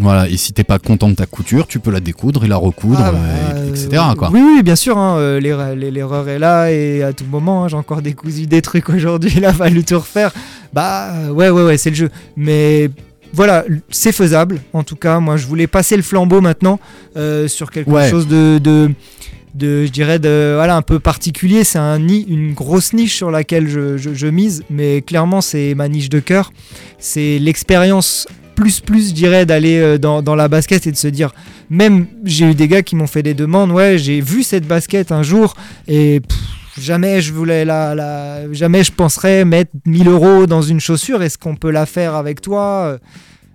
Voilà. 0.00 0.28
Et 0.28 0.36
si 0.36 0.52
t'es 0.52 0.62
pas 0.64 0.78
content 0.78 1.08
de 1.08 1.14
ta 1.14 1.26
couture, 1.26 1.66
tu 1.66 1.80
peux 1.80 1.90
la 1.90 1.98
découdre 1.98 2.44
et 2.44 2.48
la 2.48 2.56
recoudre, 2.56 3.00
Ah, 3.02 3.10
bah, 3.10 3.18
et- 3.64 3.68
etc. 3.70 4.02
Quoi. 4.16 4.30
Oui, 4.32 4.40
oui, 4.40 4.62
bien 4.62 4.76
sûr. 4.76 4.96
hein, 4.96 5.40
l'erreur 5.40 5.74
l'er- 5.74 5.90
l'erreur 5.90 6.28
est 6.28 6.38
là 6.38 6.70
et 6.70 7.02
à 7.02 7.12
tout 7.12 7.24
moment, 7.28 7.64
hein, 7.64 7.68
j'ai 7.68 7.76
encore 7.76 8.00
décousu 8.02 8.46
des 8.46 8.62
trucs 8.62 8.88
aujourd'hui. 8.90 9.32
Il 9.36 9.44
a 9.44 9.52
fallu 9.52 9.82
tout 9.82 9.98
refaire. 9.98 10.30
Bah 10.72 11.10
ouais, 11.32 11.50
ouais, 11.50 11.64
ouais, 11.64 11.78
c'est 11.78 11.90
le 11.90 11.96
jeu. 11.96 12.10
Mais 12.36 12.90
voilà, 13.32 13.64
c'est 13.90 14.12
faisable. 14.12 14.60
En 14.72 14.82
tout 14.82 14.96
cas, 14.96 15.20
moi, 15.20 15.36
je 15.36 15.46
voulais 15.46 15.66
passer 15.66 15.96
le 15.96 16.02
flambeau 16.02 16.40
maintenant 16.40 16.78
euh, 17.16 17.46
sur 17.48 17.70
quelque 17.70 17.90
Ouais. 17.90 18.10
chose 18.10 18.26
de, 18.28 18.58
de 18.62 18.90
de, 19.54 19.86
je 19.86 19.90
dirais, 19.90 20.18
de, 20.20 20.52
voilà, 20.54 20.76
un 20.76 20.82
peu 20.82 21.00
particulier. 21.00 21.64
C'est 21.64 21.78
un, 21.80 21.98
une 22.06 22.52
grosse 22.52 22.92
niche 22.92 23.16
sur 23.16 23.30
laquelle 23.30 23.66
je, 23.68 23.96
je- 23.96 24.14
je 24.14 24.26
mise, 24.28 24.62
mais 24.70 25.02
clairement, 25.02 25.40
c'est 25.40 25.74
ma 25.74 25.88
niche 25.88 26.10
de 26.10 26.20
cœur. 26.20 26.52
C'est 26.98 27.38
l'expérience 27.40 28.28
plus, 28.54 28.78
plus, 28.80 29.08
je 29.08 29.14
dirais, 29.14 29.46
d'aller 29.46 29.78
euh, 29.78 29.98
dans, 29.98 30.22
dans 30.22 30.36
la 30.36 30.46
basket 30.48 30.86
et 30.86 30.92
de 30.92 30.96
se 30.96 31.08
dire, 31.08 31.32
même 31.70 32.06
j'ai 32.24 32.44
eu 32.50 32.54
des 32.54 32.68
gars 32.68 32.82
qui 32.82 32.94
m'ont 32.94 33.06
fait 33.08 33.22
des 33.22 33.34
demandes, 33.34 33.70
ouais, 33.72 33.98
j'ai 33.98 34.20
vu 34.20 34.42
cette 34.44 34.66
basket 34.66 35.10
un 35.12 35.22
jour 35.24 35.54
et 35.88 36.20
pff, 36.20 36.38
jamais 36.80 37.20
je 37.20 37.32
voulais 37.32 37.64
la, 37.64 37.94
la- 37.94 38.52
jamais 38.52 38.84
je 38.84 38.92
penserais 38.92 39.44
mettre 39.44 39.70
1000 39.86 40.08
euros 40.08 40.46
dans 40.46 40.62
une 40.62 40.80
chaussure. 40.80 41.22
Est-ce 41.22 41.38
qu'on 41.38 41.56
peut 41.56 41.70
la 41.70 41.86
faire 41.86 42.14
avec 42.14 42.40
toi? 42.40 42.98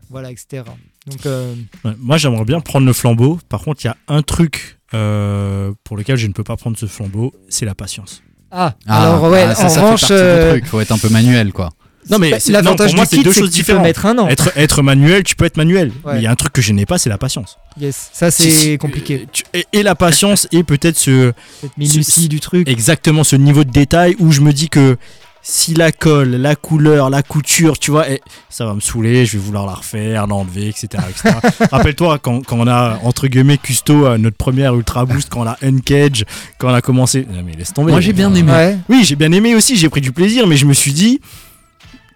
Voilà, 0.10 0.32
etc. 0.32 0.64
Donc, 1.08 1.26
euh, 1.26 1.54
Ouais, 1.84 1.92
Moi, 2.00 2.18
j'aimerais 2.18 2.46
bien 2.46 2.60
prendre 2.62 2.86
le 2.86 2.94
flambeau. 2.94 3.40
Par 3.50 3.62
contre, 3.62 3.84
il 3.84 3.88
y 3.88 3.90
a 3.90 3.98
un 4.08 4.22
truc 4.22 4.78
euh, 4.94 5.72
pour 5.84 5.98
lequel 5.98 6.18
je 6.18 6.28
ne 6.28 6.34
peux 6.34 6.44
pas 6.44 6.56
prendre 6.56 6.78
ce 6.78 6.86
flambeau, 6.86 7.34
c'est 7.50 7.66
la 7.66 7.76
patience. 7.76 8.22
ah, 8.52 8.76
Ah, 8.88 9.02
alors 9.10 9.32
ouais, 9.32 9.44
ah, 9.50 9.56
ça, 9.56 9.66
en 9.66 9.70
ça 9.70 9.82
revanche, 9.84 10.02
partie 10.02 10.14
du 10.14 10.20
euh, 10.22 10.52
truc. 10.52 10.66
Faut 10.68 10.80
être 10.80 10.92
un 10.92 10.98
peu 11.00 11.10
manuel, 11.10 11.52
quoi. 11.52 11.72
Non, 12.10 12.20
mais 12.20 12.32
bah, 12.32 12.40
c'est- 12.40 12.52
l'avantage 12.52 12.88
pour 12.92 12.96
moi, 12.98 13.06
c'est 13.06 13.22
deux 13.24 13.32
choses 13.32 13.50
différentes. 13.52 13.84
mettre 13.84 14.06
un 14.06 14.18
an. 14.18 14.28
Être, 14.28 14.52
être 14.56 14.82
manuel, 14.82 15.24
tu 15.24 15.36
peux 15.36 15.46
être 15.46 15.58
manuel. 15.58 15.92
Ouais. 16.04 16.14
Mais 16.14 16.20
il 16.20 16.24
y 16.24 16.28
a 16.28 16.32
un 16.32 16.36
truc 16.36 16.54
que 16.54 16.62
je 16.62 16.74
n'ai 16.74 16.86
pas, 16.86 16.98
c'est 16.98 17.10
la 17.10 17.18
patience. 17.18 17.58
Yes, 17.80 18.10
ça 18.14 18.30
c'est 18.32 18.78
compliqué. 18.78 19.28
tu- 19.32 19.44
et, 19.54 19.66
et 19.74 19.84
la 19.84 19.96
patience 19.96 20.48
et 20.52 20.64
peut-être 20.64 20.98
ce 20.98 21.34
Cette 21.62 21.78
minutie 21.78 22.28
du 22.30 22.40
truc. 22.40 22.68
exactement 22.70 23.24
ce 23.24 23.36
niveau 23.36 23.64
de 23.64 23.72
détail 23.72 24.16
où 24.20 24.32
je 24.32 24.42
me 24.42 24.54
dis 24.54 24.70
que 24.70 24.98
si 25.46 25.74
la 25.74 25.92
colle, 25.92 26.36
la 26.36 26.56
couleur, 26.56 27.10
la 27.10 27.22
couture, 27.22 27.78
tu 27.78 27.92
vois, 27.92 28.06
ça 28.50 28.66
va 28.66 28.74
me 28.76 28.80
saouler, 28.80 29.26
je 29.26 29.34
vais 29.34 29.44
vouloir 29.44 29.66
la 29.66 29.74
refaire, 29.74 30.26
l'enlever, 30.26 30.70
etc. 30.70 30.88
etc. 31.10 31.36
Rappelle-toi 31.72 32.18
quand, 32.20 32.46
quand 32.46 32.58
on 32.60 32.68
a 32.68 32.98
entre 33.04 33.28
guillemets 33.28 33.58
custo 33.58 34.06
à 34.06 34.18
notre 34.18 34.38
première 34.38 34.74
Ultra 34.74 35.06
Boost, 35.06 35.28
quand 35.30 35.42
on 35.42 35.48
a 35.48 35.58
Uncage, 35.62 36.24
quand 36.60 36.70
on 36.72 36.74
a 36.74 36.82
commencé. 36.82 37.28
Non, 37.30 37.44
mais 37.46 37.54
laisse 37.58 37.74
tomber. 37.74 37.92
Moi, 37.92 38.00
j'ai 38.00 38.14
bien 38.14 38.34
aimé. 38.34 38.52
Ouais. 38.52 38.78
Oui, 38.88 39.04
j'ai 39.04 39.18
bien 39.18 39.32
aimé 39.34 39.54
aussi, 39.54 39.76
j'ai 39.76 39.90
pris 39.90 40.00
du 40.02 40.14
plaisir, 40.14 40.48
mais 40.48 40.56
je 40.56 40.66
me 40.66 40.74
suis 40.74 40.94
dit, 40.94 41.20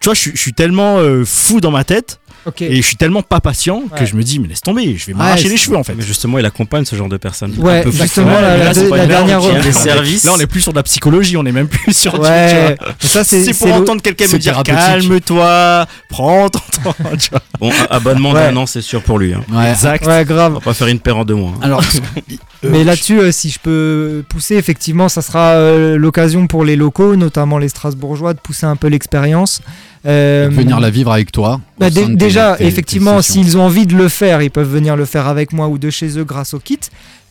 tu 0.00 0.04
vois, 0.06 0.14
je, 0.14 0.20
suis- 0.36 0.52
tellement 0.52 0.98
euh, 0.98 1.24
fou 1.24 1.60
dans 1.60 1.70
ma 1.70 1.84
tête 1.84 2.20
Et 2.60 2.76
je 2.76 2.86
suis 2.86 2.96
tellement 2.96 3.22
pas 3.22 3.40
patient 3.40 3.82
que 3.94 4.00
Ouais. 4.00 4.06
je 4.06 4.16
me 4.16 4.22
dis, 4.22 4.38
mais 4.38 4.48
laisse 4.48 4.60
tomber, 4.60 4.96
je 4.96 5.06
vais 5.06 5.14
m'arracher 5.14 5.44
Ouais, 5.44 5.50
les 5.50 5.56
cheveux 5.56 5.76
en 5.76 5.84
fait. 5.84 5.94
Mais 5.94 6.02
justement, 6.04 6.38
il 6.38 6.44
accompagne 6.46 6.84
ce 6.84 6.96
genre 6.96 7.08
de 7.08 7.16
personnes. 7.16 7.54
Ouais, 7.58 7.80
Un 7.80 7.82
peu 7.84 7.90
justement, 7.90 8.40
la- 8.40 8.56
là, 8.56 8.72
pas 8.88 8.96
la 8.96 9.06
dernière 9.06 9.42
on 9.42 9.48
tient 9.50 9.60
re- 9.60 9.62
des 9.62 9.72
services. 9.72 10.24
Là, 10.24 10.32
on 10.36 10.40
est 10.40 10.46
plus 10.46 10.60
sur 10.60 10.72
de 10.72 10.76
la 10.78 10.82
psychologie, 10.82 11.36
on 11.36 11.44
est 11.46 11.52
même 11.52 11.68
plus 11.68 11.92
sur 11.92 12.12
du. 12.12 12.18
tu 12.18 12.22
vois. 12.24 12.30
Ouais. 12.30 12.76
Ça 13.00 13.24
c'est 13.24 13.44
C'est 13.44 13.54
pour 13.58 13.72
entendre 13.72 14.02
quelqu'un 14.02 14.26
me 14.28 14.38
dire 14.38 14.62
calme-toi, 14.62 15.86
prends 16.08 16.48
ton 16.48 16.58
temps. 16.82 16.94
tu 17.18 17.30
vois. 17.30 17.42
Bon, 17.60 17.70
abonnement 17.90 18.32
Ouais. 18.32 18.50
d'un 18.50 18.56
an, 18.56 18.66
c'est 18.66 18.80
sûr 18.82 19.02
pour 19.02 19.18
lui. 19.18 19.34
hein. 19.34 19.42
Ouais. 19.52 19.70
Exact. 19.70 20.06
Ouais, 20.06 20.20
On 20.20 20.24
grave. 20.24 20.52
va 20.54 20.60
pas 20.60 20.74
faire 20.74 20.88
une 20.88 21.00
paire 21.00 21.16
en 21.18 21.24
deux 21.24 21.34
mois. 21.34 21.52
hein. 21.56 21.60
Alors, 21.62 21.80
euh, 22.64 22.68
Mais 22.70 22.84
là-dessus, 22.84 23.18
euh, 23.20 23.32
si 23.32 23.50
je 23.50 23.58
peux 23.58 24.24
pousser, 24.28 24.56
effectivement, 24.56 25.08
ça 25.08 25.22
sera 25.22 25.50
euh, 25.52 25.96
l'occasion 25.96 26.46
pour 26.46 26.64
les 26.64 26.76
locaux, 26.76 27.16
notamment 27.16 27.58
les 27.58 27.68
Strasbourgeois, 27.68 28.34
de 28.34 28.40
pousser 28.40 28.66
un 28.66 28.76
peu 28.76 28.88
l'expérience. 28.88 29.60
Euh, 30.06 30.48
venir 30.50 30.78
la 30.80 30.90
vivre 30.90 31.12
avec 31.12 31.32
toi. 31.32 31.60
Bah, 31.78 31.90
déjà, 31.90 32.56
effectivement, 32.60 33.20
s'ils 33.22 33.56
ont 33.58 33.62
envie 33.62 33.86
de 33.86 33.94
le 33.96 34.08
faire, 34.08 34.42
ils 34.42 34.50
peuvent 34.50 34.70
venir 34.70 34.96
le 34.96 35.04
faire 35.04 35.26
avec 35.26 35.52
moi 35.52 35.68
ou 35.68 35.78
de 35.78 35.90
chez 35.90 36.18
eux 36.18 36.24
grâce 36.24 36.54
au 36.54 36.58
kit. 36.60 36.78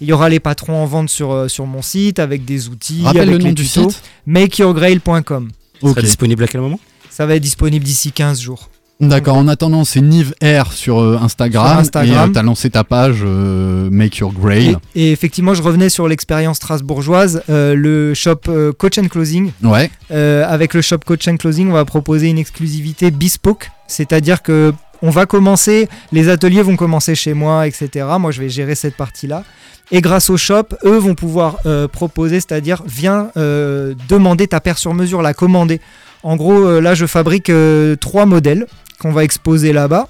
Il 0.02 0.08
y 0.08 0.14
aura 0.14 0.30
les 0.30 0.40
patrons 0.40 0.76
en 0.84 0.86
vente 0.86 1.10
sur, 1.10 1.32
euh, 1.32 1.48
sur 1.48 1.66
mon 1.66 1.82
site 1.82 2.20
avec 2.20 2.46
des 2.46 2.68
outils, 2.70 3.02
Rappelle 3.04 3.22
avec 3.24 3.34
le 3.34 3.38
nom 3.40 3.46
les 3.48 3.54
du 3.54 3.64
tutos. 3.66 3.90
site. 3.90 4.04
makeyourgrail.com. 4.28 5.50
Ça 5.82 5.88
Ok. 5.88 5.90
sera 5.96 6.02
disponible 6.02 6.44
à 6.44 6.48
quel 6.48 6.62
moment? 6.62 6.80
Ça 7.10 7.26
va 7.26 7.36
être 7.36 7.42
disponible 7.44 7.84
d'ici 7.86 8.12
15 8.12 8.40
jours. 8.42 8.70
D'accord. 9.00 9.38
En 9.38 9.48
attendant, 9.48 9.84
c'est 9.84 10.02
Nive 10.02 10.34
R 10.44 10.74
sur 10.74 11.00
euh, 11.00 11.20
Instagram. 11.22 11.68
Sur 11.68 11.78
Instagram. 11.80 12.30
Et 12.30 12.34
tu 12.34 12.40
as 12.40 12.44
lancé 12.44 12.70
ta 12.70 12.84
page 12.84 13.20
euh, 13.24 13.90
Make 13.92 14.18
Your 14.18 14.34
Grail. 14.34 14.78
Et, 14.96 15.04
et 15.08 15.12
effectivement, 15.12 15.54
je 15.54 15.62
revenais 15.62 15.90
sur 15.90 16.08
l'expérience 16.08 16.58
strasbourgeoise, 16.58 17.44
euh, 17.50 17.76
le 17.76 18.14
shop 18.16 18.42
euh, 18.48 18.72
Coach 18.74 18.98
and 18.98 19.08
Closing. 19.10 19.52
Ouais. 19.64 19.92
Euh, 20.12 20.46
avec 20.48 20.74
le 20.74 20.82
shop 20.82 21.00
Coach 21.06 21.28
and 21.28 21.38
Closing, 21.38 21.70
on 21.70 21.74
va 21.74 21.86
proposer 21.86 22.28
une 22.28 22.40
exclusivité 22.40 23.12
bespoke, 23.12 23.70
c'est-à-dire 23.88 24.42
que 24.42 24.74
on 25.04 25.12
va 25.12 25.28
commencer, 25.28 25.88
les 26.12 26.28
ateliers 26.28 26.64
vont 26.64 26.76
commencer 26.76 27.14
chez 27.14 27.36
moi, 27.36 27.68
etc. 27.68 28.06
Moi, 28.20 28.32
je 28.32 28.42
vais 28.42 28.50
gérer 28.50 28.74
cette 28.74 28.96
partie-là. 28.96 29.44
Et 29.92 30.02
grâce 30.02 30.32
au 30.32 30.38
shop, 30.38 30.70
eux 30.84 30.98
vont 30.98 31.14
pouvoir 31.14 31.58
euh, 31.68 31.88
proposer, 31.88 32.40
c'est-à-dire 32.40 32.82
viens 32.86 33.30
euh, 33.38 33.94
demander 34.10 34.48
ta 34.48 34.60
paire 34.60 34.80
sur 34.80 34.96
mesure, 34.96 35.22
la 35.22 35.36
commander. 35.36 35.80
En 36.24 36.36
gros, 36.36 36.66
euh, 36.66 36.82
là, 36.82 36.96
je 36.96 37.06
fabrique 37.06 37.50
euh, 37.50 37.96
trois 37.96 38.26
modèles 38.26 38.66
qu'on 39.00 39.12
va 39.12 39.24
exposer 39.24 39.74
là-bas. 39.74 40.08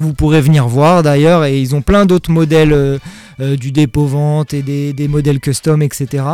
Vous 0.00 0.14
pourrez 0.14 0.40
venir 0.40 0.66
voir 0.68 1.02
d'ailleurs, 1.02 1.44
et 1.44 1.60
ils 1.60 1.74
ont 1.74 1.82
plein 1.82 2.06
d'autres 2.06 2.30
modèles 2.30 2.72
euh, 2.72 2.98
euh, 3.40 3.56
du 3.56 3.72
dépôt 3.72 4.06
vente 4.06 4.54
et 4.54 4.62
des, 4.62 4.92
des 4.92 5.08
modèles 5.08 5.38
custom, 5.38 5.82
etc. 5.82 6.24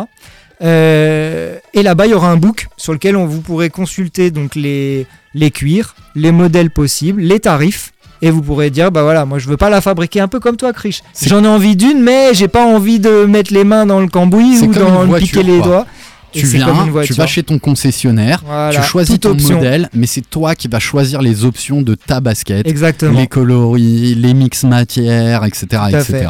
Euh, 0.62 1.56
et 1.74 1.82
là-bas, 1.82 2.06
il 2.06 2.10
y 2.10 2.14
aura 2.14 2.30
un 2.30 2.36
book 2.36 2.68
sur 2.76 2.92
lequel 2.92 3.16
on, 3.16 3.26
vous 3.26 3.40
pourrez 3.40 3.70
consulter 3.70 4.30
donc 4.30 4.54
les, 4.54 5.06
les 5.34 5.50
cuirs, 5.50 5.94
les 6.14 6.32
modèles 6.32 6.70
possibles, 6.70 7.20
les 7.20 7.40
tarifs. 7.40 7.92
Et 8.20 8.32
vous 8.32 8.42
pourrez 8.42 8.70
dire, 8.70 8.90
bah 8.90 9.02
voilà, 9.02 9.24
moi 9.26 9.38
je 9.38 9.48
veux 9.48 9.56
pas 9.56 9.70
la 9.70 9.80
fabriquer 9.80 10.18
un 10.18 10.26
peu 10.26 10.40
comme 10.40 10.56
toi, 10.56 10.72
Krish. 10.72 11.02
J'en 11.24 11.44
ai 11.44 11.46
envie 11.46 11.76
d'une, 11.76 12.02
mais 12.02 12.34
j'ai 12.34 12.48
pas 12.48 12.66
envie 12.66 12.98
de 12.98 13.26
mettre 13.26 13.54
les 13.54 13.62
mains 13.62 13.86
dans 13.86 14.00
le 14.00 14.08
cambouis 14.08 14.58
ou 14.60 14.72
dans 14.72 15.04
le 15.04 15.18
piquer 15.18 15.44
les 15.44 15.58
quoi. 15.58 15.66
doigts. 15.66 15.86
Tu 16.32 16.46
viens, 16.46 16.86
tu 17.04 17.12
vas 17.14 17.26
chez 17.26 17.42
ton 17.42 17.58
concessionnaire, 17.58 18.42
Voilà, 18.44 18.78
tu 18.80 18.86
choisis 18.86 19.14
toute 19.14 19.22
ton 19.22 19.30
option. 19.30 19.56
modèle, 19.56 19.88
mais 19.94 20.06
c'est 20.06 20.28
toi 20.28 20.54
qui 20.54 20.68
vas 20.68 20.78
choisir 20.78 21.22
les 21.22 21.44
options 21.44 21.82
de 21.82 21.94
ta 21.94 22.20
basket. 22.20 22.66
Exactement. 22.66 23.18
les 23.18 23.26
coloris, 23.26 24.14
les 24.14 24.34
mix 24.34 24.64
matières, 24.64 25.44
etc. 25.44 25.82
etc. 25.90 26.28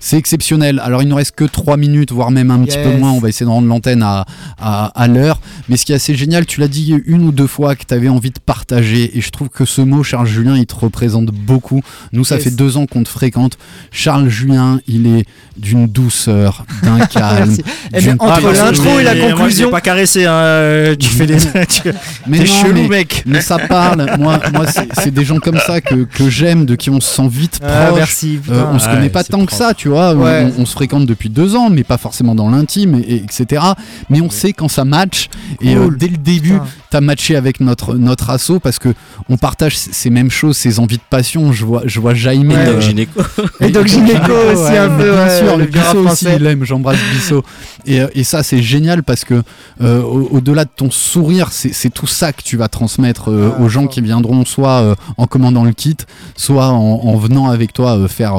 C'est 0.00 0.16
exceptionnel. 0.16 0.80
Alors 0.84 1.02
il 1.02 1.08
nous 1.08 1.16
reste 1.16 1.34
que 1.34 1.44
3 1.44 1.76
minutes, 1.76 2.12
voire 2.12 2.30
même 2.30 2.50
un 2.50 2.62
petit 2.62 2.78
peu 2.78 2.96
moins. 2.96 3.10
On 3.12 3.18
va 3.20 3.28
essayer 3.30 3.46
de 3.46 3.50
rendre 3.50 3.66
l'antenne 3.66 4.02
à, 4.02 4.26
à, 4.58 4.86
à 4.94 5.08
l'heure. 5.08 5.40
Mais 5.68 5.76
ce 5.76 5.84
qui 5.86 5.92
est 5.92 5.96
assez 5.96 6.14
génial, 6.14 6.46
tu 6.46 6.60
l'as 6.60 6.68
dit 6.68 6.94
une 7.06 7.24
ou 7.24 7.32
deux 7.32 7.46
fois 7.48 7.74
que 7.74 7.84
tu 7.84 7.94
avais 7.94 8.08
envie 8.08 8.30
de 8.30 8.38
partager. 8.38 9.16
Et 9.16 9.20
je 9.20 9.30
trouve 9.30 9.48
que 9.48 9.64
ce 9.64 9.80
mot, 9.80 10.02
Charles 10.02 10.26
Julien, 10.28 10.56
il 10.56 10.66
te 10.66 10.74
représente 10.76 11.26
beaucoup. 11.30 11.82
Nous, 12.12 12.24
ça 12.24 12.36
Yes. 12.36 12.44
fait 12.44 12.50
deux 12.50 12.76
ans 12.76 12.86
qu'on 12.86 13.02
te 13.02 13.08
fréquente. 13.08 13.58
Charles 13.90 14.28
Julien, 14.28 14.78
il 14.86 15.06
est 15.08 15.24
d'une 15.56 15.86
douceur, 15.88 16.64
d'un 16.84 16.98
calme. 17.06 17.56
Eh 17.92 18.10
entre 18.20 18.52
l'intro 18.52 19.00
et 19.00 19.02
la 19.02 19.14
Moi, 19.38 19.48
je 19.48 19.64
l'ai 19.64 19.70
pas 19.70 19.80
caressé, 19.80 20.24
hein, 20.26 20.32
euh, 20.32 20.96
tu 20.96 21.08
fais 21.08 21.26
des. 21.26 21.36
tu- 21.38 21.92
Mais 22.26 22.38
T'es 22.38 22.44
non, 22.44 22.52
chelou, 22.62 22.82
mais- 22.82 22.88
mec. 22.88 23.22
Mais 23.26 23.40
ça 23.40 23.58
parle. 23.58 24.06
moi, 24.18 24.40
moi 24.52 24.66
c'est 24.66 24.88
c'est 25.00 25.12
des 25.12 25.24
gens 25.24 25.38
comme 25.38 25.58
ça 25.58 25.80
que, 25.80 26.04
que 26.04 26.28
j'aime, 26.28 26.64
de 26.66 26.74
qui 26.74 26.90
on 26.90 27.00
se 27.00 27.14
sent 27.14 27.28
vite 27.30 27.60
Ah, 27.62 27.86
proche. 27.86 27.98
merci. 27.98 28.40
Euh, 28.50 28.64
on 28.72 28.78
se 28.78 28.86
Ouais, 28.86 28.94
connaît 28.94 29.08
pas 29.08 29.24
tant 29.24 29.44
que 29.46 29.52
ça, 29.52 29.74
tu 29.74 29.88
vois. 29.88 30.14
On- 30.14 30.18
Ouais. 30.18 30.52
On, 30.58 30.62
on 30.62 30.66
se 30.66 30.72
fréquente 30.72 31.06
depuis 31.06 31.28
deux 31.30 31.54
ans, 31.56 31.70
mais 31.70 31.84
pas 31.84 31.98
forcément 31.98 32.34
dans 32.34 32.50
l'intime, 32.50 32.94
et, 32.96 33.14
et- 33.14 33.24
etc. 33.24 33.62
Mais 34.10 34.20
on 34.20 34.30
sait 34.30 34.52
quand 34.52 34.68
ça 34.68 34.84
match. 34.84 35.28
Et 35.62 35.74
euh, 35.76 35.88
dès 35.96 36.08
le 36.08 36.16
début, 36.16 36.52
Putain. 36.54 36.66
t'as 36.90 37.00
matché 37.00 37.36
avec 37.36 37.60
notre 37.60 37.94
notre 37.94 38.30
asso 38.30 38.58
parce 38.62 38.78
que 38.78 38.90
on 39.28 39.36
partage 39.36 39.76
ces 39.76 40.10
mêmes 40.10 40.30
choses, 40.30 40.56
ces 40.56 40.78
envies 40.80 40.96
de 40.96 41.02
passion. 41.08 41.52
Je 41.52 41.64
vois, 41.64 41.82
je 41.86 42.00
vois 42.00 42.14
Jaime. 42.14 42.50
Euh, 42.54 42.72
Donc, 42.72 42.80
gynéco. 42.82 43.20
Et 43.60 43.70
donc 43.70 43.86
gynéco 43.86 44.32
aussi 44.52 44.76
un 44.76 44.88
peu. 44.90 45.12
Bien 45.12 45.28
sûr, 45.38 45.56
le 45.56 45.64
Bissot 45.66 46.06
aussi, 46.08 46.26
il 46.36 46.46
aime. 46.46 46.64
J'embrasse 46.64 46.98
Bissot. 47.14 47.44
Et, 47.86 48.00
et 48.14 48.24
ça, 48.24 48.42
c'est 48.42 48.62
génial 48.62 49.02
parce 49.02 49.24
que 49.24 49.27
euh, 49.32 50.02
au- 50.02 50.28
au-delà 50.36 50.64
de 50.64 50.70
ton 50.74 50.90
sourire, 50.90 51.48
c'est 51.52 51.90
tout 51.92 52.06
ça 52.06 52.32
que 52.32 52.42
tu 52.42 52.56
vas 52.56 52.68
transmettre 52.68 53.30
euh, 53.30 53.50
Ah, 53.56 53.62
aux 53.62 53.68
gens 53.68 53.86
qui 53.86 54.00
viendront 54.00 54.44
soit 54.44 54.80
euh, 54.82 54.94
en 55.16 55.26
commandant 55.26 55.64
le 55.64 55.72
kit, 55.72 55.96
soit 56.36 56.68
en, 56.68 57.00
en 57.04 57.16
venant 57.16 57.48
avec 57.48 57.72
toi 57.72 58.08
faire 58.08 58.34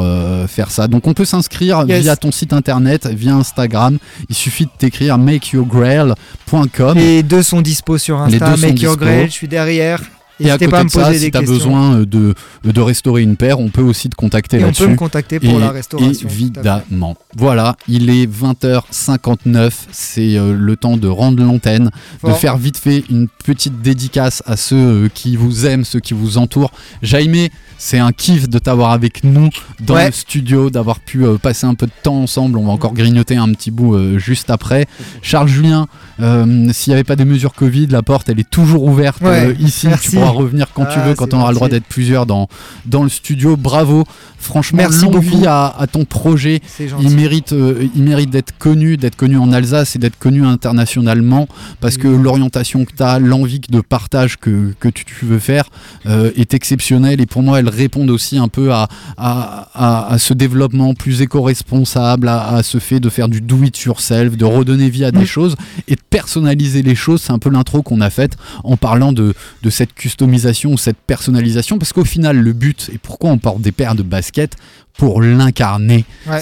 faire 0.47 0.71
ça. 0.71 0.87
Donc 0.87 1.07
on 1.07 1.13
peut 1.13 1.25
s'inscrire 1.25 1.85
Yes. 1.87 2.01
via 2.03 2.15
ton 2.15 2.31
site 2.31 2.53
internet, 2.53 3.07
via 3.07 3.33
Instagram. 3.35 3.97
Il 4.29 4.35
suffit 4.35 4.65
de 4.65 4.71
t'écrire 4.77 5.17
makeyourgrail.com. 5.17 6.97
Les 6.97 7.23
deux 7.23 7.43
sont 7.43 7.61
dispo 7.61 7.97
sur 7.97 8.19
Insta, 8.19 8.49
deux 8.51 8.55
sont 8.57 8.67
Make 8.67 8.81
Your 8.81 8.93
dispo. 8.97 9.05
Grail, 9.05 9.25
je 9.27 9.31
suis 9.33 9.47
derrière. 9.47 10.01
Et 10.39 10.49
à 10.49 10.53
côté 10.53 10.67
pas 10.71 10.83
de 10.83 10.89
ça, 10.89 11.13
si 11.13 11.31
tu 11.31 11.37
as 11.37 11.41
besoin 11.41 11.99
euh, 11.99 12.05
de, 12.05 12.33
de 12.63 12.81
restaurer 12.81 13.21
une 13.23 13.35
paire, 13.35 13.59
on 13.59 13.69
peut 13.69 13.81
aussi 13.81 14.09
te 14.09 14.15
contacter 14.15 14.57
Et 14.57 14.59
on 14.59 14.61
peut 14.61 14.65
là-dessus. 14.67 14.87
me 14.87 14.95
contacter 14.95 15.39
pour 15.39 15.49
Et 15.57 15.59
la 15.59 15.71
restauration. 15.71 16.27
Évidemment. 16.29 17.15
Voilà, 17.35 17.75
il 17.87 18.09
est 18.09 18.25
20h59. 18.25 19.71
C'est 19.91 20.37
euh, 20.37 20.55
le 20.57 20.75
temps 20.75 20.97
de 20.97 21.07
rendre 21.07 21.43
l'antenne, 21.43 21.91
de 22.23 22.31
faire 22.33 22.57
vite 22.57 22.77
fait 22.77 23.03
une 23.09 23.27
petite 23.45 23.81
dédicace 23.81 24.41
à 24.45 24.55
ceux 24.57 24.75
euh, 24.75 25.09
qui 25.13 25.35
vous 25.35 25.65
aiment, 25.65 25.83
ceux 25.83 25.99
qui 25.99 26.13
vous 26.13 26.37
entourent. 26.37 26.71
Jaime, 27.01 27.47
c'est 27.81 27.97
un 27.97 28.11
kiff 28.11 28.47
de 28.49 28.59
t'avoir 28.59 28.91
avec 28.91 29.23
nous 29.23 29.49
dans 29.79 29.95
Ouais. 29.95 30.07
le 30.07 30.11
studio, 30.11 30.69
d'avoir 30.69 30.99
pu 30.99 31.25
euh, 31.25 31.37
passer 31.37 31.65
un 31.65 31.73
peu 31.75 31.85
de 31.87 31.91
temps 32.03 32.17
ensemble. 32.21 32.57
On 32.59 32.65
va 32.65 32.71
encore 32.73 32.93
grignoter 32.93 33.37
un 33.37 33.49
petit 33.53 33.71
bout 33.71 33.95
euh, 33.95 34.19
juste 34.19 34.49
après. 34.49 34.85
Charles 35.21 35.47
Julien, 35.47 35.87
euh, 36.19 36.67
s'il 36.73 36.91
n'y 36.91 36.95
avait 36.95 37.05
pas 37.05 37.15
des 37.15 37.23
mesures 37.25 37.53
Covid, 37.53 37.87
la 37.87 38.03
porte 38.03 38.27
elle 38.29 38.39
est 38.39 38.49
toujours 38.49 38.83
ouverte 38.83 39.21
Ouais, 39.21 39.55
ici. 39.59 39.87
merci. 39.87 40.09
Tu 40.11 40.15
pourras 40.17 40.29
revenir 40.31 40.67
quand 40.73 40.83
tu 40.85 40.97
Ah, 40.99 41.07
veux, 41.07 41.15
quand 41.15 41.33
on 41.33 41.39
aura 41.39 41.51
le 41.51 41.55
droit 41.55 41.69
d'être 41.69 41.85
plusieurs 41.85 42.25
dans, 42.25 42.49
dans 42.85 43.03
le 43.03 43.09
studio. 43.09 43.55
Bravo. 43.55 44.03
Franchement, 44.37 44.77
Merci 44.79 45.03
longue 45.05 45.13
beaucoup. 45.15 45.37
vie 45.39 45.47
à, 45.47 45.67
à 45.67 45.87
ton 45.87 46.03
projet. 46.05 46.61
Il 47.01 47.09
mérite, 47.15 47.53
il 47.95 48.03
mérite 48.03 48.29
d'être 48.29 48.57
connu, 48.57 48.95
d'être 48.97 49.15
connu 49.15 49.37
en 49.37 49.51
Alsace 49.53 49.95
et 49.95 49.99
d'être 49.99 50.17
connu 50.19 50.45
internationalement 50.45 51.47
parce 51.81 51.97
que 51.97 52.07
l'orientation 52.07 52.85
que 52.85 52.91
tu 52.95 53.03
as, 53.03 53.19
l'envie 53.19 53.59
de 53.59 53.81
partage 53.81 54.37
que, 54.37 54.73
que 54.79 54.87
tu, 54.89 55.05
tu 55.05 55.25
veux 55.25 55.39
faire 55.39 55.65
est 56.05 56.53
exceptionnelle 56.53 57.19
et 57.21 57.25
pour 57.25 57.41
moi, 57.43 57.59
elle 57.59 57.68
répond 57.69 58.07
aussi 58.09 58.37
un 58.37 58.47
peu 58.47 58.71
à, 58.73 58.87
à, 59.17 59.69
à- 59.73 60.13
à 60.13 60.17
ce 60.17 60.33
développement 60.33 60.93
plus 60.93 61.21
éco-responsable, 61.21 62.27
à, 62.27 62.61
ce 62.63 62.77
fait 62.79 62.99
de 62.99 63.09
faire 63.09 63.29
du 63.29 63.41
do 63.41 63.63
it 63.63 63.77
yourself, 63.81 64.35
de 64.37 64.45
redonner 64.45 64.89
vie 64.89 65.05
à 65.05 65.11
des 65.11 65.19
Mm. 65.21 65.25
choses 65.25 65.55
et 65.87 65.95
de 65.95 66.01
personnaliser 66.09 66.81
les 66.81 66.95
choses. 66.95 67.21
C'est 67.21 67.31
un 67.33 67.39
peu 67.39 67.49
l'intro 67.49 67.81
qu'on 67.83 68.01
a 68.01 68.09
faite 68.09 68.37
en 68.63 68.77
parlant 68.77 69.13
de, 69.13 69.33
de 69.63 69.69
cette 69.69 69.93
customisation, 69.93 70.77
cette 70.77 70.97
personnalisation 70.97 71.77
parce 71.77 71.93
qu'au 71.93 72.05
final, 72.05 72.37
le 72.37 72.53
but 72.53 72.89
et 72.93 72.97
pourquoi 72.97 73.29
on 73.31 73.37
porte 73.37 73.61
des 73.61 73.71
paires 73.71 73.95
de 73.95 74.03
baskets 74.03 74.55
pour 74.97 75.21
l'incarner. 75.21 76.03
Ouais. 76.27 76.37